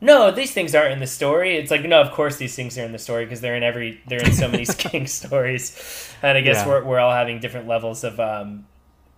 [0.00, 1.56] no, these things aren't in the story.
[1.56, 4.00] It's like no, of course these things are in the story because they're in every
[4.06, 6.68] they're in so many King stories, and I guess yeah.
[6.68, 8.66] we're we're all having different levels of um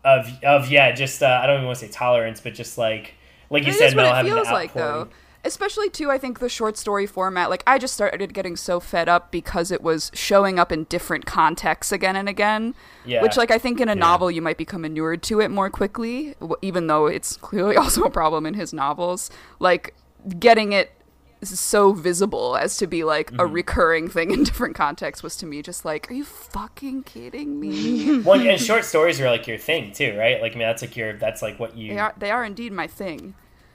[0.04, 3.14] of of yeah, just uh, I don't even want to say tolerance, but just like
[3.50, 5.08] like you it said, Mel having feels like though
[5.44, 9.08] especially too i think the short story format like i just started getting so fed
[9.08, 12.74] up because it was showing up in different contexts again and again
[13.04, 13.22] yeah.
[13.22, 13.98] which like i think in a yeah.
[13.98, 18.10] novel you might become inured to it more quickly even though it's clearly also a
[18.10, 19.94] problem in his novels like
[20.38, 20.92] getting it
[21.42, 23.40] so visible as to be like mm-hmm.
[23.40, 27.58] a recurring thing in different contexts was to me just like are you fucking kidding
[27.58, 30.82] me well and short stories are like your thing too right like i mean that's
[30.82, 33.34] like your that's like what you they are they are indeed my thing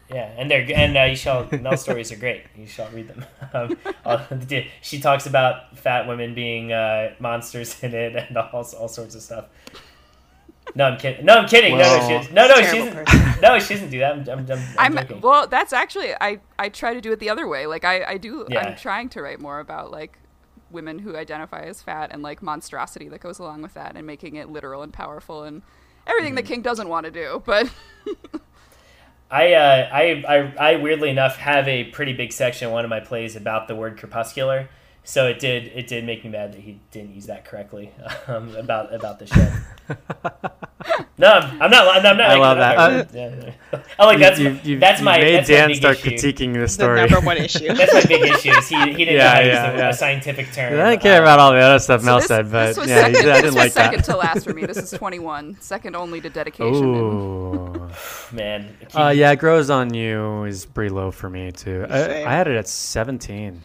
[0.09, 2.43] yeah, and they're and uh, you shall Mel stories are great.
[2.55, 3.25] You shall read them.
[3.53, 4.25] Um, uh,
[4.81, 9.21] she talks about fat women being uh, monsters in it and all, all sorts of
[9.21, 9.45] stuff.
[10.75, 11.25] No, I'm kidding.
[11.25, 11.77] No, I'm kidding.
[11.77, 13.41] Well, no, no, she, no, no, she doesn't.
[13.41, 14.29] No, she doesn't do that.
[14.29, 15.47] I'm, I'm, I'm, I'm well.
[15.47, 16.39] That's actually I.
[16.59, 17.65] I try to do it the other way.
[17.65, 18.45] Like I, I do.
[18.49, 18.67] Yeah.
[18.67, 20.19] I'm trying to write more about like
[20.71, 24.35] women who identify as fat and like monstrosity that goes along with that, and making
[24.35, 25.61] it literal and powerful and
[26.07, 26.37] everything mm-hmm.
[26.37, 27.41] the king doesn't want to do.
[27.45, 27.71] But
[29.31, 32.89] I, uh, I, I, I weirdly enough have a pretty big section in one of
[32.89, 34.69] my plays about the word crepuscular.
[35.05, 37.91] So it did it did make me mad that he didn't use that correctly
[38.27, 39.51] um, about about the show.
[41.19, 42.05] no, I'm, I'm, not.
[42.05, 42.21] I'm not.
[42.21, 42.77] I love that.
[42.77, 43.53] Uh, yeah,
[43.99, 45.19] Oh, like that's you, you, that's my.
[45.19, 46.09] Made that's Dan my start issue.
[46.09, 47.01] critiquing the story.
[47.01, 47.71] The number one issue.
[47.71, 48.49] that's my big issue.
[48.49, 49.89] Is he, he didn't yeah, know yeah, use yeah.
[49.89, 50.73] a scientific term.
[50.73, 53.29] I don't care about all the other stuff so Mel this, said, but yeah, second,
[53.29, 54.05] I didn't like second that.
[54.05, 54.65] to last for me.
[54.65, 56.83] This is 21, second only to dedication.
[56.83, 57.89] Ooh,
[58.31, 58.75] man.
[58.95, 61.85] Uh, yeah, it grows on you is pretty low for me too.
[61.87, 63.61] I, I had it at 17.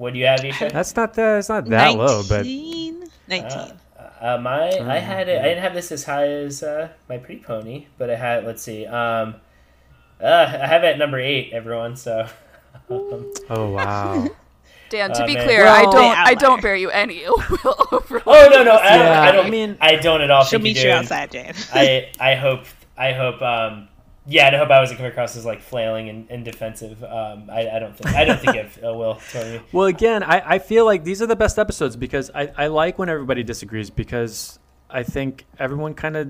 [0.00, 0.72] What do you have, Ahse?
[0.72, 1.40] That's not that.
[1.40, 2.98] It's not that 19, low, but 19.
[3.28, 5.38] Uh, uh, my I had it.
[5.38, 8.46] I didn't have this as high as uh, my pretty pony, but I had.
[8.46, 8.86] Let's see.
[8.86, 9.34] Um,
[10.18, 11.52] uh, I have it at number eight.
[11.52, 11.96] Everyone.
[11.96, 12.26] So.
[12.88, 14.28] Um, oh wow.
[14.90, 15.44] Dan, to uh, be man.
[15.44, 18.22] clear, well, I don't, I don't bear you any ill will over.
[18.26, 19.46] Oh no, no, I, yeah, I don't.
[19.46, 20.44] I mean, I don't at all.
[20.44, 21.54] She'll meet you, you outside, Dan.
[21.72, 22.64] I, I hope,
[22.98, 23.88] I hope, um,
[24.30, 27.02] yeah, I hope I wasn't coming across as like flailing and, and defensive.
[27.02, 29.60] Um, I, I, don't think I don't think if uh, Will totally.
[29.72, 32.96] Well, again, I, I feel like these are the best episodes because I, I like
[32.96, 36.28] when everybody disagrees because I think everyone kind of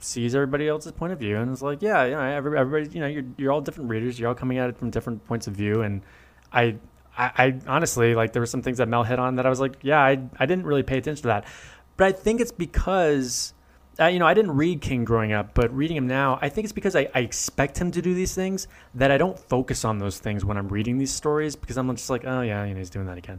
[0.00, 3.06] sees everybody else's point of view and is like, yeah, you know, everybody, you know,
[3.06, 5.82] you're you're all different readers, you're all coming at it from different points of view,
[5.82, 6.02] and
[6.52, 6.76] I.
[7.18, 9.58] I, I honestly like there were some things that Mel hit on that I was
[9.58, 11.46] like, yeah, I, I didn't really pay attention to that,
[11.96, 13.54] but I think it's because
[13.98, 16.64] uh, you know, I didn't read King growing up, but reading him now, I think
[16.64, 19.98] it's because I, I, expect him to do these things that I don't focus on
[19.98, 22.78] those things when I'm reading these stories because I'm just like, oh yeah, you know,
[22.78, 23.38] he's doing that again.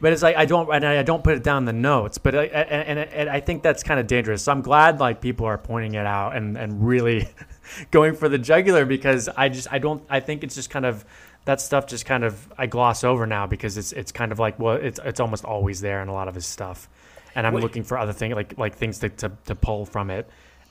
[0.00, 2.44] But it's like I don't and I don't put it down the notes, but I,
[2.44, 4.42] and, and, and I think that's kind of dangerous.
[4.42, 7.28] So I'm glad like people are pointing it out and and really
[7.90, 11.04] going for the jugular because I just I don't I think it's just kind of
[11.46, 14.58] that stuff just kind of I gloss over now because it's it's kind of like
[14.58, 16.88] well it's it's almost always there in a lot of his stuff
[17.34, 17.62] and I'm Wait.
[17.62, 20.28] looking for other things like like things to, to, to pull from it.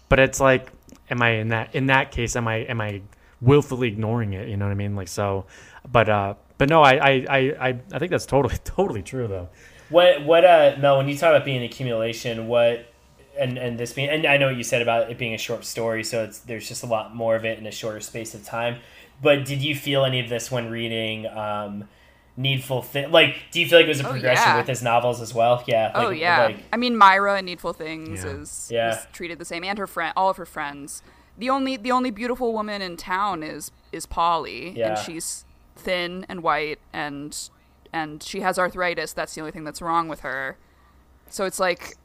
[0.10, 0.72] But it's like,
[1.10, 2.36] am I in that in that case?
[2.36, 3.02] Am I am I
[3.41, 4.48] willfully ignoring it?
[4.48, 4.95] You know what I mean?
[4.95, 5.45] Like so,
[5.91, 9.49] but uh, but no, I I I I think that's totally totally true though.
[9.90, 10.98] What what uh Mel?
[10.98, 12.91] When you talk about being an accumulation, what
[13.38, 15.65] and and this being and I know what you said about it being a short
[15.65, 18.44] story, so it's there's just a lot more of it in a shorter space of
[18.44, 18.77] time.
[19.22, 21.27] But did you feel any of this when reading?
[21.27, 21.90] Um,
[22.40, 23.11] Needful Thing.
[23.11, 24.57] Like, do you feel like it was a oh, progression yeah.
[24.57, 25.61] with his novels as well?
[25.68, 25.91] Yeah.
[25.94, 26.45] Oh, like, oh yeah.
[26.45, 28.30] Like, I mean, Myra in Needful Things yeah.
[28.30, 28.98] is, yeah.
[28.98, 31.03] is treated the same, and her friend, all of her friends.
[31.38, 34.90] The only the only beautiful woman in town is is Polly, yeah.
[34.90, 35.44] and she's
[35.76, 37.38] thin and white, and
[37.91, 39.11] and she has arthritis.
[39.11, 40.57] That's the only thing that's wrong with her.
[41.30, 41.98] So it's like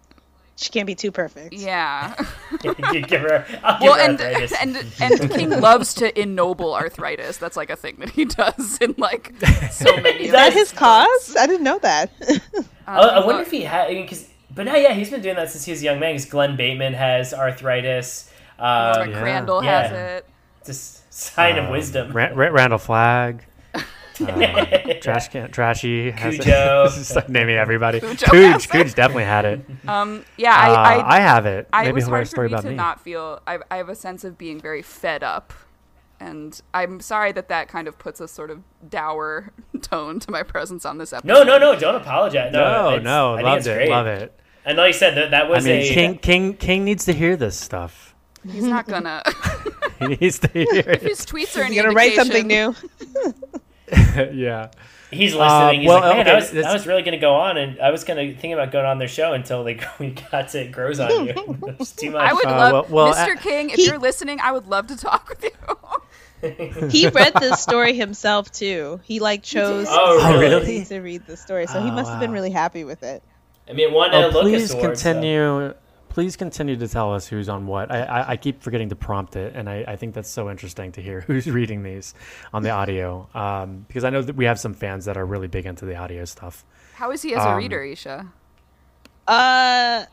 [0.56, 1.54] she can't be too perfect.
[1.54, 2.14] Yeah.
[2.62, 7.38] give her, I'll give well, and, and and King loves to ennoble arthritis.
[7.38, 9.34] That's like a thing that he does in like
[9.70, 10.26] so many.
[10.26, 11.36] Is that his cause?
[11.38, 12.10] I didn't know that.
[12.58, 15.64] um, I wonder if he had because, but now yeah, he's been doing that since
[15.64, 16.14] he was a young man.
[16.14, 18.30] Because Glenn Bateman has arthritis.
[18.58, 19.20] Um, Norma yeah.
[19.20, 19.82] Crandall yeah.
[19.82, 20.26] has it.
[20.64, 22.12] Just Sign of wisdom.
[22.12, 23.44] Ra- Ra- Randall Flagg.
[24.20, 26.10] Uh, trash can, trashy.
[26.10, 26.42] has it.
[26.42, 26.84] Cujo.
[26.94, 28.00] Just like naming everybody.
[28.00, 28.68] Cujo Cooge.
[28.68, 29.60] Cooge definitely had it.
[29.88, 31.68] Um, yeah, Uh, I, I, I have it.
[31.72, 32.74] I, it Maybe was he'll write a hard story for me about to me.
[32.76, 33.40] not feel.
[33.46, 35.52] I, I have a sense of being very fed up,
[36.20, 40.42] and I'm sorry that that kind of puts a sort of dour tone to my
[40.42, 41.28] presence on this episode.
[41.28, 41.78] No, no, no!
[41.78, 42.52] Don't apologize.
[42.52, 43.90] No, No, it's- no, I loved it, great.
[43.90, 44.38] love it.
[44.64, 47.12] And like you said, that, that I was mean, a King, King, King needs to
[47.12, 48.14] hear this stuff.
[48.50, 49.22] He's not gonna.
[49.98, 51.02] He needs to hear if it.
[51.02, 52.74] his tweets are any He's gonna write something new.
[54.32, 54.70] yeah.
[55.10, 55.40] He's listening.
[55.42, 57.56] Uh, he's well, like, man, okay, I was, I was really going to go on,
[57.56, 60.48] and I was going to think about going on their show until they we got
[60.50, 61.34] to it grows on you.
[61.78, 62.22] It's too much.
[62.22, 63.36] I would Uh, love, well- well, Mr.
[63.36, 63.70] uh, King.
[63.70, 66.88] If he- you're listening, I would love to talk with you.
[66.90, 69.00] he read this story himself too.
[69.04, 70.56] He like chose Oh, Oh, really?
[70.74, 70.84] really?
[70.86, 73.22] to read the story, so he Oh, must have been really happy with it.
[73.68, 75.74] I mean, one Oh, uh, Locus please Award, so- continue.
[76.14, 77.90] Please continue to tell us who's on what.
[77.90, 80.92] I, I, I keep forgetting to prompt it, and I, I think that's so interesting
[80.92, 82.14] to hear who's reading these
[82.52, 83.28] on the audio.
[83.34, 85.96] Um, because I know that we have some fans that are really big into the
[85.96, 86.64] audio stuff.
[86.94, 88.28] How is he as a Um, reader, Ahse?
[89.26, 90.04] Uh,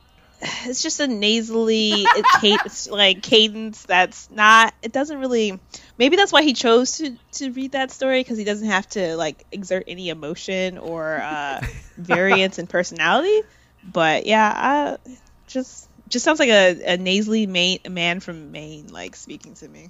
[0.63, 4.73] it's just a nasally it, cadence, like cadence that's not.
[4.81, 5.59] It doesn't really.
[5.99, 9.15] Maybe that's why he chose to to read that story because he doesn't have to
[9.17, 11.63] like exert any emotion or uh,
[11.95, 13.43] variance in personality.
[13.83, 15.11] But yeah, I
[15.45, 19.89] just just sounds like a, a nasally ma- man from Maine like speaking to me.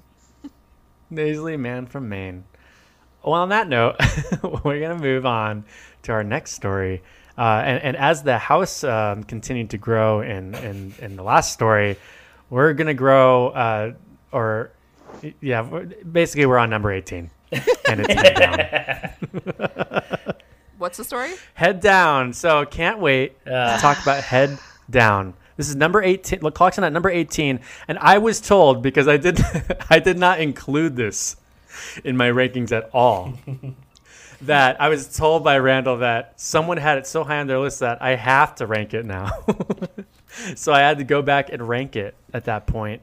[1.10, 2.44] Nasally man from Maine.
[3.22, 3.96] Well, on that note,
[4.42, 5.64] we're going to move on
[6.04, 7.02] to our next story.
[7.36, 11.52] Uh, and, and as the house um, continued to grow in, in, in the last
[11.52, 11.96] story,
[12.50, 13.92] we're going to grow, uh,
[14.32, 14.72] or
[15.40, 15.62] yeah,
[16.10, 17.30] basically we're on number 18.
[17.52, 20.34] And it's head down.
[20.78, 21.32] What's the story?
[21.54, 22.32] Head down.
[22.32, 24.58] So can't wait to talk about head
[24.90, 25.34] down.
[25.56, 26.40] This is number 18.
[26.40, 27.60] Look, clock's in at number 18.
[27.88, 29.40] And I was told because I did
[29.90, 31.36] I did not include this
[32.04, 33.34] in my rankings at all.
[34.42, 37.80] that I was told by Randall that someone had it so high on their list
[37.80, 39.30] that I have to rank it now.
[40.56, 43.02] so I had to go back and rank it at that point.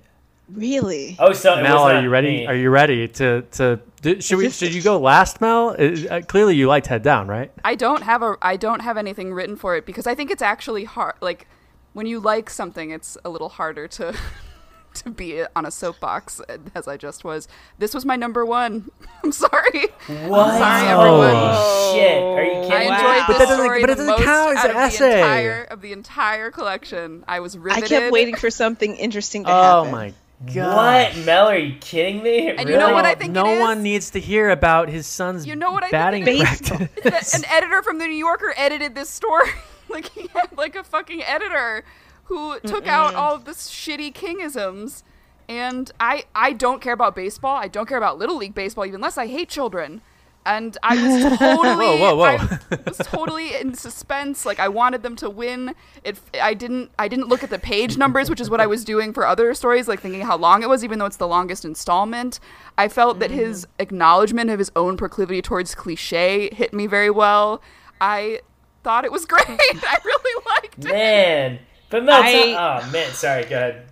[0.52, 1.16] Really?
[1.20, 2.30] Oh, so Mel, are you ready?
[2.30, 2.48] me.
[2.48, 5.76] Are you ready to to do, should we should you go last, Mel?
[5.78, 7.52] Uh, uh, clearly you liked head down, right?
[7.64, 10.42] I don't have a I don't have anything written for it because I think it's
[10.42, 11.48] actually hard like
[11.94, 14.16] when you like something it's a little harder to
[14.94, 17.48] to be on a soapbox uh, as I just was.
[17.78, 18.90] This was my number 1.
[19.24, 19.88] I'm sorry.
[20.08, 20.58] What?
[20.58, 21.32] sorry, oh, everyone.
[21.36, 22.24] Oh, shit.
[22.24, 22.92] Are you kidding?
[22.92, 23.24] I enjoyed me?
[23.28, 25.10] this But that story but it doesn't most count, it's out an of essay.
[25.10, 27.24] The entire, of the entire collection.
[27.28, 29.88] I was I kept waiting for something interesting to oh happen.
[29.88, 30.14] Oh my
[30.54, 31.14] god.
[31.16, 31.26] What?
[31.26, 32.50] Mel, are you kidding me?
[32.50, 33.62] And you know what I think no it is?
[33.62, 36.70] one needs to hear about his son's You know what I batting think it is?
[37.02, 37.36] practice.
[37.36, 39.50] an editor from the New Yorker edited this story.
[39.94, 41.84] like he had like a fucking editor
[42.26, 45.04] who took out all of the shitty kingisms.
[45.48, 47.56] And I I don't care about baseball.
[47.56, 49.18] I don't care about little league baseball even less.
[49.18, 50.02] I hate children.
[50.46, 52.48] And I was totally Whoa, whoa, whoa.
[52.72, 54.46] I was totally in suspense.
[54.46, 55.74] Like I wanted them to win.
[56.04, 58.86] It I didn't I didn't look at the page numbers, which is what I was
[58.86, 61.66] doing for other stories, like thinking how long it was, even though it's the longest
[61.66, 62.40] installment.
[62.78, 63.70] I felt that his mm.
[63.80, 67.62] acknowledgement of his own proclivity towards cliche hit me very well.
[68.00, 68.42] I
[68.84, 69.46] thought it was great.
[69.50, 70.92] I really liked it.
[70.92, 71.60] Man.
[71.90, 72.58] But Mel, I- tell-
[72.88, 73.12] oh, man.
[73.14, 73.86] Sorry, go ahead.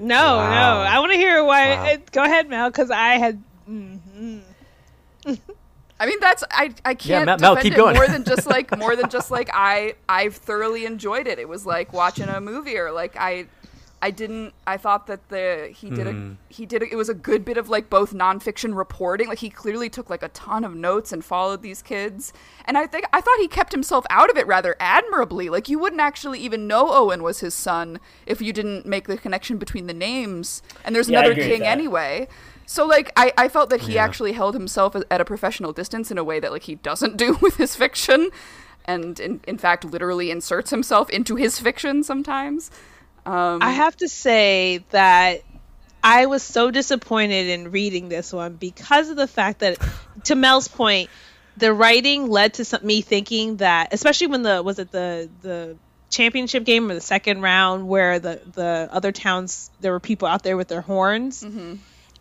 [0.00, 0.50] No, Wow.
[0.50, 0.80] no.
[0.88, 1.74] I want to hear why.
[1.76, 1.84] Wow.
[1.92, 3.42] uh, Go ahead, Mel, because I had.
[3.68, 4.40] mhm.
[6.00, 7.94] I mean, that's I I can't Mel- Mel, defend keep it going.
[7.94, 11.38] more than just like more than just like I I've thoroughly enjoyed it.
[11.38, 13.46] It was like watching a movie or like I
[14.06, 16.32] I didn't I thought that the he did Hmm.
[16.32, 19.28] a he did a, it was a good bit of like both nonfiction reporting.
[19.28, 22.32] Like he clearly took like a ton of notes and followed these kids.
[22.66, 25.48] And I think I thought he kept himself out of it rather admirably.
[25.48, 29.16] Like you wouldn't actually even know Owen was his son if you didn't make the
[29.16, 30.60] connection between the names.
[30.84, 32.28] And there's Yeah, another king anyway.
[32.66, 34.04] So like I, I felt that he Yeah.
[34.04, 37.38] actually held himself at a professional distance in a way that like he doesn't do
[37.40, 38.28] with his fiction
[38.84, 42.70] and in, in fact literally inserts himself into his fiction sometimes.
[43.26, 45.42] Um, I have to say that
[46.02, 49.78] I was so disappointed in reading this one because of the fact that,
[50.24, 51.08] to Mel's point,
[51.56, 55.76] the writing led to some, me thinking that, especially when the was it the the
[56.10, 60.42] championship game or the second round where the the other towns there were people out
[60.42, 61.42] there with their horns.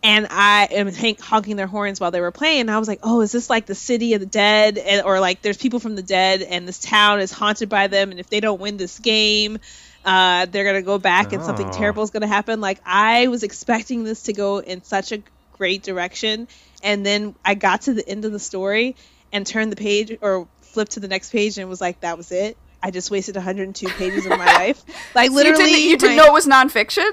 [0.06, 2.62] And I am hank- honking their horns while they were playing.
[2.62, 5.20] And I was like, "Oh, is this like the city of the dead, and, or
[5.22, 8.12] like there's people from the dead, and this town is haunted by them?
[8.12, 9.60] And if they don't win this game,
[10.06, 11.72] uh, they're gonna go back and something Oh.
[11.72, 12.60] terrible is gonna happen.
[12.62, 15.22] Like I was expecting this to go in such a
[15.54, 16.48] great direction,
[16.84, 18.96] and then I got to the end of the story
[19.32, 22.32] and turned the page or flipped to the next page and was like, that was
[22.32, 22.58] it.
[22.82, 24.84] I just wasted 102 pages of my life.
[25.16, 27.10] Like you literally, didn't, you didn't my- know it was nonfiction.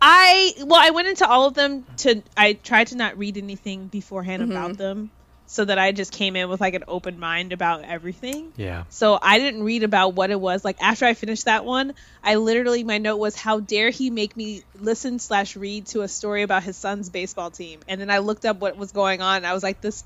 [0.00, 2.22] I well, I went into all of them to.
[2.36, 4.50] I tried to not read anything beforehand Mhm.
[4.50, 5.10] about them,
[5.54, 8.52] so that I just came in with like an open mind about everything.
[8.56, 8.84] Yeah.
[8.90, 10.64] So I didn't read about what it was.
[10.64, 11.94] Like after I finished that one,
[12.24, 16.08] I literally my note was, "How dare he make me listen slash read to a
[16.08, 19.36] story about his son's baseball team?" And then I looked up what was going on.
[19.36, 20.02] And I was like, "This."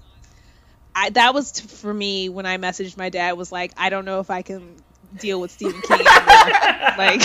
[0.95, 3.33] I, that was t- for me when I messaged my dad.
[3.39, 4.75] Was like, I don't know if I can
[5.17, 7.23] deal with Stephen King like,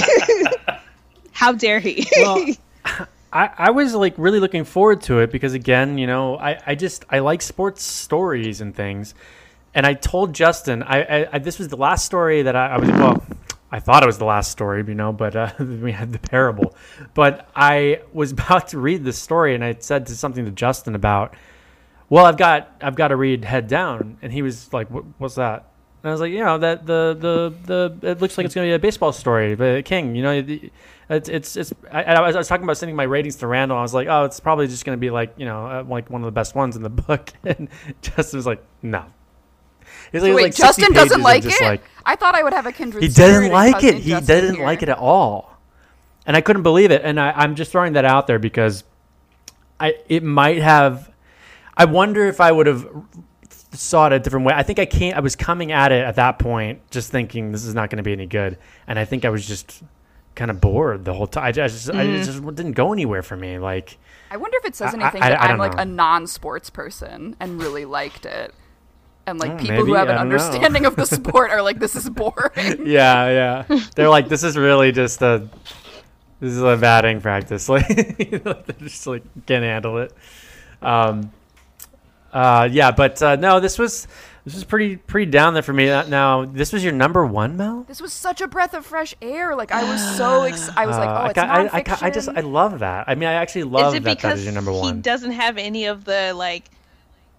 [1.34, 2.08] how dare he?
[2.22, 2.46] Well,
[3.34, 6.76] I, I was like really looking forward to it because again, you know, I, I
[6.76, 9.16] just I like sports stories and things.
[9.74, 12.78] And I told Justin, I, I, I this was the last story that I, I
[12.78, 13.26] was well,
[13.72, 16.76] I thought it was the last story, you know, but uh, we had the parable.
[17.16, 20.94] But I was about to read the story, and I said to something to Justin
[20.94, 21.36] about,
[22.08, 25.72] well, I've got I've got to read Head Down, and he was like, "What's that?"
[26.04, 28.68] And I was like, "You know, that the the the it looks like it's going
[28.68, 30.72] to be a baseball story, but King, you know." the-
[31.10, 33.78] It's it's, it's I, I, was, I was talking about sending my ratings to Randall.
[33.78, 36.10] I was like, oh, it's probably just going to be like you know uh, like
[36.10, 37.32] one of the best ones in the book.
[37.44, 37.68] And
[38.02, 39.06] Justin was like, no.
[40.12, 41.62] He's like, Wait, like Justin doesn't like it.
[41.62, 43.04] like- I thought I would have a kindred.
[43.04, 43.96] he doesn't like it.
[43.96, 44.66] He Justin didn't here.
[44.66, 45.58] like it at all,
[46.26, 47.02] and I couldn't believe it.
[47.04, 48.84] And I, I'm just throwing that out there because
[49.80, 51.12] I it might have.
[51.76, 52.88] I wonder if I would have
[53.72, 54.54] saw it a different way.
[54.54, 55.18] I think I can't.
[55.18, 58.04] I was coming at it at that point, just thinking this is not going to
[58.04, 58.58] be any good,
[58.88, 59.82] and I think I was just
[60.36, 61.44] kind of bored the whole time.
[61.46, 62.26] I just, I Mm.
[62.26, 63.60] just didn't go anywhere for me.
[63.60, 63.98] Like
[64.32, 65.82] I wonder if it says anything I- that I I'm like know.
[65.84, 68.54] a non-sports person and really liked it,
[69.28, 71.96] and like Oh, people maybe, who have an understanding of the sport are like, this
[71.96, 72.52] is boring.
[72.86, 73.80] yeah, yeah.
[73.96, 75.48] They're like, this is really just a
[76.40, 77.70] this is a batting practice.
[77.70, 77.88] Like,
[78.80, 80.14] just like can't handle it.
[80.82, 81.32] Um,
[82.34, 84.08] uh, yeah, but uh, no, this was
[84.46, 85.90] this was pretty pretty down there for me.
[85.90, 87.86] Uh, Now, this was your number one, Mel.
[87.88, 89.56] This was such a breath of fresh air.
[89.56, 91.68] Like I was so ex- I was like, Uh, oh, I, it's ca- I, I,
[91.82, 91.86] nonfiction.
[91.86, 93.06] ca- I just I love that.
[93.08, 95.02] I mean, I actually love is it that that because is your number he one.
[95.02, 96.66] doesn't have any of the like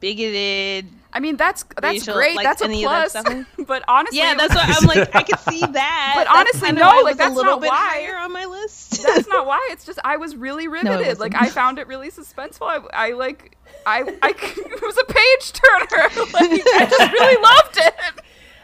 [0.01, 0.87] bigoted?
[1.17, 2.35] I mean, that's that's racial- great.
[2.35, 3.47] like, that's a any that plus.
[3.69, 5.15] but honestly, Yeah, that's what I'm like.
[5.15, 6.13] I can see that.
[6.17, 7.77] But That's honestly, no, why like, that's a little not bit why.
[7.79, 9.03] higher on my list.
[9.07, 9.67] that's not why.
[9.71, 11.21] It's just I was really riveted.
[11.21, 11.35] like.
[11.35, 12.67] I found it really suspenseful.
[12.93, 16.09] I, I like I I it was a page turner.
[16.33, 17.95] Like I just really loved it.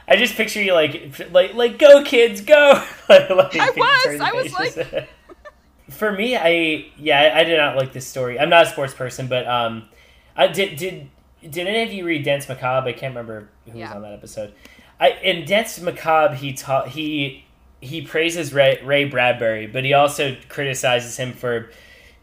[0.09, 2.85] I just picture you like like like go kids go.
[3.09, 5.07] like, I was, I was pages.
[5.91, 8.39] For me, I yeah, I, I did not like this story.
[8.41, 9.85] I'm not a sports person, but um,
[10.37, 11.09] I did did
[11.43, 12.89] did any of you read Danse Macabre?
[12.89, 13.89] I can't remember who Yeah.
[13.89, 14.53] was on that episode.
[14.99, 17.45] I in Danse Macabre, he taught he
[17.81, 21.71] he praises Ray, Ray Bradbury, but he also criticizes him for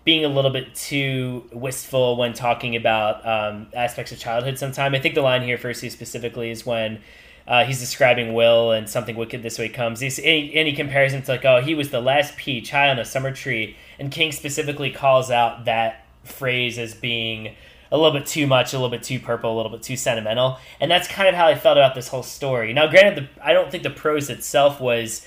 [0.05, 4.57] being a little bit too wistful when talking about um, aspects of childhood.
[4.59, 7.01] Sometime I think the line here firstly specifically is when
[7.47, 9.99] uh, he's describing Will and something wicked this way comes.
[9.99, 12.71] He's, and, he, and he compares him to like, oh, he was the last peach
[12.71, 17.55] high on a summer tree, and King specifically calls out that phrase as being
[17.91, 20.59] a little bit too much, a little bit too purple, a little bit too sentimental,
[20.79, 22.73] and that's kind of how I felt about this whole story.
[22.73, 25.25] Now, granted, the, I don't think the prose itself was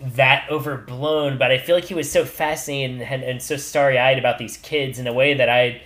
[0.00, 4.18] that overblown, but I feel like he was so fascinated and, and so starry eyed
[4.18, 5.82] about these kids in a way that I,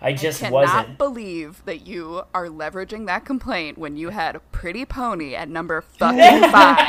[0.00, 0.76] I just wasn't.
[0.76, 5.48] I don't believe that you are leveraging that complaint when you had pretty pony at
[5.48, 6.88] number fucking five.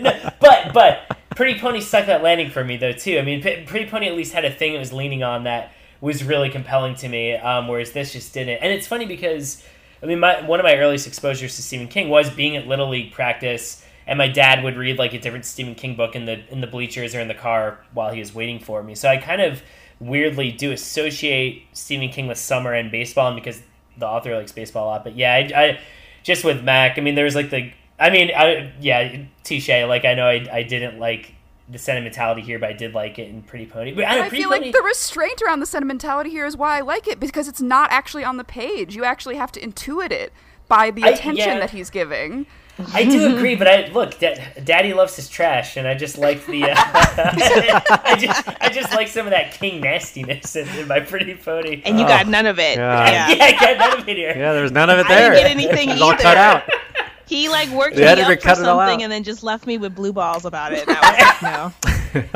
[0.00, 3.18] No, but but Pretty Pony stuck that landing for me though too.
[3.18, 5.72] I mean, P- Pretty Pony at least had a thing it was leaning on that
[6.04, 8.58] was really compelling to me, um, whereas this just didn't.
[8.62, 9.64] And it's funny because
[10.02, 12.90] I mean, my one of my earliest exposures to Stephen King was being at little
[12.90, 16.46] league practice, and my dad would read like a different Stephen King book in the
[16.52, 18.94] in the bleachers or in the car while he was waiting for me.
[18.94, 19.62] So I kind of
[19.98, 23.62] weirdly do associate Stephen King with summer and baseball, and because
[23.96, 25.04] the author likes baseball a lot.
[25.04, 25.80] But yeah, I, I
[26.22, 26.98] just with Mac.
[26.98, 27.72] I mean, there was like the.
[27.98, 29.70] I mean, I, yeah, touche.
[29.70, 31.32] Like I know I, I didn't like
[31.68, 33.92] the sentimentality here, but I did like it in Pretty Pony.
[33.92, 36.44] But I, don't know, I Pretty feel Pony, like the restraint around the sentimentality here
[36.46, 38.94] is why I like it because it's not actually on the page.
[38.94, 40.32] You actually have to intuit it
[40.68, 41.60] by the I- attention yeah.
[41.60, 42.46] that he's giving.
[42.92, 46.44] I do agree, but I look, da- Daddy loves his trash, and I just like
[46.46, 46.64] the.
[46.64, 51.34] Uh, I just I just like some of that King nastiness in, in my Pretty
[51.36, 51.82] Pony.
[51.84, 52.76] and you got none of it.
[52.76, 53.08] God.
[53.12, 53.28] Yeah.
[53.30, 54.30] yeah, I got none of it here.
[54.36, 55.30] yeah, there was none of it I there.
[55.34, 56.22] didn't get anything it was all either.
[56.22, 56.62] cut out.
[57.26, 59.66] He like worked The me up for cut it all something and then just left
[59.66, 60.86] me with blue balls about it.
[60.86, 61.90] And I was like, no.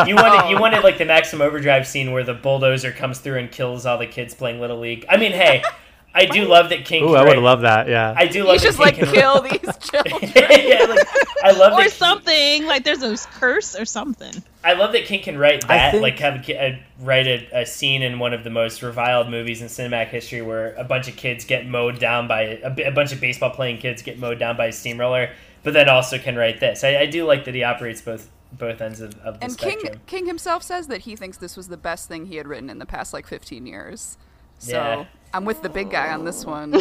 [0.08, 0.60] You wanted you oh.
[0.60, 4.08] wanted like the Maximum Overdrive scene where the bulldozer comes through and kills all the
[4.08, 5.06] kids playing Little League.
[5.08, 5.62] I mean, hey,
[6.14, 7.04] I do love that King.
[7.04, 7.88] Ooh, can I would write- have that.
[7.88, 8.14] Yeah.
[8.16, 10.32] I do You love that just King like can- kill these children.
[10.34, 11.06] yeah, like,
[11.44, 11.92] I love Or that.
[11.92, 14.32] something like there's a curse or something.
[14.64, 17.60] I love that King can write that, think- like have a, ki- uh, write a,
[17.60, 21.08] a scene in one of the most reviled movies in cinematic history, where a bunch
[21.08, 24.56] of kids get mowed down by a bunch of baseball playing kids get mowed down
[24.56, 25.30] by a steamroller,
[25.62, 26.82] but then also can write this.
[26.82, 29.92] I, I do like that he operates both both ends of, of the And spectrum.
[29.92, 32.70] King King himself says that he thinks this was the best thing he had written
[32.70, 34.16] in the past like 15 years.
[34.58, 35.04] So Yeah.
[35.34, 36.72] I'm with the big guy on this one.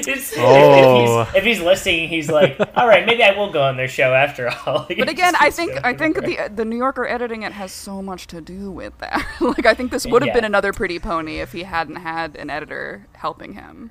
[0.00, 0.72] It's- if- Oh.
[0.72, 1.30] if, he's, oh.
[1.36, 4.48] if he's listening, he's like, "All right, maybe I will go on their show after
[4.48, 8.00] all." But again, I think I think the the New Yorker editing it has so
[8.02, 9.26] much to do with that.
[9.40, 10.34] like I think this would have Yeah.
[10.34, 13.90] been another pretty pony if he hadn't had an editor helping him.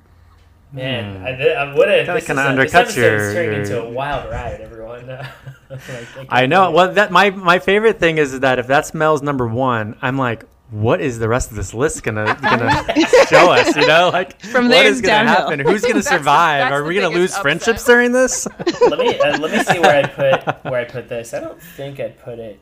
[0.72, 1.26] man, hmm.
[1.26, 1.30] I,
[1.62, 2.06] I would have.
[2.06, 5.06] That This, kinda is a- this undercuts episode's your- turning into a wild ride, everyone.
[5.06, 6.70] Like, I know.
[6.70, 10.44] Well, that my my favorite thing is that if that smells number one, I'm like,
[10.70, 12.84] what is the rest of this list gonna gonna
[13.28, 13.74] show us?
[13.76, 15.50] You know, like From what there is it's gonna downhill.
[15.50, 15.60] happen?
[15.66, 16.60] Who's gonna That's survive?
[16.62, 17.42] that's Are the we gonna biggest lose upset.
[17.42, 18.46] friendships during this?
[18.88, 21.32] let me uh, let me see where I put where I put this.
[21.34, 22.60] I don't think I put it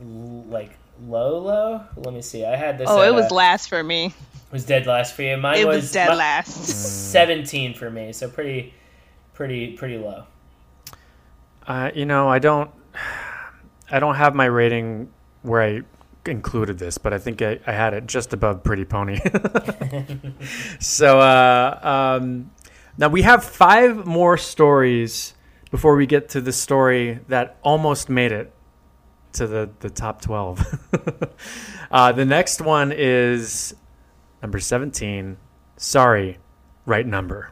[0.00, 0.76] l- like
[1.06, 1.80] low low.
[1.96, 2.44] Let me see.
[2.44, 2.88] I had this.
[2.90, 4.12] Oh, at, it was uh, last for me.
[4.50, 5.36] was dead last for you.
[5.36, 6.52] Mine It was, was dead mi- last.
[7.12, 8.74] Seventeen for me, so pretty,
[9.32, 10.24] pretty, pretty low.
[11.66, 12.70] Uh, you know, I don't,
[13.90, 15.10] I don't have my rating
[15.42, 15.82] where I
[16.28, 19.18] included this, but I think I, I had it just above Pretty Pony.
[20.80, 22.50] so uh, um,
[22.96, 25.34] now we have five more stories
[25.70, 28.52] before we get to the story that almost made it
[29.32, 31.28] to the, the top 12.
[31.90, 33.74] uh, the next one is
[34.40, 35.36] number 17.
[35.76, 36.38] Sorry,
[36.86, 37.50] right number.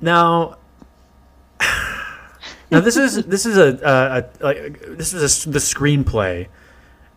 [0.00, 0.57] Now,
[2.70, 6.48] now this is this is a, a, a like this is a s the screenplay,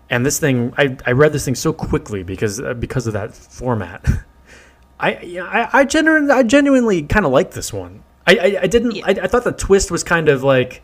[0.10, 3.34] and this thing I, I read this thing so quickly because uh, because of that
[3.36, 4.06] format.
[5.00, 8.04] I yeah, I, I genuinely I genuinely kind of like this one.
[8.28, 9.08] I I, I didn't Yeah.
[9.08, 10.82] I, I thought the twist was kind of like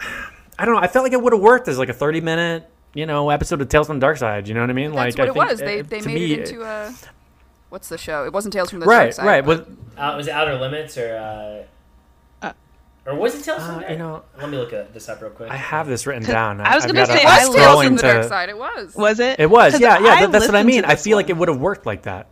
[0.58, 0.80] I don't know.
[0.80, 3.60] I felt like it would have worked as like a thirty minute you know episode
[3.60, 4.48] of Tales from the Dark Side.
[4.48, 4.92] You know what I mean?
[4.92, 5.58] That's like what I it think, was.
[5.58, 6.94] They uh, they to made me, it into a
[7.68, 8.24] what's the show?
[8.24, 9.26] It wasn't Tales from the right Dark Side.
[9.26, 9.44] right.
[9.44, 11.62] but- Well, Uh, was it Outer Limits or uh, Uh,
[13.06, 13.98] or was it Tales from uh, the you Dark?
[13.98, 15.50] know, Let me look at this up real quick.
[15.50, 16.60] I have this written down.
[16.60, 18.24] I was I've gonna gotta- say, I'm I Tales love from scrolling the to- Dark
[18.28, 18.48] Side.
[18.48, 18.94] It was.
[18.96, 19.40] Was it?
[19.40, 19.80] It was.
[19.80, 20.20] yeah, yeah.
[20.20, 20.84] that- that's what I mean.
[20.84, 22.26] I this feel like it would have worked like that.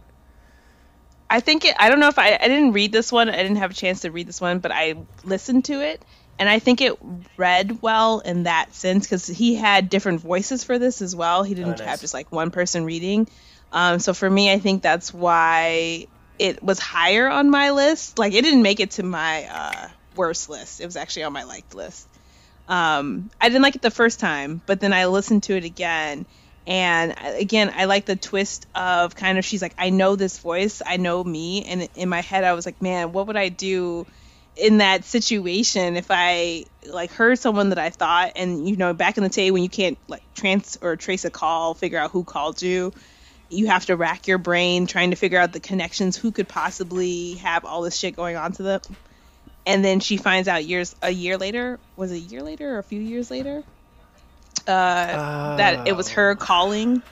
[1.31, 1.75] I think it.
[1.79, 2.35] I don't know if I.
[2.41, 3.29] I didn't read this one.
[3.29, 4.95] I didn't have a chance to read this one, but I
[5.25, 6.05] listened to it,
[6.39, 6.99] and I think it
[7.37, 11.43] read well in that sense because he had different voices for this as well.
[11.43, 11.89] He didn't Oh, nice.
[11.89, 13.27] have just like one person reading.
[13.73, 16.07] Um, so for me, I think that's why
[16.39, 18.19] it was higher on my list.
[18.19, 20.81] Like it didn't make it to my uh, worst list.
[20.81, 22.09] It was actually on my liked list.
[22.69, 26.27] Um, I didn't like it the first time, but then I listened to it again.
[26.67, 30.81] And again, I like the twist of kind of she's like, I know this voice,
[30.85, 31.65] I know me.
[31.65, 34.07] And in my head, I was like, man, what would I do
[34.57, 39.19] in that situation if I like heard someone that I thought, and you know, back
[39.19, 42.25] in the day when you can't like trans or trace a call, figure out who
[42.25, 42.93] called you,
[43.51, 47.35] you have to rack your brain trying to figure out the connections, who could possibly
[47.35, 48.81] have all this shit going on to them.
[49.67, 52.79] And then she finds out years a year later, was it a year later or
[52.79, 53.63] a few years later?
[54.67, 57.03] Uh, that it was her calling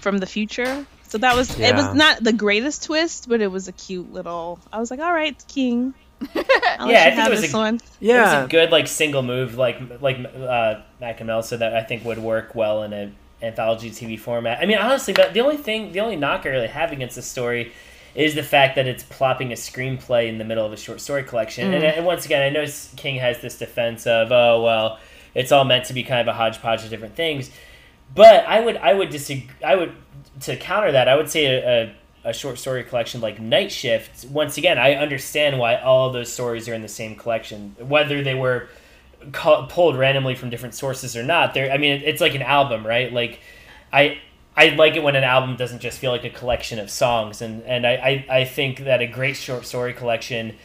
[0.00, 0.86] from the future.
[1.08, 4.58] So that was it was not the greatest twist, but it was a cute little.
[4.72, 5.94] I was like, all right, King.
[6.78, 7.74] I'll Yeah, I think it was a- one.
[7.76, 11.60] It was Yeah, a good like single move, like like uh, Mac and Mel said
[11.60, 13.12] that I think would work well in a
[13.42, 14.58] anthology TV format.
[14.60, 17.26] I mean, honestly, but the only thing, the only knock I really have against this
[17.26, 17.72] story
[18.14, 21.24] is the fact that it's plopping a screenplay in the middle of a short story
[21.24, 21.74] collection.
[21.74, 21.96] And, mm.
[21.96, 22.64] and once again, I know
[22.96, 24.98] King has this defense of, oh well,
[25.34, 27.50] it's all meant to be kind of a hodgepodge of different things.
[28.14, 29.48] But I would, I would disagree.
[29.64, 29.92] I would
[30.42, 31.08] to counter that.
[31.08, 31.82] I would say a,
[32.24, 34.26] a, a short story collection like Night Shift.
[34.26, 38.34] Once again, I understand why all those stories are in the same collection, whether they
[38.34, 38.68] were
[39.32, 41.54] pulled randomly from different sources or not.
[41.54, 43.12] There, I mean, it's like an album, right?
[43.12, 43.40] Like,
[43.92, 44.18] I.
[44.56, 47.62] I like it when an album doesn't just feel like a collection of songs, and,
[47.64, 50.56] and I, I, I think that a great short story collection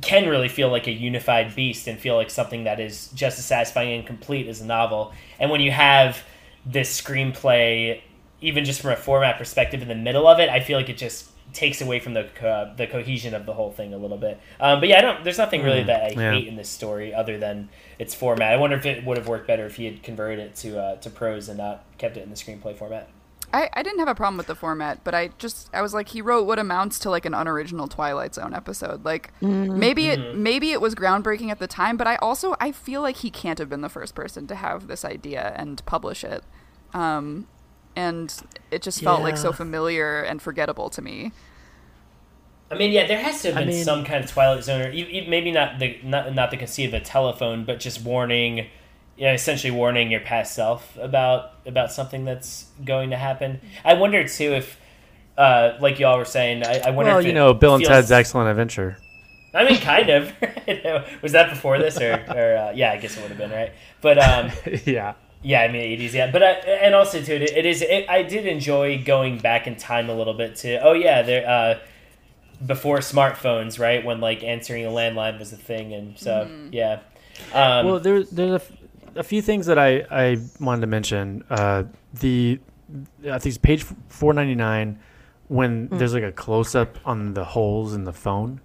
[0.00, 3.44] can really feel like a unified beast and feel like something that is just as
[3.44, 5.12] satisfying and complete as a novel.
[5.38, 6.24] And when you have
[6.64, 8.00] this screenplay,
[8.40, 10.96] even just from a format perspective, in the middle of it, I feel like it
[10.96, 14.38] just takes away from the co- the cohesion of the whole thing a little bit.
[14.60, 15.24] Um, but yeah, I don't.
[15.24, 16.32] There's nothing really that I yeah.
[16.32, 17.68] hate in this story other than
[17.98, 18.52] its format.
[18.52, 20.96] I wonder if it would have worked better if he had converted it to uh,
[20.96, 23.08] to prose and not kept it in the screenplay format.
[23.52, 26.08] I, I didn't have a problem with the format, but I just I was like
[26.08, 29.04] he wrote what amounts to like an unoriginal Twilight Zone episode.
[29.04, 33.00] Like maybe it maybe it was groundbreaking at the time, but I also I feel
[33.00, 36.42] like he can't have been the first person to have this idea and publish it.
[36.92, 37.46] Um
[37.96, 38.32] and
[38.70, 41.32] it just felt like so familiar and forgettable to me.
[42.70, 44.82] I mean, yeah, there has to have I been mean- some kind of Twilight Zone,
[44.82, 48.66] or maybe not the not not the conceit of the telephone, but just warning,
[49.18, 53.60] you know, essentially warning your past self about about something that's going to happen.
[53.84, 54.80] I wonder too if,
[55.36, 57.82] uh, like y'all were saying, I, I wonder well, if you it know, Bill and
[57.82, 58.96] feels- Ted's Excellent Adventure.
[59.54, 60.32] I mean, kind of.
[61.22, 62.92] was that before this, or, or uh, yeah?
[62.92, 63.72] I guess it would have been right.
[64.00, 64.52] But um,
[64.84, 65.14] yeah.
[65.42, 66.14] Yeah, I mean eighties.
[66.14, 67.80] Yeah, but I, and also too, it, it is.
[67.82, 70.78] It, I did enjoy going back in time a little bit to.
[70.84, 71.48] Oh yeah, there.
[71.48, 71.78] Uh,
[72.66, 74.04] before smartphones, right?
[74.04, 77.00] When like answering a landline was a thing, and so yeah.
[77.54, 78.72] Um, well, there, there's a, f-
[79.16, 81.44] a few things that I, I wanted to mention.
[81.50, 82.60] Uh, the
[83.24, 84.98] I think it's page 499
[85.48, 88.60] when there's like a close up on the holes in the phone.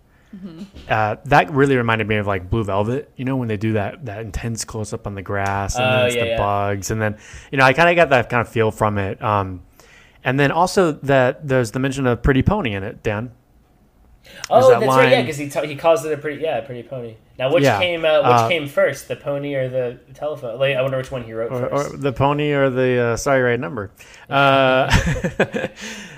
[0.89, 4.05] Uh, that really reminded me of like Blue Velvet, you know, when they do that
[4.05, 6.37] that intense close up on the grass and then it's yeah, the yeah.
[6.37, 7.17] bugs, and then
[7.51, 9.21] you know I kind of got that kind of feel from it.
[9.21, 9.61] Um,
[10.23, 13.31] and then also that there's the mention of Pretty Pony in it, Dan.
[14.49, 15.11] Oh, that that's right.
[15.11, 17.15] Yeah, because he ta- he calls it a pretty yeah pretty pony.
[17.39, 20.59] Now, which Yeah, came uh, which uh, came first, the pony or the telephone?
[20.59, 21.93] Like, I wonder which one he wrote or, first.
[21.93, 23.89] or the pony or the uh, sorry right number.
[24.29, 24.87] Uh,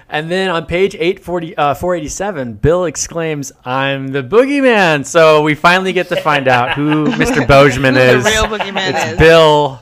[0.10, 5.06] and then on page 840, uh, 487, Bill exclaims, I'm the boogeyman.
[5.06, 7.48] So we finally get to find out who Mr.
[7.48, 8.26] Bozeman The is.
[8.26, 9.18] real boogeyman it's is.
[9.18, 9.80] Bill.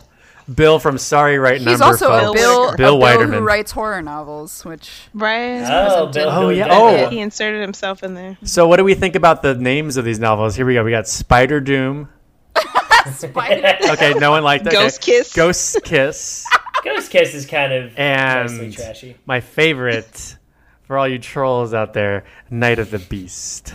[0.54, 1.86] Bill from Sorry Right He's Number.
[1.86, 2.20] also a.
[2.22, 3.34] Bill, Bill a Bill Weiderman.
[3.36, 5.64] who writes horror novels, which Right.
[5.66, 6.68] oh, Bill, Oh, yeah.
[6.70, 7.10] Oh.
[7.10, 8.38] He inserted himself in there.
[8.44, 10.56] So what do we think about the names of these novels?
[10.56, 10.84] Here we go.
[10.84, 12.10] We got Spider Doom.
[13.14, 13.78] Spider.
[13.92, 14.74] Okay, no one liked that.
[14.74, 15.18] Ghost okay.
[15.20, 15.34] Kiss.
[15.34, 16.46] Ghost Kiss.
[16.84, 19.18] Ghost Kiss is kind of nicely and trashy.
[19.26, 20.38] my favorite
[20.84, 23.74] for all you trolls out there, Night of the Beast.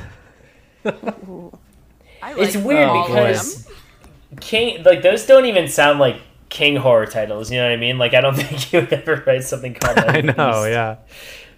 [0.84, 0.92] I
[2.36, 3.74] It's like weird oh, all of because them.
[4.40, 7.50] King like those don't even sound like King horror titles.
[7.50, 7.98] You know what I mean?
[7.98, 9.96] Like I don't think you would ever write something called.
[9.96, 10.70] Night I know, Beast.
[10.70, 10.96] yeah.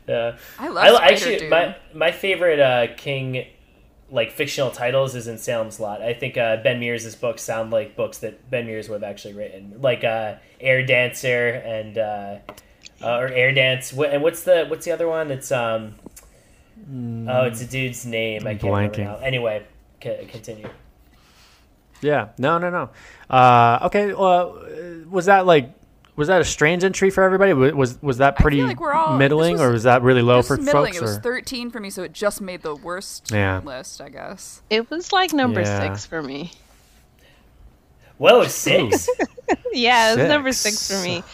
[0.09, 0.37] Yeah.
[0.59, 1.49] I love I, Spider actually Doom.
[1.51, 3.47] my my favorite uh, King
[4.13, 6.03] like fictional titles is in Salem's Lot.
[6.03, 9.35] I think uh, Ben Mears' books sound like books that Ben Mears would have actually
[9.35, 12.37] written, like uh, Air Dancer and uh,
[13.03, 13.91] uh, or Air Dance.
[13.93, 15.31] Wh- And what's the what's the other one?
[15.31, 15.95] It's um
[17.29, 18.47] oh, it's a dude's name.
[18.47, 19.17] I I'm can't remember now.
[19.19, 19.65] Anyway,
[20.03, 20.69] c- continue.
[22.03, 22.29] Yeah.
[22.39, 22.91] No, no, no.
[23.29, 24.13] Uh, okay.
[24.15, 25.71] Well, uh, was that like
[26.17, 27.53] was that a strange entry for everybody?
[27.53, 30.43] Was was, was that pretty like we're all- middling, was or was that really low
[30.43, 30.93] for middling.
[30.93, 30.97] folks?
[30.97, 33.61] It was or- 13 for me, so it just made the worst Yeah.
[33.65, 34.63] list, I guess.
[34.71, 35.81] It was like number Yeah.
[35.81, 36.53] six for me.
[38.19, 39.09] Whoa, six.
[39.73, 40.79] Yeah, it was number Six.
[40.79, 41.25] six for me.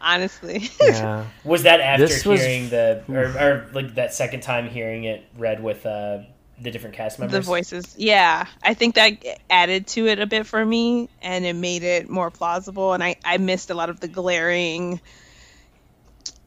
[0.00, 0.70] Honestly.
[0.80, 1.24] yeah.
[1.44, 5.24] Was that after This was- hearing the or, or like that second time hearing it
[5.36, 6.18] read with uh,
[6.60, 7.34] the different cast members?
[7.34, 9.12] the voices yeah i think that
[9.50, 13.16] added to it a bit for me and it made it more plausible and i
[13.24, 15.00] i missed a lot of the glaring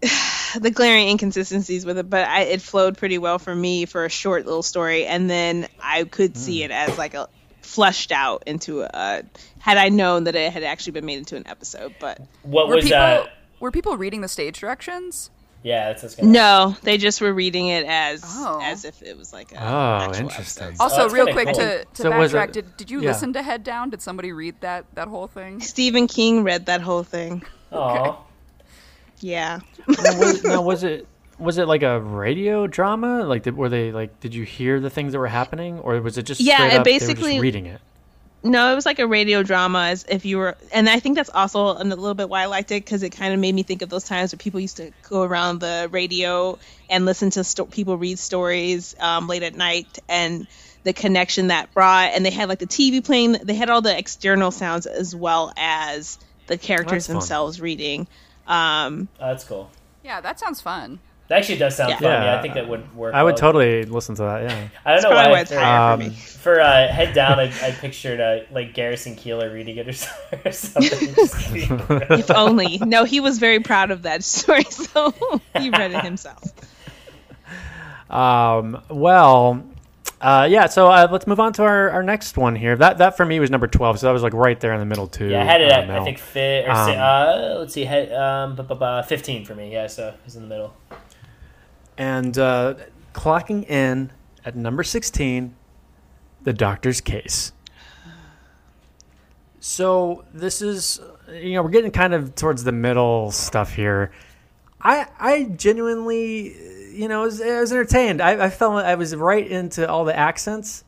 [0.60, 4.10] the glaring inconsistencies with it but I, it flowed pretty well for me for a
[4.10, 7.28] short little story and then i could see it as like a
[7.62, 9.22] flushed out into a
[9.60, 12.76] had i known that it had actually been made into an episode but What Were
[12.76, 13.28] was people uh?
[13.60, 15.30] were people reading the stage directions?
[15.62, 16.32] Yeah, that's what's gonna.
[16.32, 18.62] no they just were reading it as Oh.
[18.64, 20.68] as if it was like a Oh, actual interesting.
[20.68, 20.82] episode.
[20.84, 21.66] Also, that's real kinda quick cool.
[21.66, 23.10] to, to So was backtrack, it- did, did you yeah.
[23.10, 23.90] listen to Head Down?
[23.90, 25.60] Did somebody read that that whole thing?
[25.60, 28.16] stephen king read that whole thing Aw.
[29.20, 31.08] yeah now, was, now, was it
[31.38, 33.24] was it like a radio drama?
[33.24, 34.20] Like, did, were they like?
[34.20, 36.80] Did you hear the things that were happening, or was it just Yeah, straight it
[36.80, 37.80] up, they were basically- just reading it?
[38.42, 39.88] No, it was like a radio drama.
[39.90, 42.72] As if you were, and I think that's also a little bit why I liked
[42.72, 44.92] it because it kind of made me think of those times where people used to
[45.10, 46.58] go around the radio
[46.90, 50.48] and listen to sto- people read stories um, late at night, and
[50.84, 52.12] the connection that brought.
[52.14, 53.34] And they had like the TV playing.
[53.34, 56.18] They had all the external sounds as well as
[56.48, 57.16] the characters That's fun.
[57.16, 58.08] themselves reading.
[58.48, 59.70] Um, Oh, that's cool.
[60.04, 61.00] Yeah, that sounds fun.
[61.30, 61.96] That actually does sound Yeah.
[62.00, 62.04] fun.
[62.12, 62.40] Yeah, Yeah.
[62.40, 63.14] I think that would work.
[63.14, 63.38] I would well.
[63.38, 64.44] totally listen to that.
[64.50, 64.68] Yeah.
[64.84, 65.30] I don't know why.
[65.30, 66.16] why it's for, higher Um, for me.
[66.16, 69.94] for, uh, head down, I, I pictured uh, like Garrison Keillor reading it or
[70.44, 70.90] or something.
[72.20, 72.80] If only.
[72.80, 75.14] No, he was very proud of that story, so
[75.58, 76.44] he read it himself.
[78.10, 79.64] Um, well,
[80.22, 80.66] uh, yeah.
[80.66, 82.76] So uh, let's move on to our, our next one here.
[82.76, 84.00] That that for me was number twelve.
[84.00, 85.28] So that was like right there in the middle too.
[85.28, 87.86] yeah, I had it uh, at I think fi- or si- Um, uh, let's see,
[87.86, 89.72] head, um, bu- bu- bu- fifteen for me.
[89.72, 90.74] Yeah, so it was in the middle.
[92.00, 92.76] And uh,
[93.14, 94.12] clocking in
[94.46, 95.54] at number 16,
[96.44, 97.52] The Doctor's Case.
[99.60, 104.12] So this is, you know, we're getting kind of towards the middle stuff here.
[104.82, 106.56] I I genuinely,
[106.96, 108.22] you know, was, I was entertained.
[108.22, 110.86] I, I felt I was right into all the accents,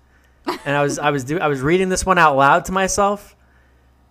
[0.47, 3.35] and I was I was do I was reading this one out loud to myself,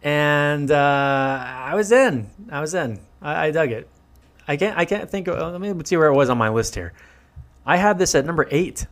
[0.02, 2.28] and uh, I was in.
[2.51, 3.01] I was in.
[3.22, 3.89] I, I dug it.
[4.51, 4.77] I can't.
[4.77, 5.28] I can't think.
[5.28, 6.93] Of, uh, let me see where it was on my list here.
[7.64, 8.85] I had this at number eight.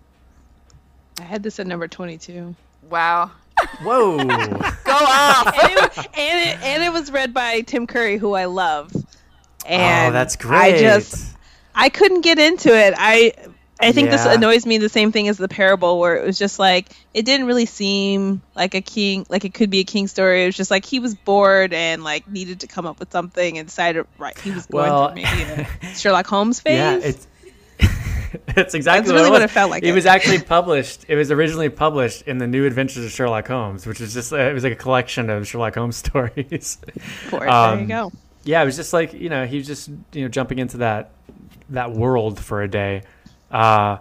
[1.19, 2.55] I had this at number twenty-two.
[2.89, 3.33] Wow.
[3.83, 4.19] Whoa!
[4.25, 5.47] Go off.
[5.49, 8.95] and, it, was- and it and it was read by Tim Curry, who I love.
[9.67, 10.77] And oh, that's great.
[10.77, 11.37] I just
[11.75, 12.95] I couldn't get into it.
[12.97, 13.33] I
[13.81, 16.59] I think this annoys me the same thing as the parable, where it was just
[16.59, 20.43] like it didn't really seem like a king, like it could be a king story.
[20.43, 23.57] It was just like he was bored and like needed to come up with something
[23.59, 26.75] and decided right he was going Well- through maybe a Sherlock Holmes phase.
[26.77, 27.27] Yeah, it's
[28.49, 29.93] it's exactly That's really what, what it, it felt like It it.
[29.93, 31.05] was actually published.
[31.09, 34.53] It was originally published in the New Adventures of Sherlock Holmes, which is just it
[34.53, 36.79] was like a collection of Sherlock Holmes stories.
[37.31, 37.41] For it.
[37.47, 38.13] there Um, you go.
[38.45, 41.11] yeah, it was just like you know he was just you know jumping into that
[41.71, 43.03] that world for a day.
[43.51, 43.99] Uh,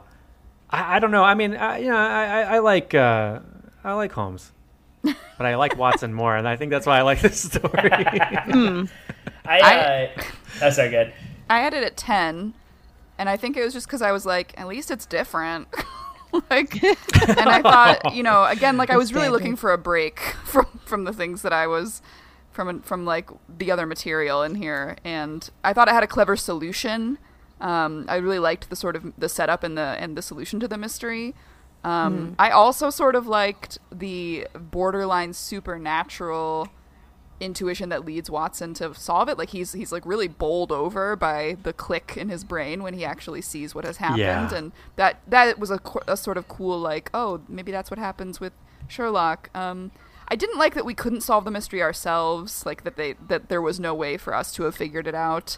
[0.70, 1.24] I, I don't know.
[1.24, 3.40] I mean, I, you know, I, I, I like uh,
[3.84, 4.52] I like Holmes,
[5.04, 5.16] but
[5.46, 7.92] I like Watson more, and I think that's why I like this story.
[7.92, 8.88] I,
[9.46, 10.24] I- uh,
[10.64, 11.14] oh, sorry, good.
[11.50, 12.54] I had it at 10,
[13.18, 15.70] and I think it was just because I was like, at least it's different.
[16.50, 20.20] like, and I thought, you know, again, like I was really looking for a break
[20.44, 22.02] from from the things that I was
[22.52, 26.36] from from like the other material in here, and I thought it had a clever
[26.36, 27.18] solution.
[27.60, 30.68] Um, I really liked the sort of the setup and the and the solution to
[30.68, 31.34] the mystery.
[31.84, 36.68] Um, I also sort of liked the borderline supernatural
[37.40, 39.38] intuition that leads Watson to solve it.
[39.38, 43.06] Like he's he's like really bowled over by the click in his brain when he
[43.06, 44.54] actually sees what has happened, Yeah.
[44.56, 48.40] and that that was a, a sort of cool like oh maybe that's what happens
[48.40, 48.54] with
[48.88, 49.50] Sherlock.
[49.56, 49.92] Um,
[50.30, 53.62] I didn't like that we couldn't solve the mystery ourselves, like that they that there
[53.62, 55.58] was no way for us to have figured it out.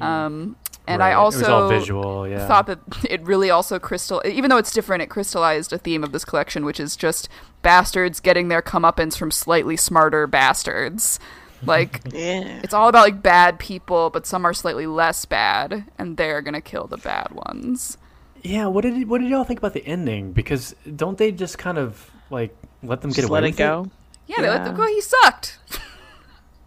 [0.00, 0.56] Um,
[0.86, 2.46] and Right, I it was also all visual, yeah.
[2.48, 2.78] thought that
[3.08, 6.64] it really also crystal even though it's different, it crystallized a theme of this collection,
[6.64, 7.28] which is just
[7.62, 11.20] bastards getting their comeuppance from slightly smarter bastards.
[11.64, 12.60] Like Yeah.
[12.64, 16.62] it's all about like bad people, but some are slightly less bad, and they're gonna
[16.62, 17.98] kill the bad ones.
[18.42, 20.32] yeah, what did what did y'all think about the ending?
[20.32, 23.58] Because don't they just kind of like let them get Just away let it with
[23.58, 23.90] go.
[24.26, 24.86] Yeah, they let them go.
[24.86, 25.58] He sucked.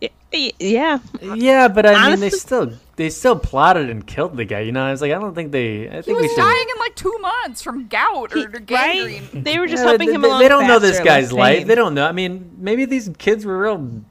[0.04, 1.00] Y- y- Yeah.
[1.22, 4.60] Yeah, but I mean, they still they still plotted and killed the guy.
[4.60, 5.90] You know, I was like, I don't think they.
[5.90, 6.38] I He think we was should.
[6.42, 9.24] dying in like two months from gout or, or gangrene.
[9.34, 9.44] Right?
[9.44, 10.40] They were just Yeah, helping they, him they- along.
[10.42, 11.58] they don't know this guy's less life.
[11.60, 11.68] pain.
[11.68, 12.06] They don't know.
[12.06, 14.02] I mean, maybe these kids were real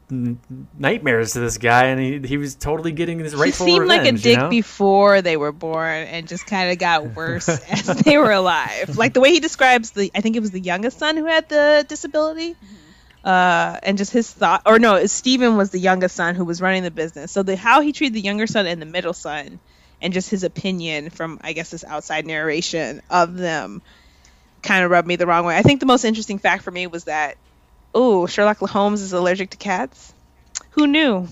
[0.79, 4.01] nightmares to this guy, and he, he was totally getting his He rightful seemed like
[4.01, 4.49] a revenge, you dick know?
[4.49, 8.97] before they were born, and just kind of got worse as they were alive.
[8.97, 11.49] Like the way he describes the, I think it was the youngest son who had
[11.49, 12.77] the disability, mm-hmm.
[13.25, 16.83] Uh, and just his thought, or no, Stephen was the youngest son who was running
[16.83, 17.31] the business.
[17.33, 19.61] So the how he treated the younger son and the middle son,
[20.01, 23.83] and just his opinion from, I guess, this outside narration of them,
[24.63, 25.57] kind of rubbed me the wrong way.
[25.57, 27.37] I think the most interesting fact for me was that,
[27.95, 30.13] oh, Sherlock Holmes is allergic to cats.
[30.71, 31.29] Who knew?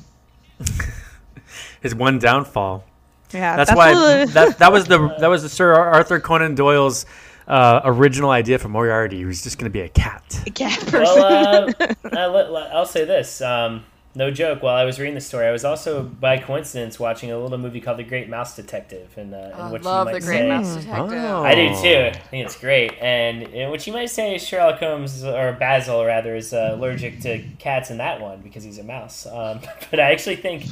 [1.81, 2.85] His one downfall.
[3.33, 7.07] Yeah, That's, why what- that that was the that was the Sir Arthur Conan Doyle's
[7.51, 9.19] uh, original idea for Moriarty.
[9.19, 10.41] He was just going to be a cat.
[10.47, 11.03] a cat person.
[11.03, 13.43] Well, uh, I, will say this.
[13.43, 14.63] Um, no joke.
[14.63, 17.81] While I was reading the story, I was also, by coincidence, watching a little movie
[17.81, 20.39] called The Great Mouse Detective, and uh, in I which love you the might Great
[20.39, 21.19] say, Mouse Detective.
[21.19, 21.43] Oh.
[21.43, 22.19] I do too.
[22.19, 26.37] I think it's great, and in which you might say Sherlock Holmes or Basil rather
[26.37, 29.27] is uh, allergic to cats in that one because he's a mouse.
[29.27, 29.61] Um,
[29.91, 30.67] but I actually think,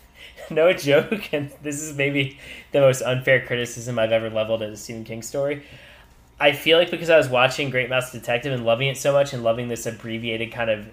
[0.50, 2.38] no joke, and this is maybe
[2.72, 5.62] the most unfair criticism I've ever leveled at a Stephen King story.
[6.40, 9.32] I feel like because I was watching Great Mouse Detective and loving it so much
[9.32, 10.86] and loving this abbreviated kind of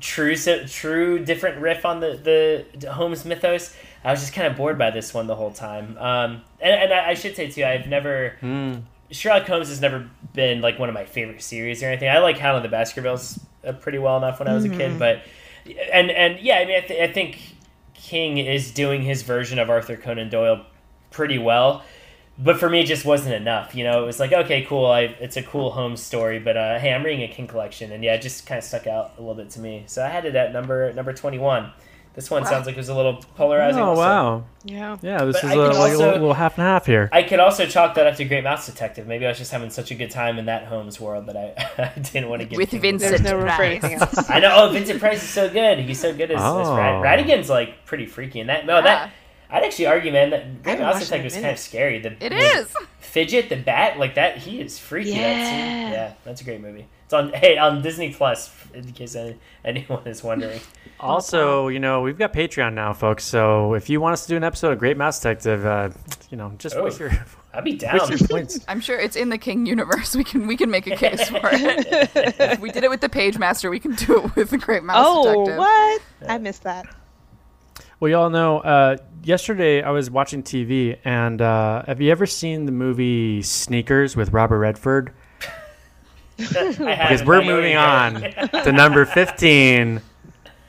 [0.00, 4.78] true true different riff on the the Holmes mythos, I was just kind of bored
[4.78, 5.96] by this one the whole time.
[5.98, 8.34] Um, and and I, I should say too, I've never
[9.10, 12.08] Sherlock Holmes has never been like one of my favorite series or anything.
[12.08, 14.98] I like Hound of the Baskervilles uh, pretty well enough when I was a kid,
[14.98, 15.22] but
[15.92, 17.38] and and yeah, I mean, I, th- I think
[17.94, 20.64] King is doing his version of Arthur Conan Doyle
[21.10, 21.82] pretty well.
[22.42, 23.74] But for me, it just wasn't enough.
[23.74, 24.86] You know, it was like, okay, cool.
[24.86, 28.02] I, it's a cool Holmes story, but uh, hey, I'm reading a King collection, and
[28.02, 29.84] yeah, it just kind of stuck out a little bit to me.
[29.86, 31.70] So I had it at number number 21.
[32.12, 33.80] This one sounds like it was a little polarizing.
[33.80, 34.00] Oh also.
[34.00, 34.44] wow!
[34.64, 34.96] yeah.
[35.00, 37.08] Yeah, this But is I a, can like a little, little half and half here.
[37.12, 39.06] I could also chalk that up to Great Mouse Detective.
[39.06, 41.92] Maybe I was just having such a good time in that Holmes world that I,
[41.96, 44.28] I didn't want to give With King Vincent There's no room Price.
[44.28, 44.50] I know.
[44.56, 45.78] Oh, Vincent Price is so good.
[45.78, 46.76] He's so good as, as Oh.
[46.76, 48.40] Rad- Ratigan's like pretty freaky.
[48.40, 48.82] And that no, Yeah.
[48.82, 49.10] that
[49.52, 51.98] I'd actually argue, man, that Great haven't Mouse watched Detective it was kind of scary.
[51.98, 52.74] The, It the is.
[53.00, 54.38] Fidget, the bat, like that.
[54.38, 55.10] He is freaky.
[55.12, 55.16] That
[55.46, 55.58] scene.
[55.58, 55.90] Yeah.
[55.90, 56.86] yeah, that's a great movie.
[57.06, 60.60] It's on hey on Disney Plus in case any, anyone is wondering.
[61.02, 63.24] Also, you know, we've got Patreon now, folks.
[63.24, 65.88] So if you want us to do an episode of Great Mouse Detective, uh,
[66.30, 66.86] you know, just Oh.
[66.90, 67.10] your
[67.54, 67.98] I'd be down.
[68.00, 68.60] voice your points.
[68.68, 70.14] I'm sure it's in the King universe.
[70.14, 72.10] We can we can make a case for it.
[72.38, 75.04] if we did it with the Pagemaster, we can do it with the Great Mouse
[75.08, 75.58] Oh, Detective.
[75.58, 76.02] what?
[76.28, 76.94] I missed that.
[78.00, 78.60] Well, y'all know.
[78.60, 84.16] Uh, yesterday, I was watching TV, and uh, have you ever seen the movie Sneakers
[84.16, 85.12] with Robert Redford?
[86.38, 88.22] because Because we're moving on
[88.64, 90.00] to number fifteen,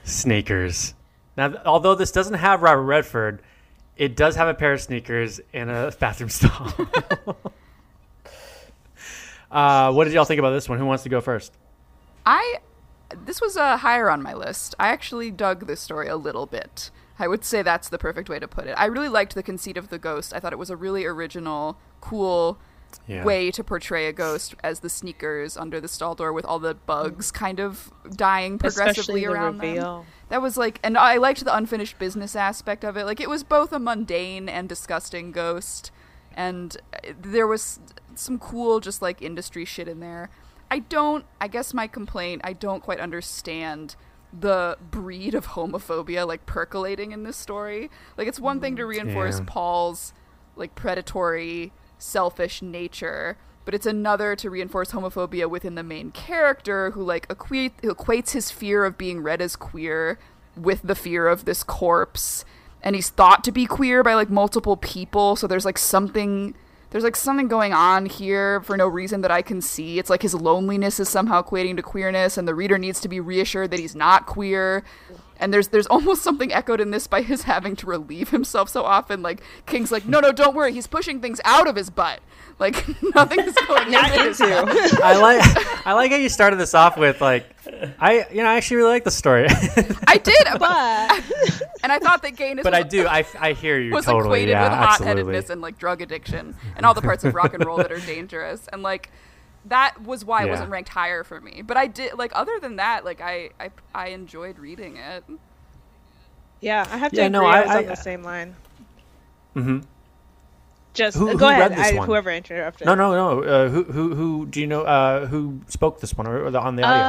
[0.03, 0.93] Sneakers.
[1.37, 3.41] Now, although this doesn't have Robert Redford,
[3.95, 6.73] it does have a pair of sneakers in a bathroom stall.
[9.49, 10.79] Uh, what did y'all think about this one?
[10.79, 11.51] Who wants to go first?
[12.25, 12.59] I
[13.25, 14.75] this was uh, higher on my list.
[14.79, 16.89] I actually dug this story a little bit.
[17.21, 18.73] I would say that's the perfect way to put it.
[18.73, 20.33] I really liked the conceit of the ghost.
[20.33, 22.57] I thought it was a really original, cool
[23.07, 23.23] Yeah.
[23.23, 26.73] way to portray a ghost as the sneakers under the stall door with all the
[26.73, 27.35] bugs mm.
[27.35, 30.03] kind of dying progressively the around them.
[30.29, 33.05] That was like, and I liked the unfinished business aspect of it.
[33.05, 35.91] Like, it was both a mundane and disgusting ghost,
[36.35, 36.75] and
[37.21, 37.79] there was
[38.15, 40.29] some cool, just like industry shit in there.
[40.69, 43.95] I don't, I guess my complaint, I don't quite understand
[44.33, 47.89] the breed of homophobia like percolating in this story.
[48.17, 48.89] Like, it's one thing to mm.
[48.89, 49.45] reinforce Yeah.
[49.47, 50.13] Paul's
[50.55, 53.37] like predatory, selfish nature.
[53.63, 58.31] But it's another to reinforce homophobia within the main character who like equate, who equates
[58.31, 60.17] his fear of being read as queer
[60.55, 62.43] with the fear of this corpse.
[62.81, 66.55] And he's thought to be queer by like multiple people, so there's like something
[66.91, 69.97] there's like something going on here for no reason that I can see.
[69.97, 73.19] It's like his loneliness is somehow equating to queerness, and the reader needs to be
[73.19, 74.83] reassured that he's not queer.
[75.41, 78.83] And there's there's almost something echoed in this by his having to relieve himself so
[78.83, 79.21] often.
[79.21, 82.21] Like King's like, no, no, don't worry, he's pushing things out of his butt.
[82.59, 84.53] Like nothing is going Not into his into.
[85.03, 87.45] I like I like how you started this off with like
[87.99, 89.47] I you know I actually really like the story,
[90.07, 93.53] I did, but But and I thought that gayness but was, I do I, I
[93.53, 97.01] hear you was totally equated yeah with hot-headedness and like drug addiction and all the
[97.01, 99.11] parts of rock and roll that are dangerous and like
[99.65, 102.77] that was why it wasn't ranked higher for me but i did like other than
[102.77, 105.23] that like i i, I enjoyed reading it
[106.63, 107.39] yeah, I have to Yeah, agree.
[107.39, 108.55] no, I, I- was I- on the same line.
[109.55, 109.83] Mhm.
[110.93, 111.71] Just Who- uh, who go read ahead.
[111.75, 112.05] this I, one?
[112.07, 112.85] Whoever interrupted.
[112.85, 116.27] no no no uh, who who who do you know uh, who spoke this one
[116.27, 117.03] or, or the, on the audio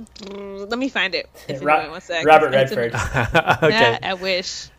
[0.00, 1.28] Um, mm, let me find it.
[1.48, 2.24] If you Ro- give me.
[2.24, 2.94] Robert It's in- Redford.
[3.64, 4.70] okay Nah, I wish.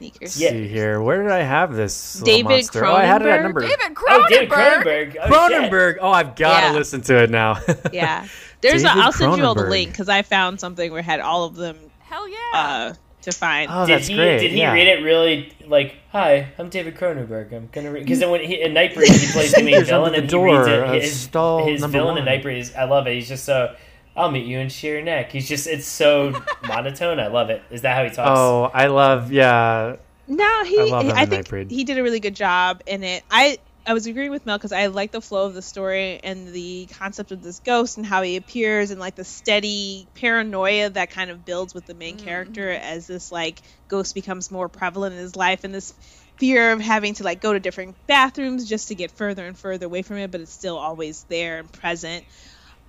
[0.00, 0.20] Uh, Sneakers.
[0.20, 2.84] let's see here where did I have this David monster?
[2.86, 3.76] oh I had it at number david
[4.08, 5.16] Oh, David cronenberg Cronenberg.
[5.22, 5.28] Oh.
[5.28, 6.72] Cronenberg oh I've got to Yeah.
[6.72, 7.58] listen to it now
[7.92, 8.26] Yeah.
[8.60, 11.04] There's a, David I'll send you all the link because I found something where it
[11.04, 13.70] had all of them hell yeah uh, to find.
[13.70, 14.72] oh Did that's he great did he yeah.
[14.72, 18.60] read it really like hi I'm David Cronenberg I'm gonna read because then when he
[18.62, 21.66] in Nightbreed he plays the main villain under and the he reads it his, stall
[21.66, 22.24] his number villain in.
[22.24, 23.74] Nightbreed is I love it he's just so
[24.16, 27.82] I'll meet you in sheer neck he's just it's so monotone I love it is
[27.82, 29.96] that how he talks oh I love yeah
[30.26, 30.80] No, he.
[30.80, 31.70] I love him I think Nightbreed.
[31.70, 33.24] he did a really good job in it.
[33.30, 36.52] I I was agreeing with Mel because I like the flow of the story and
[36.52, 41.10] the concept of this ghost and how he appears and like the steady paranoia that
[41.10, 42.26] kind of builds with the main mm-hmm.
[42.26, 45.94] character as this like ghost becomes more prevalent in his life and this
[46.36, 49.86] fear of having to like go to different bathrooms just to get further and further
[49.86, 52.24] away from it, but it's still always there and present.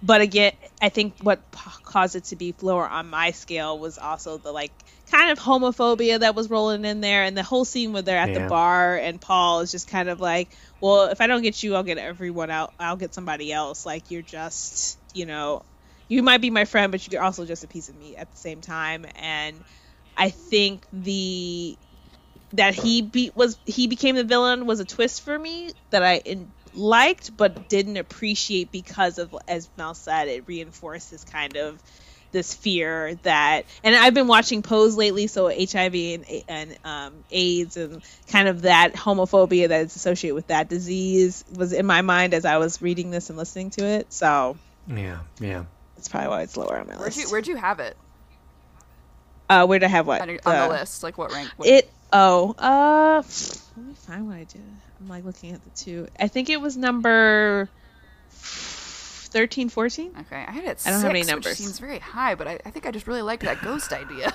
[0.03, 3.99] But again, I think what p- caused it to be lower on my scale was
[3.99, 4.73] also the like
[5.11, 8.29] kind of homophobia that was rolling in there, and the whole scene where they're at
[8.29, 8.39] Yeah.
[8.43, 11.75] the bar and Paul is just kind of like, "Well, if I don't get you,
[11.75, 12.73] I'll get everyone out.
[12.79, 13.85] I'll get somebody else.
[13.85, 15.61] Like you're just, you know,
[16.07, 18.37] you might be my friend, but you're also just a piece of meat at the
[18.37, 19.63] same time." And
[20.17, 21.77] I think the
[22.53, 26.17] that he be was he became the villain was a twist for me that I
[26.17, 31.81] in, liked but didn't appreciate because of as Mel said it reinforces this kind of
[32.31, 37.77] this fear that and I've been watching Pose lately so HIV and, and um, AIDS
[37.77, 42.33] and kind of that homophobia that is associated with that disease was in my mind
[42.33, 44.57] as I was reading this and listening to it so.
[44.87, 45.65] Yeah yeah.
[45.95, 47.19] That's probably why it's lower on my where'd list.
[47.19, 47.97] you where'd you have it?
[49.49, 50.21] Uh where did I have what?
[50.21, 53.23] On, your, on the list like what rank what, It oh uh
[53.77, 54.61] let me find what I did.
[55.01, 56.07] I'm like looking at the two.
[56.19, 57.69] I think it was number
[58.29, 60.11] 13, 14.
[60.21, 61.51] okay i had it I don't have any numbers.
[61.51, 64.33] which seems very high but I, I think i just really liked that ghost idea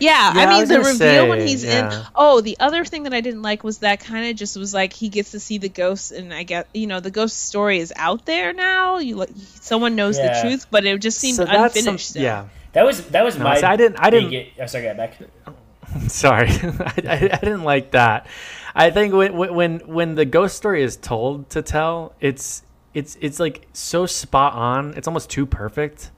[0.00, 2.00] Yeah, Yeah, I I mean was the gonna reveal when he's yeah.
[2.00, 2.06] in.
[2.16, 4.92] Oh, the other thing that I didn't like was that kind of just was like
[4.92, 7.92] he gets to see the ghost, and I get you know the ghost story is
[7.94, 8.98] out there now.
[8.98, 10.34] You like someone knows Yeah.
[10.42, 12.16] the truth, but it just seemed so that's some, unfinished.
[12.16, 14.82] yeah that was that was No, my see, I didn't- I didn't- big- oh, sorry
[14.82, 15.16] get back
[16.08, 18.26] Sorry, I, I, I didn't like that.
[18.74, 22.62] I think when when when the ghost story is told to tell, it's
[22.94, 24.94] it's it's like so spot on.
[24.96, 26.10] It's almost too perfect.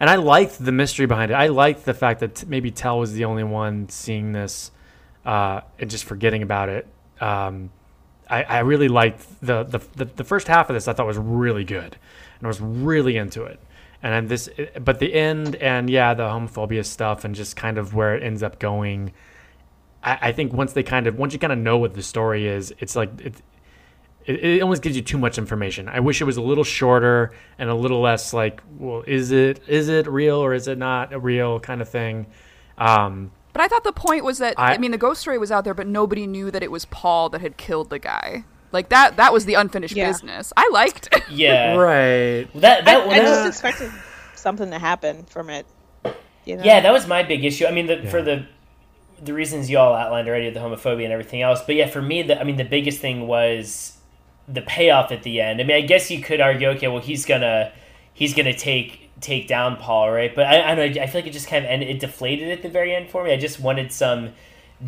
[0.00, 1.34] And I liked the mystery behind it.
[1.34, 4.72] I liked the fact that maybe Tell was the only one seeing this
[5.24, 6.86] uh, and just forgetting about it.
[7.20, 7.70] Um,
[8.28, 10.88] I, I really liked the, the the the first half of this.
[10.88, 11.96] I thought was really good,
[12.38, 13.60] and I was really into it.
[14.02, 14.50] And then this,
[14.82, 18.42] but the end and yeah, the homophobia stuff and just kind of where it ends
[18.42, 19.12] up going.
[20.04, 22.46] I, I think once they kind of once you kind of know what the story
[22.46, 23.34] is, it's like it,
[24.26, 25.88] it it almost gives you too much information.
[25.88, 29.60] I wish it was a little shorter and a little less like, well, is it
[29.66, 32.26] is it real or is it not a real kind of thing.
[32.78, 35.52] Um, but i thought the point was that I- I, mean the ghost story was
[35.52, 38.88] out there but nobody knew that it was paul that had killed the guy Like
[38.88, 40.08] that that was the unfinished Yeah.
[40.08, 40.52] business.
[40.56, 41.22] I liked it.
[41.30, 41.76] Yeah.
[41.76, 42.48] Right.
[42.60, 43.10] That that I.
[43.14, 43.92] I just expected
[44.34, 45.66] something to happen from it.
[46.44, 46.64] You know?
[46.64, 47.64] Yeah, that was my big issue.
[47.66, 48.44] I mean, the, for the
[49.24, 51.62] the reasons you all outlined already, the homophobia and everything else.
[51.62, 53.96] But yeah, for me, the, I mean, the biggest thing was
[54.46, 55.60] the payoff at the end.
[55.60, 57.72] I mean, I guess you could argue, okay, well, he's gonna
[58.12, 60.34] he's gonna take take down Paul, right?
[60.34, 61.02] But I, I don't know.
[61.02, 61.88] I feel like it just kind of ended.
[61.88, 63.32] It deflated at the very end for me.
[63.32, 64.32] I just wanted some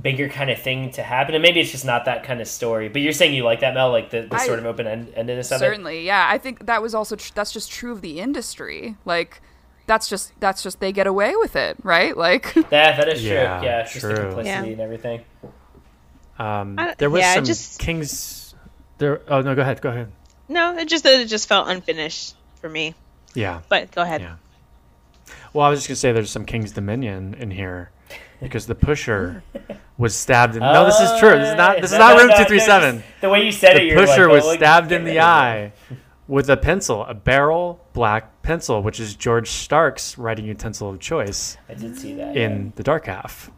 [0.02, 2.88] bigger kind of thing to happen, and maybe it's just not that kind of story.
[2.88, 5.08] But you're saying you like that, Mel, like the, the I- sort of open end
[5.08, 5.60] endedness of it.
[5.60, 6.28] Certainly, yeah.
[6.30, 8.96] I think that was also tr- that's just true of the industry.
[9.04, 9.40] Like
[9.86, 12.16] that's just that's just they get away with it, right?
[12.16, 13.66] Like That that is Yeah, true.
[13.68, 14.24] Yeah, it's just the true.
[14.26, 14.72] complicity Yeah.
[14.72, 15.20] and everything.
[16.38, 18.54] Um, there was yeah, some just- Kings.
[18.98, 19.20] There.
[19.28, 19.80] Oh no, go ahead.
[19.80, 20.10] Go ahead.
[20.48, 22.94] No, it just it just felt unfinished for me.
[23.34, 23.60] Yeah.
[23.68, 24.20] But go ahead.
[24.22, 24.36] Yeah.
[25.52, 27.90] Well, I was just gonna say there's some King's Dominion in here
[28.40, 29.42] because the pusher
[29.98, 30.60] was stabbed in.
[30.60, 31.38] No, this is true.
[31.38, 31.80] This is not.
[31.80, 33.02] This is Oh, not no, room no, two no, seven.
[33.20, 35.12] The way you said it, The you're like, pusher oh, was look, stabbed in the
[35.12, 35.20] of it.
[35.22, 35.72] eye
[36.28, 41.56] with a pencil, a barrel black pencil, which is George Stark's writing utensil of choice
[41.68, 42.36] I did see that.
[42.36, 43.50] in the Dark Half.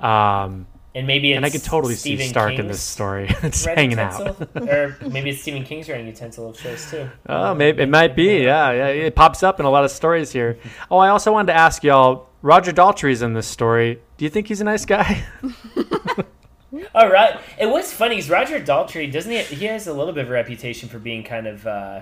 [0.00, 3.26] Um, and maybe it's and I could totally Stephen see Stark in this story.
[3.42, 4.40] it's writing hanging out.
[4.56, 7.08] or maybe it's Stephen King's writing utensil of choice too.
[7.28, 8.42] Oh, maybe it might be.
[8.42, 10.58] Yeah, yeah, it pops up in a lot of stories here.
[10.90, 12.28] Oh, I also wanted to ask y'all.
[12.42, 14.00] Roger Daltrey's in this story.
[14.16, 15.22] Do you think he's a nice guy?
[16.94, 18.16] All right, it was funny.
[18.16, 19.38] 'cause Roger Daltrey doesn't he?
[19.42, 21.66] He has a little bit of a reputation for being kind of.
[21.66, 22.00] Uh,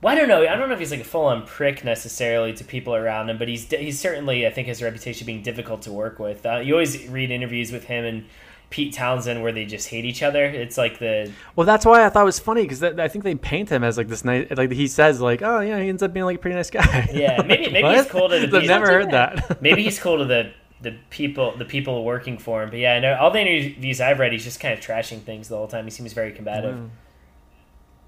[0.00, 0.42] well, I don't know.
[0.42, 3.48] I don't know if he's like a full-on prick necessarily to people around him, but
[3.48, 6.44] he's he's certainly I think has a reputation being difficult to work with.
[6.44, 8.24] Uh, you always read interviews with him and
[8.70, 10.44] Pete Townshend where they just hate each other.
[10.44, 13.34] It's like the well, that's why I thought it was funny because I think they
[13.36, 14.48] paint him as like this nice.
[14.56, 17.08] Like he says, like, oh yeah, he ends up being like a pretty nice guy.
[17.12, 17.40] yeah.
[17.46, 17.94] Maybe maybe What?
[17.96, 19.62] he's cool to the I've never heard that.
[19.62, 20.52] maybe he's cool to the
[20.82, 22.70] the people the people working for him.
[22.70, 25.48] But yeah, I know all the interviews I've read, he's just kind of trashing things
[25.48, 25.84] the whole time.
[25.84, 26.90] He seems very combative.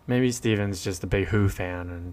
[0.07, 2.13] Maybe Stephen's just a big Who fan and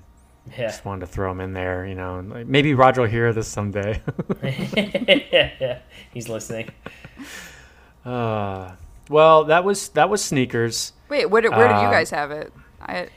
[0.58, 0.68] Yeah.
[0.68, 1.86] just wanted to throw him in there.
[1.86, 4.02] You know, and like, maybe Roger will hear this someday.
[4.44, 5.80] yeah, yeah,
[6.14, 6.70] he's listening.
[8.06, 8.72] uh,
[9.10, 10.94] well, that was that was sneakers.
[11.10, 12.54] wait, where did, where did you Uh, guys have it?
[12.82, 13.08] I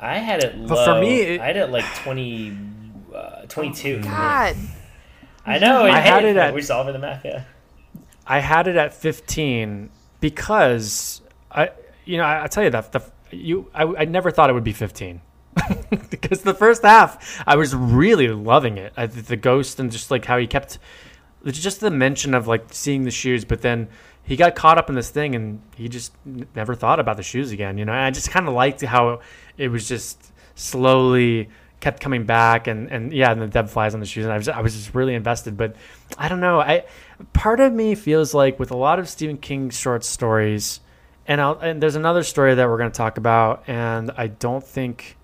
[0.00, 0.68] I had it low.
[0.68, 2.56] But for me, it- I had it like 20,
[3.14, 4.00] uh, 22.
[4.02, 4.56] God.
[5.46, 5.84] I know.
[5.84, 7.24] I had it at- We're solving the math.
[7.24, 7.44] Yeah.
[8.26, 9.90] I had it at 15
[10.20, 11.70] because I,
[12.04, 14.64] you know, I, I tell you that the you, I, I never thought it would
[14.64, 15.20] be 15
[16.10, 18.92] because the first half I was really loving it.
[18.96, 20.78] I, the ghost and just like how he kept,
[21.46, 23.88] just the mention of like seeing the shoes, but then
[24.22, 26.12] he got caught up in this thing and he just
[26.54, 27.76] never thought about the shoes again.
[27.76, 29.20] You know, and I just kind of liked how
[29.58, 31.50] it was just slowly
[31.84, 34.38] kept coming back and and yeah and the dead flies on the shoes and I
[34.38, 35.76] was I was just really invested but
[36.16, 36.86] I don't know I
[37.34, 40.80] part of me feels like with a lot of Stephen King short stories
[41.26, 44.64] and I'll, and there's another story that we're going to talk about and I don't
[44.64, 45.18] think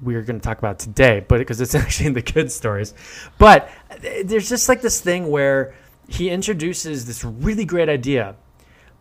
[0.00, 2.94] we're going to talk about today but because it's actually in the good stories
[3.38, 3.68] but
[4.24, 5.74] there's just like this thing where
[6.06, 8.36] he introduces this really great idea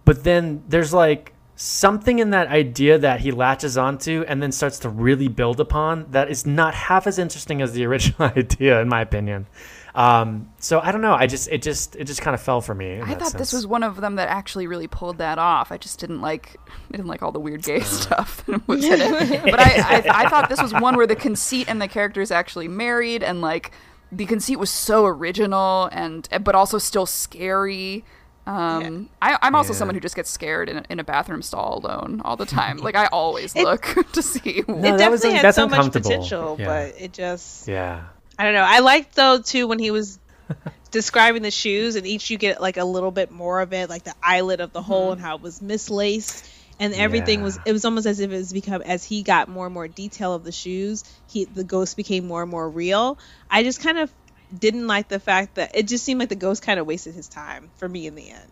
[0.05, 4.79] but then there's like something in that idea that he latches onto and then starts
[4.79, 8.87] to really build upon that is not half as interesting as the original idea in
[8.87, 9.45] my opinion
[9.93, 12.73] um, so i don't know i just it just it just kind of fell for
[12.73, 15.71] me I that thought this was one of them that actually really pulled that off.
[15.71, 19.01] I just didn't like I didn't like all the weird gay stuff that was in
[19.01, 19.43] it.
[19.43, 22.67] But I, I I thought this was one where the conceit and the characters actually
[22.67, 23.71] married and like
[24.11, 28.05] the conceit was so original and but also still scary.
[28.49, 29.77] Um, I, I'm also Yeah.
[29.79, 32.77] someone who just gets scared in a, in a bathroom stall alone all the time.
[32.89, 34.63] Like I always look to see.
[34.67, 36.65] No, it that was definitely had that's so much potential, Yeah.
[36.65, 38.05] but it just yeah
[38.37, 38.63] I don't know.
[38.65, 40.17] I liked though too when he was
[40.91, 44.03] describing the shoes, and each you get like a little bit more of it, like
[44.03, 46.49] the eyelet of the hole and how it was mislaced,
[46.79, 47.59] and everything was.
[47.65, 50.33] It was almost as if it was become as he got more and more detail
[50.33, 53.19] of the shoes, he the ghost became more and more real.
[53.49, 54.11] I just kind of
[54.57, 57.27] didn't like the fact that it just seemed like the ghost kind of wasted his
[57.27, 58.51] time for me in the end.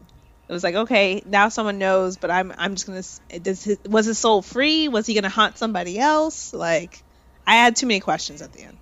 [0.50, 3.00] It was like, okay, now someone knows, but I'm I'm just gonna.
[3.00, 4.88] s- Does his, was his soul free?
[4.88, 6.54] Was he gonna haunt somebody else?
[6.54, 7.04] Like,
[7.46, 8.78] I had too many questions at the end.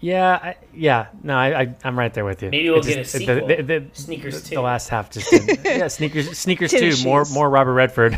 [0.00, 2.98] yeah I, yeah no I, I i'm right there with you Maybe we'll It get
[2.98, 3.46] a just- the- sequel.
[3.48, 4.54] the, the, Sneakers the, two.
[4.56, 5.64] the last half just didn't.
[5.64, 8.16] yeah sneakers sneakers too more more robert redford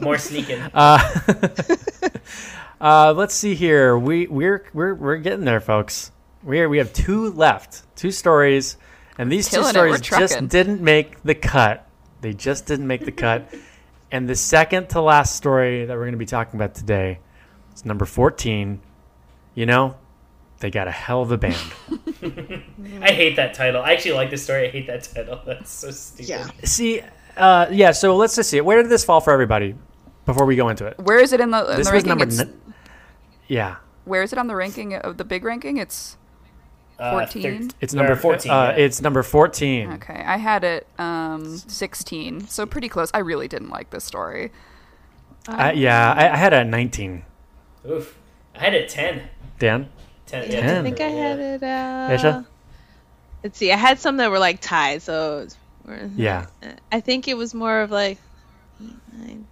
[0.02, 0.60] More sneaking.
[0.74, 0.98] Uh,
[2.80, 3.96] uh, let's see here.
[3.98, 6.10] We we're we're we're getting there, folks.
[6.42, 8.76] We we have two left, two stories,
[9.18, 11.88] and these Killing two stories just didn't make the cut.
[12.20, 13.52] They just didn't make the cut.
[14.12, 17.18] and the second to last story that we're going to be talking about today
[17.74, 18.80] is number fourteen.
[19.54, 19.96] You know,
[20.60, 21.56] they got a hell of a band.
[23.02, 23.82] I hate that title.
[23.82, 24.68] I actually like this story.
[24.68, 25.40] I hate that title.
[25.46, 26.28] That's so stupid.
[26.28, 26.50] Yeah.
[26.64, 27.00] See,
[27.36, 27.92] uh, yeah.
[27.92, 28.60] So let's just see.
[28.60, 29.74] Where did this fall for everybody
[30.26, 30.98] before we go into it?
[30.98, 32.08] Where is it in the, in This the was ranking?
[32.10, 32.24] number.
[32.24, 32.60] It's- N-
[33.48, 35.76] yeah, where is it on the ranking of the big ranking?
[35.78, 36.16] It's
[36.98, 37.70] Uh, 14?
[37.80, 38.50] it's or number 14.
[38.50, 38.70] Uh, yeah.
[38.84, 39.92] It's number fourteen.
[39.94, 40.22] okay.
[40.26, 43.10] I had it um, 16, so pretty close.
[43.12, 44.50] I really didn't like this story.
[45.48, 47.22] Uh, yeah, I, I had a nineteen.
[47.88, 48.16] Oof.
[48.54, 49.22] I had a 10.
[49.58, 49.88] Dan.
[50.26, 50.78] 10, Yeah, Ten.
[50.78, 51.62] I think I had it.
[51.62, 52.46] Uh, Ahse?
[53.44, 53.70] Let's see.
[53.70, 55.02] I had some that were like tied.
[55.02, 55.56] So it's-
[56.16, 56.46] Yeah.
[56.90, 58.18] I think it was more of like
[58.80, 59.46] nine,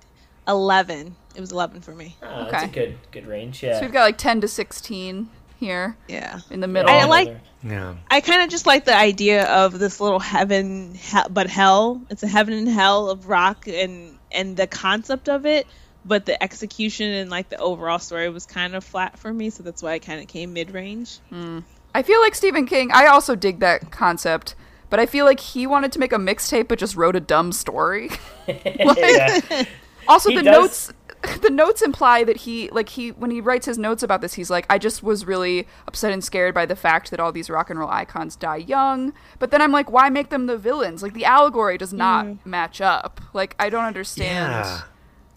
[0.48, 1.14] eleven.
[1.34, 2.16] It was eleven for me.
[2.22, 2.72] Oh, That's a Okay.
[2.72, 3.62] good good range.
[3.62, 3.76] Yeah.
[3.76, 5.28] So we've got like 10 to 16
[5.58, 6.40] here Yeah.
[6.50, 6.90] in the middle.
[6.90, 7.94] I like- Yeah.
[8.10, 12.00] I kind of just like the idea of this little heaven, he- but hell.
[12.10, 15.66] It's a heaven and hell of rock, and and the concept of it,
[16.04, 19.50] but the execution and like the overall story was kind of flat for me.
[19.50, 21.18] So that's why I kind of came mid range.
[21.30, 21.60] Hmm.
[21.94, 22.90] I feel like Stephen King.
[22.92, 24.56] I also dig that concept,
[24.90, 27.52] but I feel like he wanted to make a mixtape, but just wrote a dumb
[27.52, 28.10] story.
[28.48, 29.64] yeah.
[30.08, 30.92] Also, He the does- notes
[31.42, 34.50] the notes imply that he like he when he writes his notes about this, he's
[34.50, 37.70] like, I just was really upset and scared by the fact that all these rock
[37.70, 39.12] and roll icons die young.
[39.38, 41.02] But then I'm like, why make them the villains?
[41.02, 42.38] Like the allegory does not mm.
[42.44, 43.20] match up.
[43.32, 44.82] Like I don't understand Yeah.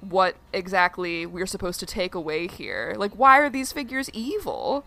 [0.01, 2.95] what exactly we're supposed to take away here.
[2.97, 4.85] Like why are these figures evil?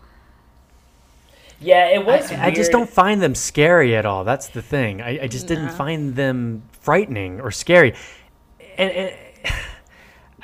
[1.59, 2.31] Yeah, it was.
[2.31, 4.23] I, I just don't find them scary at all.
[4.23, 4.99] That's the thing.
[4.99, 7.93] I, I just didn't find them frightening or scary.
[8.77, 9.15] And, and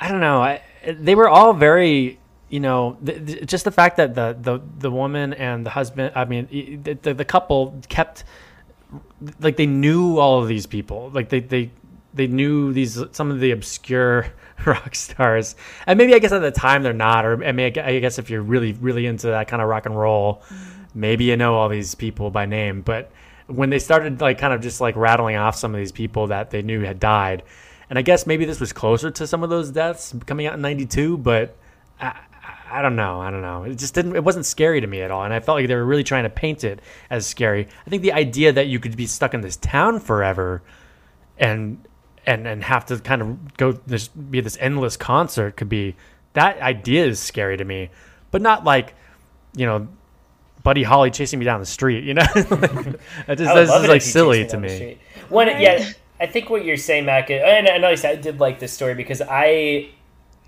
[0.00, 0.42] I don't know.
[0.42, 2.18] I, they were all very,
[2.48, 6.12] you know, th- th- just the fact that the, the, the woman and the husband,
[6.14, 8.24] I mean, the, the, the couple kept,
[9.40, 11.10] like, they knew all of these people.
[11.12, 11.70] Like, they, they,
[12.14, 14.32] they knew these, some of the obscure
[14.66, 15.56] rock stars.
[15.86, 17.24] And maybe, I guess, at the time they're not.
[17.24, 19.98] Or, I mean, I guess if you're really, really into that kind of rock and
[19.98, 21.00] roll, mm-hmm.
[21.00, 22.82] maybe you know all these people by name.
[22.82, 23.10] But
[23.46, 26.50] when they started, like, kind of just, like, rattling off some of these people that
[26.50, 27.42] they knew had died,
[27.90, 30.60] and I guess maybe this was closer to some of those deaths coming out in
[30.60, 31.56] '92, but
[32.00, 33.20] I, I, I don't know.
[33.20, 33.64] I don't know.
[33.64, 34.14] It just didn't.
[34.14, 36.24] It wasn't scary to me at all, and I felt like they were really trying
[36.24, 37.66] to paint it as scary.
[37.86, 40.62] I think the idea that you could be stuck in this town forever,
[41.38, 41.78] and
[42.26, 45.96] and and have to kind of go this be this endless concert could be
[46.34, 47.90] that idea is scary to me,
[48.30, 48.94] but not like
[49.54, 49.88] you know.
[50.64, 52.26] Buddy Holly chasing me down the street, you know.
[52.34, 54.68] Like, that just, I would this love is like silly to down me.
[54.68, 54.98] street.
[55.30, 55.88] When yeah,
[56.20, 58.94] I think what you're saying, Mac, and, and at least I did like this story
[58.94, 59.90] because I,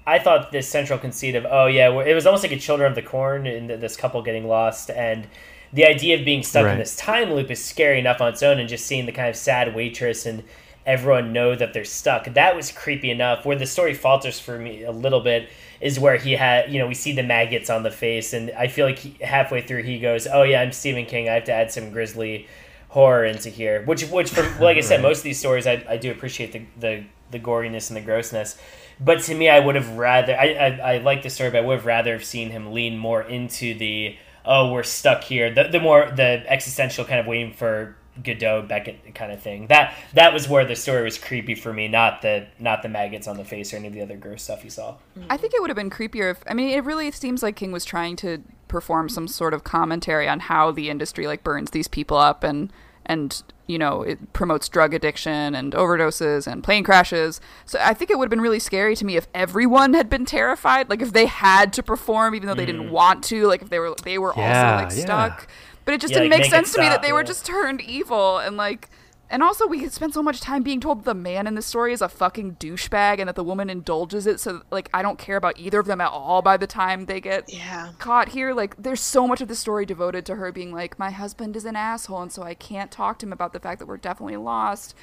[0.06, 2.94] I thought this central conceit of oh yeah, it was almost like a Children of
[2.96, 5.26] the Corn and this couple getting lost, and
[5.72, 6.72] the idea of being stuck Right.
[6.72, 9.28] in this time loop is scary enough on its own, and just seeing the kind
[9.28, 10.42] of sad waitress and
[10.86, 12.24] everyone know that they're stuck.
[12.24, 13.44] That was creepy enough.
[13.44, 15.48] Where the story falters for me a little bit
[15.80, 18.66] is where he had, you know, we see the maggots on the face, and I
[18.66, 21.28] feel like he, halfway through he goes, "Oh yeah, I'm Stephen King.
[21.28, 22.48] I have to add some grisly
[22.90, 25.96] horror into here." Which, which, from like I said, most of these stories I, I
[25.96, 28.58] do appreciate the, the the goriness and the grossness,
[29.00, 31.60] but to me, I would have rather I I, I like the story, but I
[31.62, 35.64] would have rather have seen him lean more into the oh we're stuck here, the
[35.64, 39.66] the more the existential kind of waiting for Godot Beckett kind of thing.
[39.68, 43.26] That that was where the story was creepy for me, not the not the maggots
[43.26, 44.96] on the face or any of the other gross stuff you saw.
[45.28, 47.72] I think it would have been creepier if I mean it really seems like King
[47.72, 51.88] was trying to perform some sort of commentary on how the industry like burns these
[51.88, 52.72] people up and
[53.04, 57.40] and you know it promotes drug addiction and overdoses and plane crashes.
[57.66, 60.24] So I think it would have been really scary to me if everyone had been
[60.24, 62.92] terrified, like if they had to perform even though they didn't hmm.
[62.92, 65.04] want to, like if they were they were Yeah, also like yeah.
[65.04, 65.48] stuck.
[65.84, 67.44] But it just Yeah, didn't like, make make sense to me that they were just
[67.44, 68.88] turned evil and like
[69.30, 71.92] and also we had spent so much time being told the man in this story
[71.92, 75.36] is a fucking douchebag and that the woman indulges it so like I don't care
[75.36, 77.92] about either of them at all by the time they get Yeah.
[77.98, 81.10] caught here like there's so much of the story devoted to her being like my
[81.10, 83.86] husband is an asshole and so I can't talk to him about the fact that
[83.86, 84.94] we're definitely lost.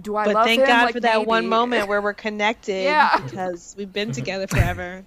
[0.00, 0.66] Do I But love thank him?
[0.66, 3.20] God Like, for that one moment where we're connected Yeah.
[3.20, 5.04] because we've been together forever.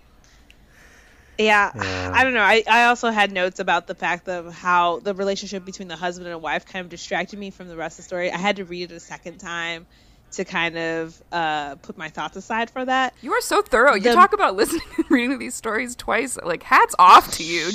[1.39, 2.11] Yeah, Yeah.
[2.13, 2.41] I don't know.
[2.41, 6.27] I, I also had notes about the fact of how the relationship between the husband
[6.27, 8.29] and wife kind of distracted me from the rest of the story.
[8.31, 9.87] I had to read it a second time
[10.31, 13.13] to kind of uh, put my thoughts aside for that.
[13.21, 13.95] You are so thorough.
[13.95, 16.37] You talk about listening and reading these stories twice.
[16.43, 17.69] Like hats off to you.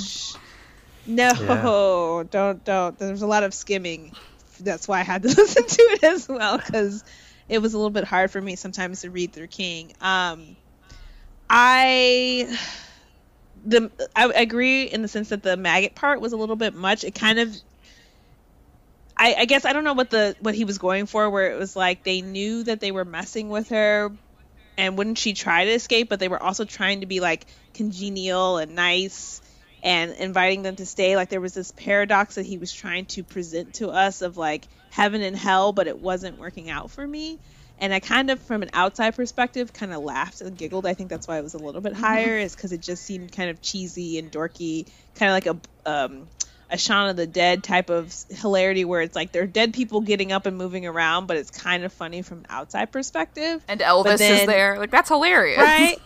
[1.07, 2.25] No, Yeah.
[2.31, 2.99] don't don't.
[2.99, 4.13] There's a lot of skimming.
[4.61, 7.03] That's why I had to listen to it as well because
[7.49, 9.93] it was a little bit hard for me sometimes to read through King.
[10.01, 10.57] Um,
[11.51, 12.57] I
[13.65, 17.05] the I agree in the sense that the maggot part was a little bit much.
[17.05, 17.55] It kind of
[19.17, 21.59] I, I guess I don't know what the what he was going for where it
[21.59, 24.13] was like they knew that they were messing with her
[24.77, 28.59] and wouldn't she try to escape but they were also trying to be like congenial
[28.59, 29.41] and nice
[29.83, 33.23] and inviting them to stay like there was this paradox that he was trying to
[33.23, 37.39] present to us of like heaven and hell but it wasn't working out for me
[37.81, 40.87] And I kind of, from an outside perspective, kind of laughed and giggled.
[40.87, 43.33] I think that's why it was a little bit higher, is because it just seemed
[43.33, 44.87] kind of cheesy and dorky,
[45.17, 46.29] kind of like a um,
[46.71, 50.01] a Shaun of the Dead type of hilarity, where it's like there are dead people
[50.01, 53.63] getting up and moving around, but it's kind of funny from an outside perspective.
[53.69, 54.79] And Elvis then- is there.
[54.79, 55.59] Like that's hilarious.
[55.59, 55.99] right?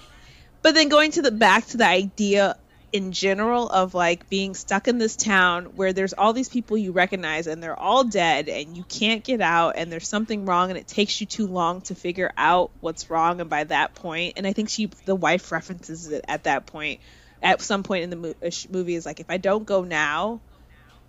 [0.62, 2.56] but then going to the back to the idea
[2.92, 6.92] in general of like being stuck in this town where there's all these people you
[6.92, 10.78] recognize and they're all dead and you can't get out and there's something wrong and
[10.78, 14.46] it takes you too long to figure out what's wrong and by that point and
[14.46, 17.00] I think she the wife references it at that point
[17.42, 20.40] at some point in the mo- uh, movie is like if I don't go now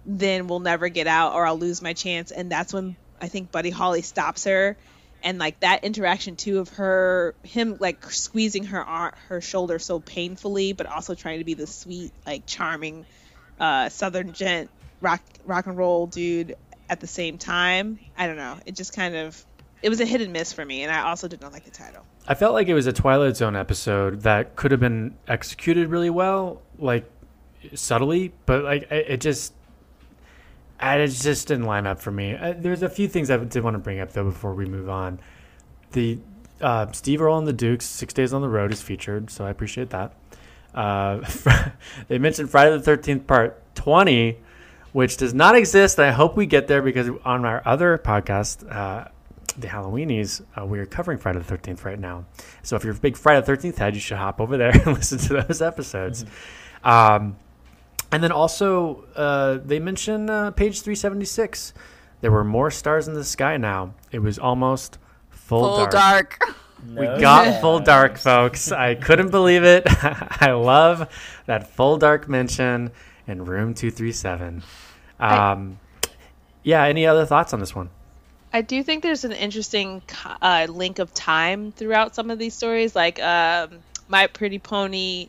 [0.05, 2.31] then we'll never get out or I'll lose my chance.
[2.31, 4.77] And that's when I think Buddy Holly stops her.
[5.21, 9.99] And like that interaction too of her, him like squeezing her arm, her shoulder so
[9.99, 13.05] painfully, but also trying to be the sweet, like charming,
[13.59, 14.69] uh, Southern gent
[15.01, 16.55] rock rock and roll dude
[16.89, 17.99] at the same time.
[18.17, 18.57] I don't know.
[18.65, 19.45] It just kind of,
[19.81, 20.83] it was a hit and miss for me.
[20.83, 22.05] And I also did not like the title.
[22.27, 26.09] I felt like it was a Twilight Zone episode that could have been executed really
[26.09, 27.09] well, like
[27.75, 29.53] subtly, but like it it just,
[30.79, 32.35] I it just didn't line up for me.
[32.35, 34.89] Uh, There's a few things I did want to bring up though before we move
[34.89, 35.19] on.
[35.91, 36.19] The
[36.61, 39.49] uh, Steve Earle and the Dukes, Six Days on the Road is featured, so I
[39.49, 40.13] appreciate that.
[40.73, 41.21] Uh,
[42.07, 44.37] they mentioned Friday the Thirteenth Part Twenty,
[44.93, 45.99] which does not exist.
[45.99, 49.09] I hope we get there because on our other podcast, uh,
[49.57, 52.25] the Halloweenies, uh, we are covering Friday the 13th right now.
[52.63, 54.87] So if you're a big Friday the 13th head, you should hop over there and
[54.87, 56.25] listen to those episodes.
[56.83, 57.35] Um,
[58.11, 61.73] and then also, uh, they mention uh, page 376.
[62.21, 63.93] There were more stars in the sky now.
[64.11, 64.97] It was almost
[65.29, 66.39] full, Full dark.
[66.39, 66.55] dark.
[66.95, 68.71] We got full dark, folks.
[68.71, 69.83] I couldn't believe it.
[70.41, 71.09] I love
[71.45, 72.91] that full dark mention
[73.27, 74.63] in room 237.
[75.19, 75.77] Um,
[76.63, 77.89] yeah, any other thoughts on this one?
[78.53, 80.01] I do think there's an interesting
[80.41, 82.95] uh, link of time throughout some of these stories.
[82.95, 85.27] Like um, My Pretty Pony,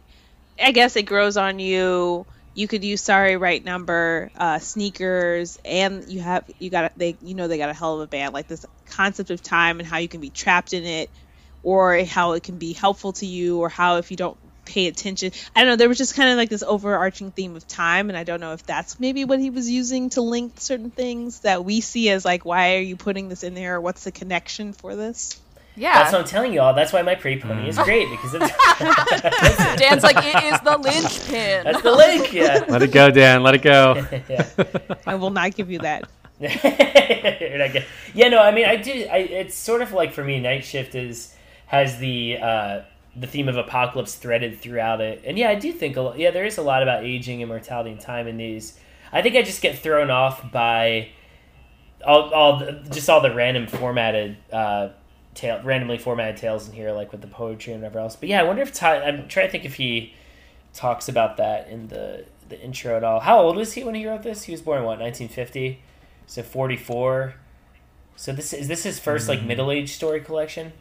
[0.62, 2.26] I guess it grows on you.
[2.54, 7.34] You could use Sorry Right Number, uh, sneakers, and you have you got they you
[7.34, 8.34] know they got a hell of a band.
[8.34, 11.10] Like this concept of time and how you can be trapped in it,
[11.62, 15.32] or how it can be helpful to you, or how if you don't pay attention.
[15.54, 15.76] I don't know.
[15.76, 18.52] There was just kind of like this overarching theme of time, and I don't know
[18.52, 22.24] if that's maybe what he was using to link certain things that we see as
[22.24, 23.76] like, why are you putting this in there?
[23.76, 25.40] Or what's the connection for this?
[25.76, 25.94] Yeah.
[25.94, 26.74] That's what I'm telling you all.
[26.74, 31.64] That's why my pretty pony is great because it's Dan's like, it is the linchpin.
[31.64, 32.32] that's the link.
[32.32, 32.64] Yeah.
[32.68, 33.42] Let it go, Dan.
[33.42, 34.06] Let it go.
[34.28, 34.46] yeah.
[35.06, 36.08] I will not give you that.
[36.40, 37.84] You're not good.
[38.14, 38.90] yeah, no, I mean, I do.
[39.10, 41.34] I, it's sort of like for me, Night Shift is
[41.66, 42.80] has the uh,
[43.14, 46.30] the theme of apocalypse threaded throughout it, and yeah, I do think a lot, yeah,
[46.30, 48.78] there is a lot about aging, immortality, and time in these.
[49.12, 51.10] I think I just get thrown off by
[52.06, 54.90] all, all the, just all the random formatted uh,
[55.34, 58.16] tale, randomly formatted tales in here, like with the poetry and whatever else.
[58.16, 60.14] But yeah, I wonder if Ty, I'm trying to think if he
[60.72, 63.20] talks about that in the the intro at all.
[63.20, 64.44] How old was he when he wrote this?
[64.44, 65.80] He was born in what 1950,
[66.26, 67.34] so 44.
[68.16, 70.72] So this is this his first like middle age story collection.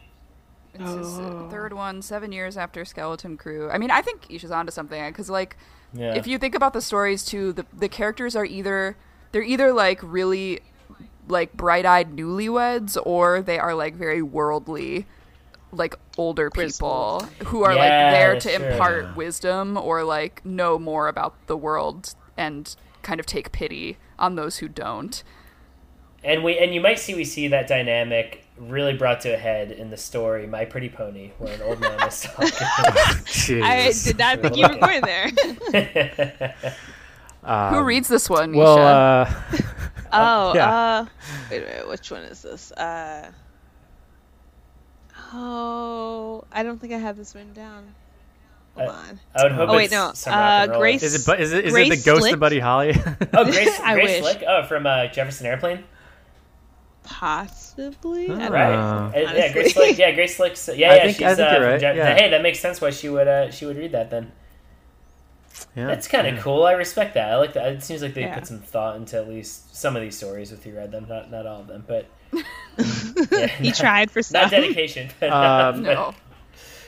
[0.74, 3.68] It's his uh, third one, seven years after Skeleton Crew.
[3.70, 5.56] I mean, I think Ahse's onto something because, like,
[5.92, 6.14] Yeah.
[6.14, 8.96] if you think about the stories too, the the characters are either
[9.32, 10.60] they're either like really
[11.30, 15.06] like bright-eyed newlyweds or they are like very worldly
[15.72, 18.66] like older people who are like there to true.
[18.66, 24.34] impart wisdom or like know more about the world and kind of take pity on
[24.34, 25.22] those who don't.
[26.22, 29.72] And we and you might see we see that dynamic really brought to a head
[29.72, 33.62] in the story My Pretty Pony, where an old man is talking.
[33.62, 35.30] I did not think you were going there.
[37.70, 39.32] who reads this one, Well, uh,
[40.12, 40.70] Oh, Yeah.
[40.70, 41.06] uh,
[41.50, 41.88] wait a minute.
[41.88, 42.72] Which one is this?
[42.72, 43.30] Uh,
[45.32, 47.94] oh, I don't think I have this written down.
[48.76, 49.20] Hold Uh, on.
[49.34, 49.68] I would hope.
[49.70, 50.12] Oh, wait, it's no.
[50.14, 50.80] some rock Uh, and roll.
[50.80, 52.34] Grace- is it bu- is it is it the ghost Slick?
[52.34, 52.94] of Buddy Holly?
[53.34, 54.32] Oh, Grace, I Grace wish.
[54.32, 54.44] Slick.
[54.46, 55.84] Oh, from uh, Jefferson Airplane.
[57.02, 58.24] Possibly.
[58.26, 58.74] I don't Right.
[58.74, 59.70] Uh, Uh, yeah, Grace honestly.
[59.72, 59.98] Slick.
[59.98, 60.68] Yeah, Grace Slick's.
[60.68, 60.92] Yeah, yeah.
[60.92, 62.14] I think- she's I think uh, you're right, Je- yeah.
[62.14, 64.30] Hey, that makes sense why she would uh, she would read that then.
[65.76, 65.86] Yeah.
[65.86, 66.64] That's kind of cool.
[66.64, 67.32] I respect that.
[67.32, 67.72] I like that.
[67.72, 68.34] It seems like they Yeah.
[68.34, 71.06] put some thought into at least some of these stories if you read them.
[71.08, 75.08] Not not all of them, but yeah, He not- tried for Not dedication.
[75.20, 76.14] But, Um, but- no.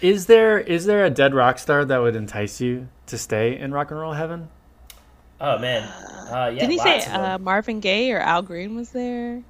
[0.00, 3.72] Is there is there a dead rock star that would entice you to stay in
[3.72, 4.48] rock and roll heaven?
[5.40, 5.82] Oh man.
[5.82, 6.60] Uh, yeah.
[6.60, 7.22] Didn't he say lots of them.
[7.24, 9.42] uh, Marvin Gaye or Al Green was there?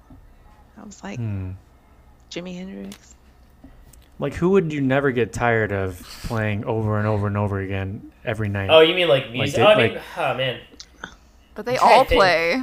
[0.77, 1.53] I was like Hmm.
[2.31, 3.15] Jimi Hendrix.
[4.19, 8.11] Like who would you never get tired of playing over and over and over again
[8.24, 8.69] every night?
[8.70, 9.57] Oh, you mean like music?
[9.57, 10.61] did- oh, I mean, like- oh man.
[11.55, 12.62] But they all play.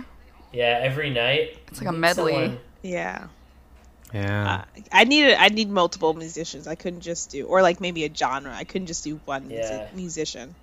[0.52, 1.58] Yeah, every night.
[1.68, 2.34] It's like a medley.
[2.34, 3.28] Someone- Yeah.
[4.14, 4.64] Yeah.
[4.78, 6.68] Uh, I needed I need multiple musicians.
[6.68, 8.52] I couldn't just do or like maybe a genre.
[8.56, 9.58] I couldn't just do one Yeah.
[9.58, 10.56] music, musician.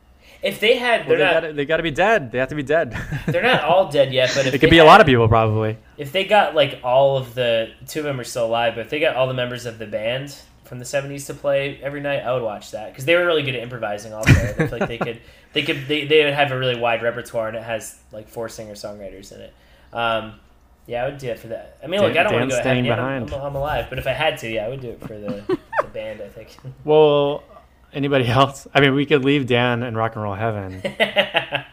[0.43, 1.33] If they had, Well, they're they not.
[1.43, 2.31] gotta, they gotta be dead.
[2.33, 2.95] They have to be dead.
[3.27, 5.29] They're not all dead yet, but if it could they be a lot of people
[5.29, 5.79] probably.
[5.97, 8.91] If they got like all of the two of them are still alive, but if
[8.91, 10.37] they got all the members of the band
[10.67, 13.43] from the '70s to play every night, I would watch that because they were really
[13.43, 14.13] good at improvising.
[14.13, 15.21] Also, I feel like they could,
[15.53, 18.49] they could, they, they would have a really wide repertoire, and it has like four
[18.49, 19.55] singer songwriters in it.
[19.93, 20.35] Um,
[20.87, 21.79] yeah, I would do it for that.
[21.83, 22.85] I mean, look, I don't want to go ahead.
[22.85, 23.35] Yeah, I'm, behind.
[23.35, 25.59] I'm, I'm alive, but if I had to, yeah, I would do it for the,
[25.83, 26.21] the band.
[26.21, 26.57] I think.
[26.85, 27.43] Well,
[27.93, 28.67] anybody else?
[28.73, 30.83] I mean, we could leave Dan in rock and roll heaven.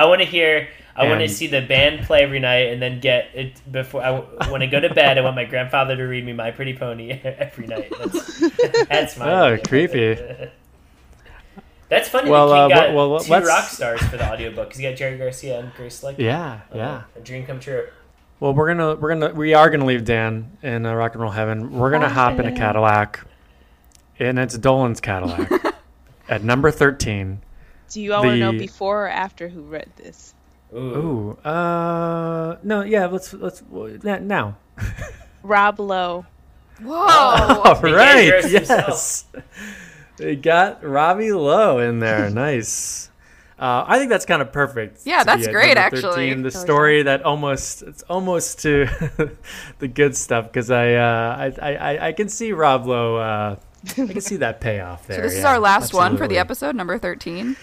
[0.00, 0.68] I want to hear.
[0.96, 4.02] I want to see the band play every night, and then get it before.
[4.02, 4.20] I,
[4.50, 7.10] when I go to bed, I want my grandfather to read me My Pretty Pony
[7.24, 7.90] every night.
[7.98, 8.40] That's,
[8.88, 9.30] that's my.
[9.32, 9.64] Oh, idea.
[9.66, 10.50] creepy.
[11.88, 12.30] That's funny.
[12.30, 14.88] Well, that uh, got well, well, 2 let's- rock stars for the audiobook because you
[14.90, 16.18] got Jerry Garcia and Grace Slick.
[16.18, 17.02] Yeah, Uh, yeah.
[17.16, 17.86] A dream come true.
[18.38, 21.30] Well, we're gonna we're gonna we are gonna leave Dan in uh, rock and roll
[21.32, 21.72] heaven.
[21.72, 23.20] We're gonna hop in a Cadillac,
[24.18, 25.50] and it's Dolan's Cadillac
[26.28, 27.42] at number thirteen.
[27.90, 30.32] Do you all want to know before or after who read this?
[30.72, 30.78] Ooh.
[30.78, 34.56] Ooh, uh, no, yeah, let's let's well, now.
[35.42, 36.26] Rob Lowe.
[36.80, 36.94] Whoa.
[36.94, 39.24] All The right, yes,
[40.16, 42.30] they got Robbie Lowe in there.
[42.30, 43.10] nice.
[43.58, 45.00] Uh, I think that's kind of perfect.
[45.04, 46.32] Yeah, that's great, number actually.
[46.34, 48.86] The story that almost it's almost to
[49.80, 53.16] the good stuff because I, uh, I I I can see Rob Lowe.
[53.16, 55.18] Uh, I can see that payoff there.
[55.18, 57.56] So this is our last one for the episode, number 13.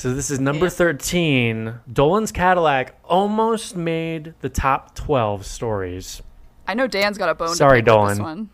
[0.00, 1.74] So this is number 13.
[1.92, 6.22] Dolan's Cadillac almost made the top 12 stories.
[6.66, 8.38] I know Dan's got a bone Sorry, to pick with this Dolan.
[8.38, 8.50] one.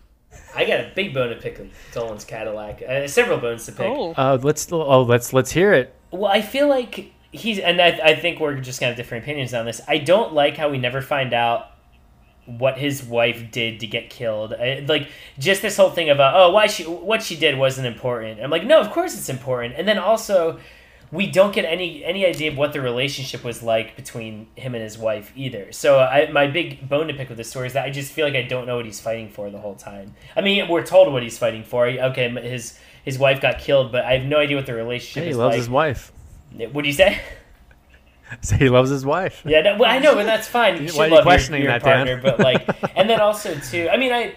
[0.56, 2.82] I got a big bone to pick with Dolan's Cadillac.
[2.82, 3.86] Uh, several bones to pick.
[3.86, 4.12] Oh.
[4.16, 5.94] Uh, let's oh let's let's hear it.
[6.10, 9.54] Well, I feel like he's, and I, I think we're just gonna have different opinions
[9.54, 9.80] on this.
[9.86, 11.70] I don't like how we never find out
[12.46, 14.52] what his wife did to get killed.
[14.52, 18.40] I, like just this whole thing about oh why she what she did wasn't important.
[18.40, 19.74] I'm like no, of course it's important.
[19.76, 20.58] And then also
[21.16, 24.84] we don't get any any idea of what the relationship was like between him and
[24.84, 25.72] his wife either.
[25.72, 28.26] So I, my big bone to pick with this story is that I just feel
[28.26, 30.14] like I don't know what he's fighting for the whole time.
[30.36, 31.86] I mean, we're told what he's fighting for.
[31.86, 35.30] Okay, his his wife got killed, but I have no idea what the relationship he
[35.30, 35.58] is loves like.
[35.58, 36.12] his wife.
[36.72, 37.20] What do you say?
[38.42, 39.42] So he loves his wife.
[39.44, 40.76] Yeah, no, well, I know, but that's fine.
[40.82, 42.22] You should Why are you love questioning your, your that, Dan?
[42.22, 43.88] but like, and then also too.
[43.90, 44.34] I mean, I,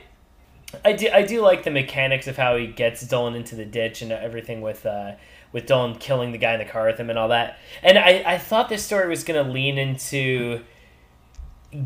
[0.86, 4.02] I do, I do like the mechanics of how he gets Dolan into the ditch
[4.02, 5.14] and everything with, uh,
[5.52, 7.58] with Dolan killing the guy in the car with him and all that.
[7.82, 10.62] And I, I thought this story was going to lean into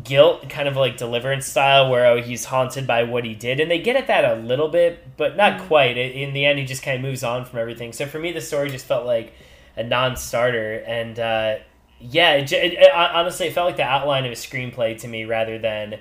[0.02, 3.70] guilt, kind of like deliverance style, where oh, he's haunted by what he did, and
[3.70, 5.66] they get at that a little bit, but not Mm.
[5.66, 5.96] quite.
[5.98, 7.92] In the end, he just kind of moves on from everything.
[7.92, 9.34] So for me, the story just felt like
[9.76, 11.56] a non-starter, and uh,
[12.00, 15.24] yeah, it, it, it, honestly, it felt like the outline of a screenplay to me
[15.24, 15.98] rather than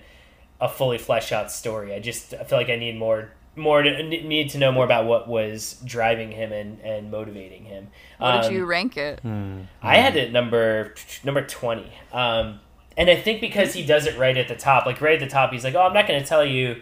[0.61, 1.94] a fully fleshed out story.
[1.94, 3.31] I just I feel like I need more.
[3.55, 7.89] More to, need to know more about what was driving him and, and motivating him.
[8.17, 9.21] What did Um, you rank it?
[9.81, 12.61] I had it number number twenty, um,
[12.97, 15.31] and I think because he does it right at the top, like right at the
[15.31, 16.81] top, he's like, "Oh, I'm not going to tell you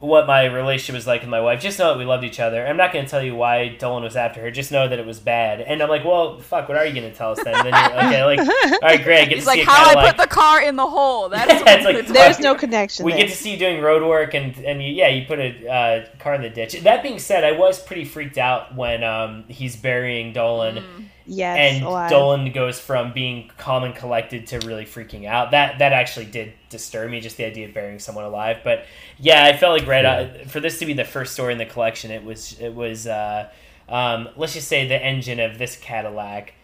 [0.00, 1.60] what my relationship was like with my wife.
[1.60, 2.64] Just know that we loved each other.
[2.64, 4.50] I'm not going to tell you why Dolan was after her.
[4.50, 6.68] Just know that it was bad." And I'm like, "Well, fuck.
[6.68, 8.38] What are you going to tell us then?" And then you're, okay, like,
[8.72, 9.22] all right, great.
[9.22, 10.16] I get He's to like, a how I Cadillac.
[10.16, 11.28] put the car in the hole.
[11.30, 13.04] That's Yeah, what it's like- it's There's no connection.
[13.04, 13.22] We there.
[13.22, 16.06] get to see you doing road work, and and you, yeah, you put a uh,
[16.20, 16.74] car in the ditch.
[16.82, 21.84] That being said, I was pretty freaked out when um, he's burying Dolan, yes, and
[21.84, 22.10] alive.
[22.10, 25.52] Dolan goes from being calm and collected to really freaking out.
[25.52, 28.58] That that actually did disturb me, just the idea of burying someone alive.
[28.64, 28.84] But
[29.18, 31.66] yeah, I felt like right out, for this to be the first story in the
[31.66, 33.48] collection, it was it was uh,
[33.88, 36.54] um, let's just say the engine of this Cadillac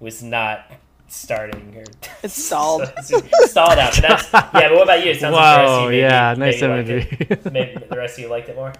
[0.00, 0.70] was not
[1.06, 1.84] starting or
[2.22, 2.90] It's stalled.
[3.04, 3.92] stalled out.
[3.94, 4.50] But that's yeah.
[4.52, 5.12] But what about you?
[5.12, 7.50] It sounds like the rest of Wow, you maybe, yeah, nice maybe liked imagery.
[7.52, 8.72] Maybe the rest of you liked it more.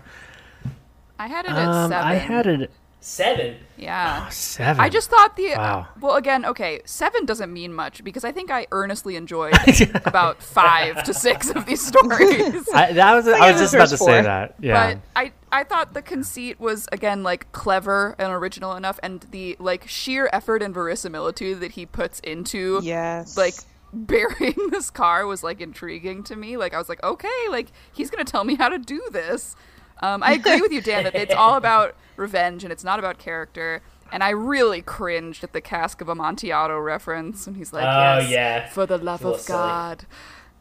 [1.18, 2.06] I had it at Um, seven.
[2.06, 2.70] I had it
[3.06, 3.56] Seven.
[3.76, 4.30] Yeah.
[4.30, 4.80] seven.
[4.82, 5.88] I just thought the Wow.
[6.00, 9.52] well again okay seven doesn't mean much because I think I earnestly enjoyed
[10.06, 12.66] about five to six of these stories.
[12.72, 14.54] I, that was I, give was just about to first say that.
[14.58, 14.94] Yeah.
[14.94, 19.56] But I I thought the conceit was again like clever and original enough, and the
[19.58, 23.36] like sheer effort and verisimilitude that he puts into Yes.
[23.36, 23.52] like
[23.92, 26.56] burying this car was like intriguing to me.
[26.56, 29.56] Like I was like, okay, like he's gonna tell me how to do this.
[30.00, 33.18] Um, I agree with you, Dan, that it's all about revenge and it's not about
[33.18, 33.82] character.
[34.12, 38.30] And I really cringed at the cask of Amontillado reference, and he's like, Oh, "Yes,
[38.30, 38.68] yeah.
[38.68, 39.46] for the love It's a little of.
[39.46, 40.06] God."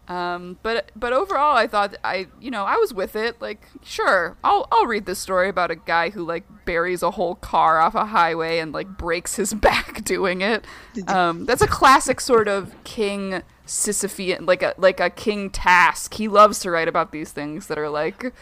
[0.07, 3.41] Um, but but overall, I thought I you know I was with it.
[3.41, 7.35] Like, sure, I'll I'll read this story about a guy who like buries a whole
[7.35, 10.65] car off a highway and like breaks his back doing it.
[11.07, 16.15] Um, that's a classic sort of king Sisyphean, like a like a king task.
[16.15, 18.33] He loves to write about these things that are like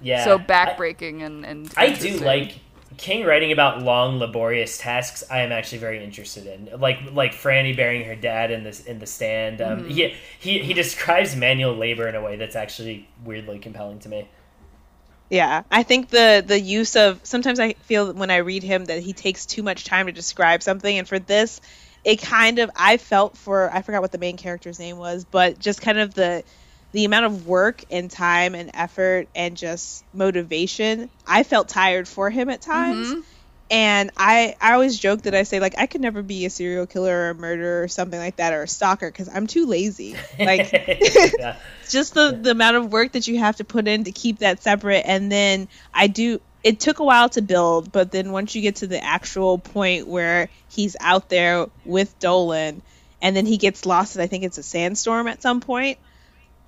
[0.00, 0.24] Yeah.
[0.24, 1.72] so I- backbreaking and and.
[1.76, 2.56] I do like
[2.96, 5.22] King writing about long, laborious tasks.
[5.30, 8.98] I am actually very interested in, like like Franny burying her dad in this in
[8.98, 9.60] the stand.
[9.60, 9.88] Um, Mm-hmm.
[9.90, 14.28] he, he he describes manual labor in a way that's actually weirdly compelling to me.
[15.30, 19.02] Yeah, I think the the use of sometimes I feel when I read him that
[19.02, 21.60] he takes too much time to describe something, and for this,
[22.02, 25.58] it kind of I felt for I forgot what the main character's name was, but
[25.58, 26.42] just kind of the
[26.92, 31.10] the amount of work and time and effort and just motivation.
[31.26, 33.08] I felt tired for him at times.
[33.08, 33.20] Mm-hmm.
[33.70, 36.86] And I, I always joke that I say like I could never be a serial
[36.86, 40.16] killer or a murderer or something like that or a stalker because I'm too lazy.
[40.38, 41.56] Like yeah.
[41.88, 44.62] just the the amount of work that you have to put in to keep that
[44.62, 48.62] separate and then i do it took a while to build but then once you
[48.62, 52.82] get to the actual point where he's out there with dolan
[53.22, 55.98] and then he gets lost and i think it's a sandstorm at some point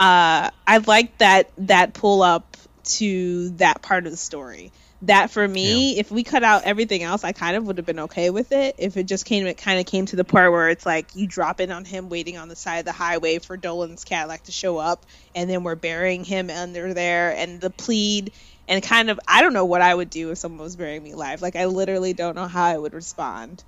[0.00, 4.72] uh i like that that pull up to that part of the story.
[5.02, 8.00] That for me if we cut out everything else i kind of would have been
[8.00, 8.76] okay with it.
[8.78, 11.26] If it just came it kind of came to the part where it's like you
[11.26, 14.52] drop in on him waiting on the side of the highway for dolan's cadillac to
[14.52, 18.32] show up and then we're burying him under there and the plead
[18.68, 21.12] and kind of i don't know what i would do if someone was burying me
[21.12, 21.42] alive.
[21.42, 23.64] Like i literally don't know how i would respond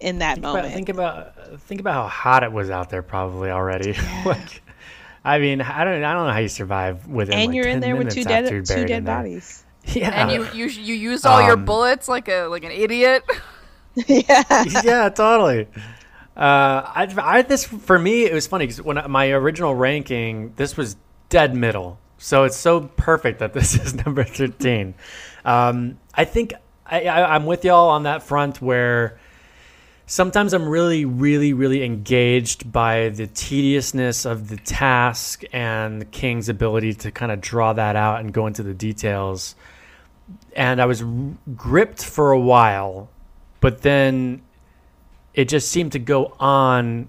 [0.00, 0.74] in that But moment.
[0.74, 3.94] think about think about how hot it was out there probably already.
[4.24, 4.62] like,
[5.24, 7.96] I mean, I don't I don't know how you survive with and you're in there
[7.96, 11.64] with two dead two dead bodies Yeah, And you you you used all your Um,
[11.64, 13.22] bullets like a like an idiot.
[13.94, 14.42] yeah
[14.82, 15.68] yeah, totally.
[16.36, 20.52] Uh, I, I this for me it was funny because when I- my original ranking,
[20.56, 20.96] this was
[21.28, 24.94] dead middle, so it's so perfect that this is number thirteen.
[25.44, 26.54] Um, I think
[26.86, 29.18] I, I, I'm with y'all on that front where
[30.06, 36.94] sometimes I'm really, really, really engaged by the tediousness of the task and king's ability
[36.94, 39.54] to kind of draw that out and go into the details.
[40.54, 41.02] And I was
[41.56, 43.08] gripped for a while,
[43.60, 44.42] but then
[45.32, 47.08] it just seemed to go on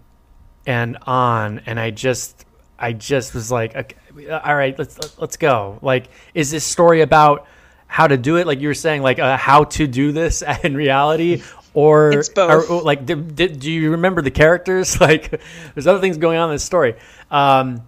[0.65, 2.45] and on, and I just,
[2.79, 3.95] I just was like, okay,
[4.29, 5.77] all right, let's let's go.
[5.81, 7.45] Like, is this story about
[7.87, 8.47] how to do it?
[8.47, 11.43] Like you were saying, like uh, how to do this in reality,
[11.75, 12.69] or, It's both.
[12.69, 14.99] or like, did, did, do you remember the characters?
[15.05, 15.39] Like,
[15.75, 16.95] there's other things going on in this story.
[17.29, 17.83] Um,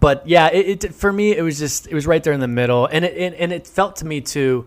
[0.00, 2.48] but yeah, it, it for me it was just it was right there in the
[2.48, 4.66] middle, and it and, and it felt to me too,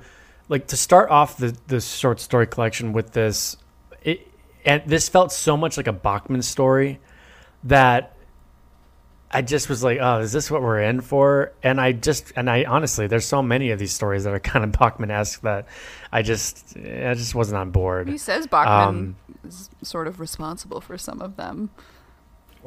[0.50, 3.58] like to start off the the short story collection with this,
[4.02, 4.28] it
[4.66, 7.00] and this felt so much like a Bachman story
[7.64, 8.15] that
[9.36, 11.52] I just was like, oh, is this what we're in for?
[11.62, 14.64] And I just and I honestly, there's so many of these stories that are kind
[14.64, 15.68] of Bachman esque that
[16.12, 18.08] I just I just wasn't on board.
[18.08, 19.16] He says Bachman Um,
[19.48, 21.70] is sort of responsible for some of them.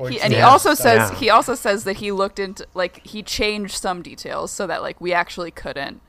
[0.09, 1.19] He, and he also says Yeah.
[1.19, 5.01] he also says that he looked into like he changed some details so that like
[5.01, 6.01] we actually couldn't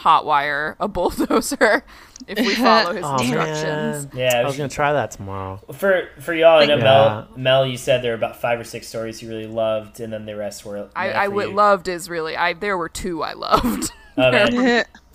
[0.00, 1.84] hotwire a bulldozer
[2.26, 4.06] if we follow his Oh, instructions.
[4.06, 4.10] man.
[4.14, 5.60] Yeah, I was gonna try that tomorrow.
[5.72, 6.82] For for y'all, I know Yeah.
[6.84, 7.28] Mel.
[7.36, 10.26] Mel, you said there were about five or six stories you really loved, and then
[10.26, 10.88] the rest were.
[10.96, 11.54] I, meant I for would you.
[11.54, 13.92] loved is really I there were two I loved.
[14.18, 14.84] Okay.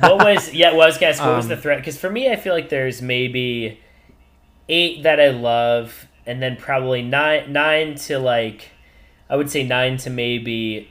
[0.00, 0.70] what was yeah?
[0.70, 1.78] Well, was gonna ask, what was Um, the threat?
[1.78, 3.80] Because for me, I feel like there's maybe
[4.68, 8.70] eight that I love, and then probably nine nine to like,
[9.28, 10.88] I would say nine to maybe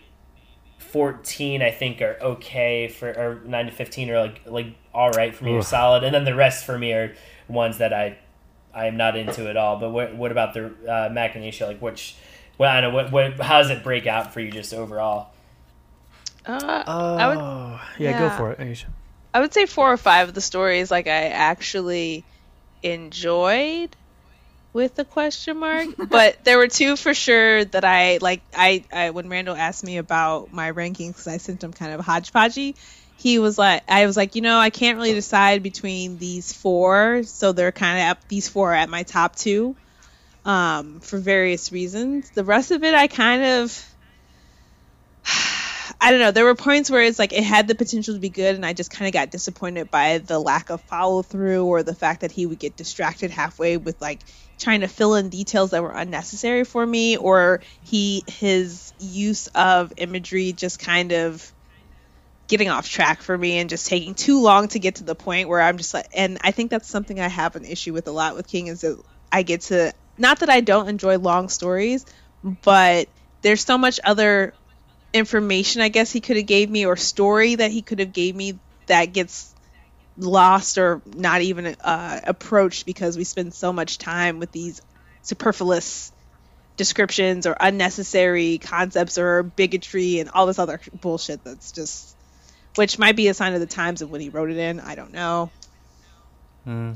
[0.92, 1.62] fourteen.
[1.62, 5.46] I think are okay for or nine to fifteen are like like all right for
[5.46, 5.66] me or Oof.
[5.66, 7.16] solid, and then the rest for me are
[7.48, 8.18] ones that I
[8.74, 9.78] I am not into at all.
[9.80, 11.68] But what what about the uh, Macronesia?
[11.68, 12.16] Like which?
[12.58, 15.30] Well, I don't know what what how does it break out for you just overall?
[16.46, 17.40] uh, Oh, I would
[18.00, 18.86] yeah, go for it, Ahse.
[19.34, 22.24] I would say four or five of the stories like I actually
[22.84, 23.96] enjoyed
[24.74, 28.42] with a question mark, but there were two for sure that I like.
[28.56, 32.06] I, I when Randall asked me about my rankings because I sent him kind of
[32.06, 32.76] hodgepodgey.
[33.18, 37.24] He was like, I was like, you know, I can't really decide between these four,
[37.24, 39.76] so they're kind of these four are at my top two,
[40.46, 42.32] um, for various reasons.
[42.32, 43.88] The rest of it, I kind of.
[46.04, 46.32] I don't know.
[46.32, 48.74] There were points where it's like it had the potential to be good, and I
[48.74, 52.32] just kind of got disappointed by the lack of follow through or the fact that
[52.32, 54.22] he would get distracted halfway with like
[54.58, 59.94] trying to fill in details that were unnecessary for me, or he his use of
[59.98, 61.54] imagery just kind of
[62.48, 65.50] getting off track for me and just taking too long to get to the point
[65.50, 68.12] where I'm just like, and I think that's something I have an issue with a
[68.12, 69.00] lot with King is that
[69.32, 72.08] I get to not that I don't enjoy long stories,
[72.44, 73.08] but
[73.44, 74.54] there's so much other
[75.14, 78.36] information I guess he could have gave me or story that he could have gave
[78.36, 78.58] me
[78.88, 79.54] that gets
[80.18, 84.82] lost or not even uh, approached because we spend so much time with these
[85.22, 86.12] superfluous
[86.78, 92.16] descriptions or unnecessary concepts or bigotry and all this other bullshit that's just
[92.76, 94.80] which might be a sign of the times of when he wrote it in.
[94.80, 95.52] I don't know.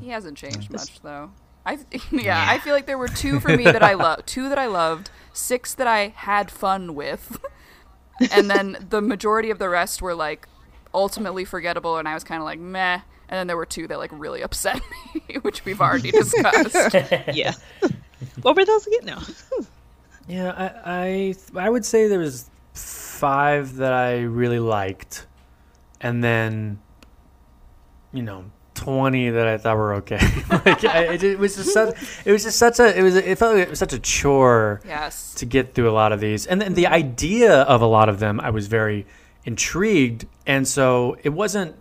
[0.00, 1.30] He hasn't changed much though.
[1.64, 1.78] I
[2.12, 4.66] yeah, I feel like there were two for me that I love, two that I
[4.66, 7.38] loved, six that I had fun with,
[8.30, 10.48] and then the majority of the rest were like
[10.94, 13.00] ultimately forgettable, and I was kind of like meh.
[13.28, 14.80] And then there were two that like really upset
[15.28, 16.94] me, which we've already discussed.
[17.34, 17.52] Yeah.
[18.42, 19.04] what were those again?
[19.04, 19.18] No.
[20.28, 20.52] Yeah,
[20.84, 25.26] I, I I would say there was five that I really liked,
[26.00, 26.78] and then
[28.12, 28.44] you know
[28.76, 30.18] twenty that I thought were okay.
[30.50, 33.38] like I, it, it was just such it was just such a it was it
[33.38, 35.34] felt like it was such a chore yes.
[35.34, 38.20] to get through a lot of these, and then the idea of a lot of
[38.20, 39.06] them I was very
[39.44, 41.74] intrigued, and so it wasn't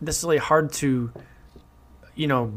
[0.00, 1.12] necessarily hard to
[2.16, 2.52] you know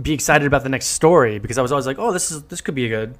[0.00, 2.60] be excited about the next story because I was always like, oh, this is this
[2.60, 3.16] could be good,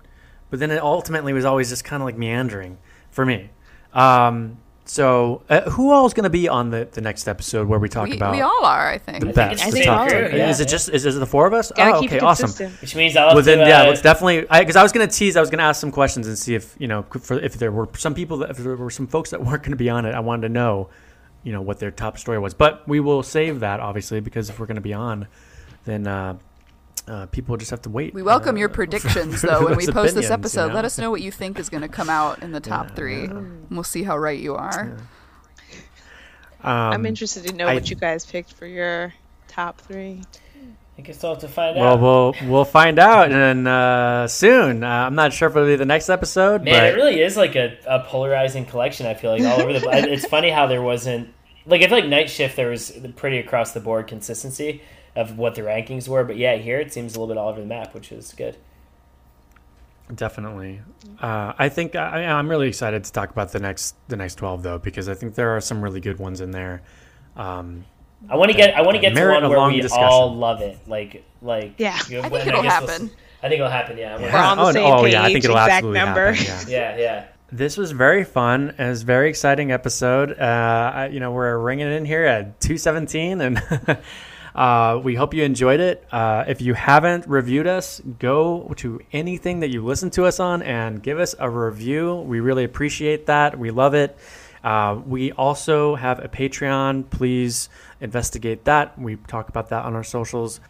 [0.51, 2.79] but then it ultimately was always just kind of like meandering
[3.11, 3.51] for me.
[3.93, 7.79] Um, so uh, who all is going to be on the, the next episode where
[7.79, 9.21] we talk We, about we all are, I think.
[9.21, 10.37] the think best, it's the the top ten?
[10.37, 11.73] yeah, is it just is, is it the four of us?
[11.75, 12.71] Gotta oh, keep okay, it awesome.
[12.81, 15.09] Which means I'll have Well then, to, yeah, uh, let's definitely because I, was going
[15.09, 15.37] to tease.
[15.37, 17.73] I was going to ask some questions and see if you know for, if there
[17.73, 20.05] were some people that if there were some folks that weren't going to be on
[20.05, 20.15] it.
[20.15, 20.91] I wanted to know,
[21.43, 22.53] you know, what their top story was.
[22.53, 25.29] But we will save that obviously because if we're going to be on,
[25.87, 26.37] then uh,
[27.07, 28.15] uh, people just have to wait.
[28.15, 30.69] We welcome uh, your predictions, for though, when we post this opinions, you episode.
[30.69, 30.75] know?
[30.75, 33.25] Let us know what you think is going to come out in the top three.
[33.25, 34.97] And we'll see how right you are.
[36.63, 39.13] I'm Um, interested to know I- what you guys picked for your
[39.49, 40.23] top three.
[40.97, 42.01] I guess I'll have to find Well, out.
[42.01, 44.85] we'll we'll find out and uh, soon.
[44.85, 47.37] Uh, I'm not sure if it'll be the next episode, Man, but it really is
[47.37, 49.05] like a, a polarizing collection.
[49.05, 49.85] I feel like all over the.
[50.13, 51.35] It's funny how there wasn't
[51.67, 54.83] like I feel like Night Shift there was pretty across the board consistency
[55.17, 57.61] of what the rankings were, but yeah, here it seems a little bit all over
[57.61, 58.57] the map, which is good.
[60.15, 60.81] definitely.
[61.21, 64.63] Uh, I think I, I'm really excited to talk about the next the next 12
[64.63, 66.83] though because I think there are some really good ones in there.
[67.37, 67.85] Um,
[68.29, 70.05] I want to get I want to get to one where we discussion.
[70.05, 71.99] all love it, like like Yeah.
[72.09, 73.09] you- I think it'll guess we'll happen.
[73.09, 73.99] s- I think it'll happen.
[73.99, 74.19] Yeah.
[74.21, 76.33] We're on the oh, same oh, yeah, I page, think it'll exact absolutely number.
[76.33, 76.71] happen.
[76.71, 76.95] Yeah.
[76.97, 76.97] Yeah.
[76.99, 77.25] Yeah.
[77.53, 78.75] This was very fun.
[78.79, 80.33] It was a very exciting episode.
[80.39, 83.63] Uh, I, you know, we're ringing in here at 217, and
[84.55, 86.07] uh, we hope you enjoyed it.
[86.13, 90.63] Uh, if you haven't reviewed us, go to anything that you listen to us on
[90.63, 92.15] and give us a review.
[92.15, 93.59] We really appreciate that.
[93.59, 94.17] We love it.
[94.63, 97.11] Uh, we also have a Patreon.
[97.11, 97.69] Please
[98.01, 98.99] investigate that.
[98.99, 100.61] We talk about that on our socials.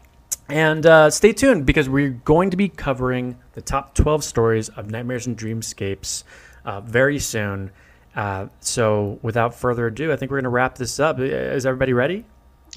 [0.48, 4.90] And uh, stay tuned because we're going to be covering the top 12 stories of
[4.90, 6.24] Nightmares and Dreamscapes
[6.64, 7.70] uh, very soon.
[8.16, 11.18] Uh, so, without further ado, I think we're going to wrap this up.
[11.18, 12.24] Is everybody ready?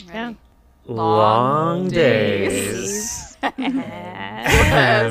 [0.07, 0.33] Yeah.
[0.87, 3.35] Long days.
[3.43, 3.53] and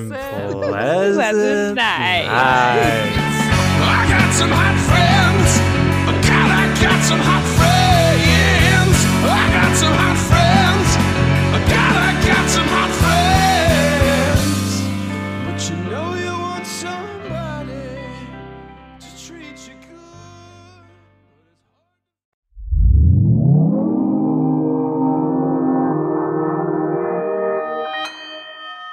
[0.08, 0.10] Pleasant.
[0.10, 2.28] pleasant Pleasant nights.
[2.28, 3.16] nights.
[3.78, 5.60] I got some hot friends.
[6.08, 7.75] Oh, God, I got some hot friends.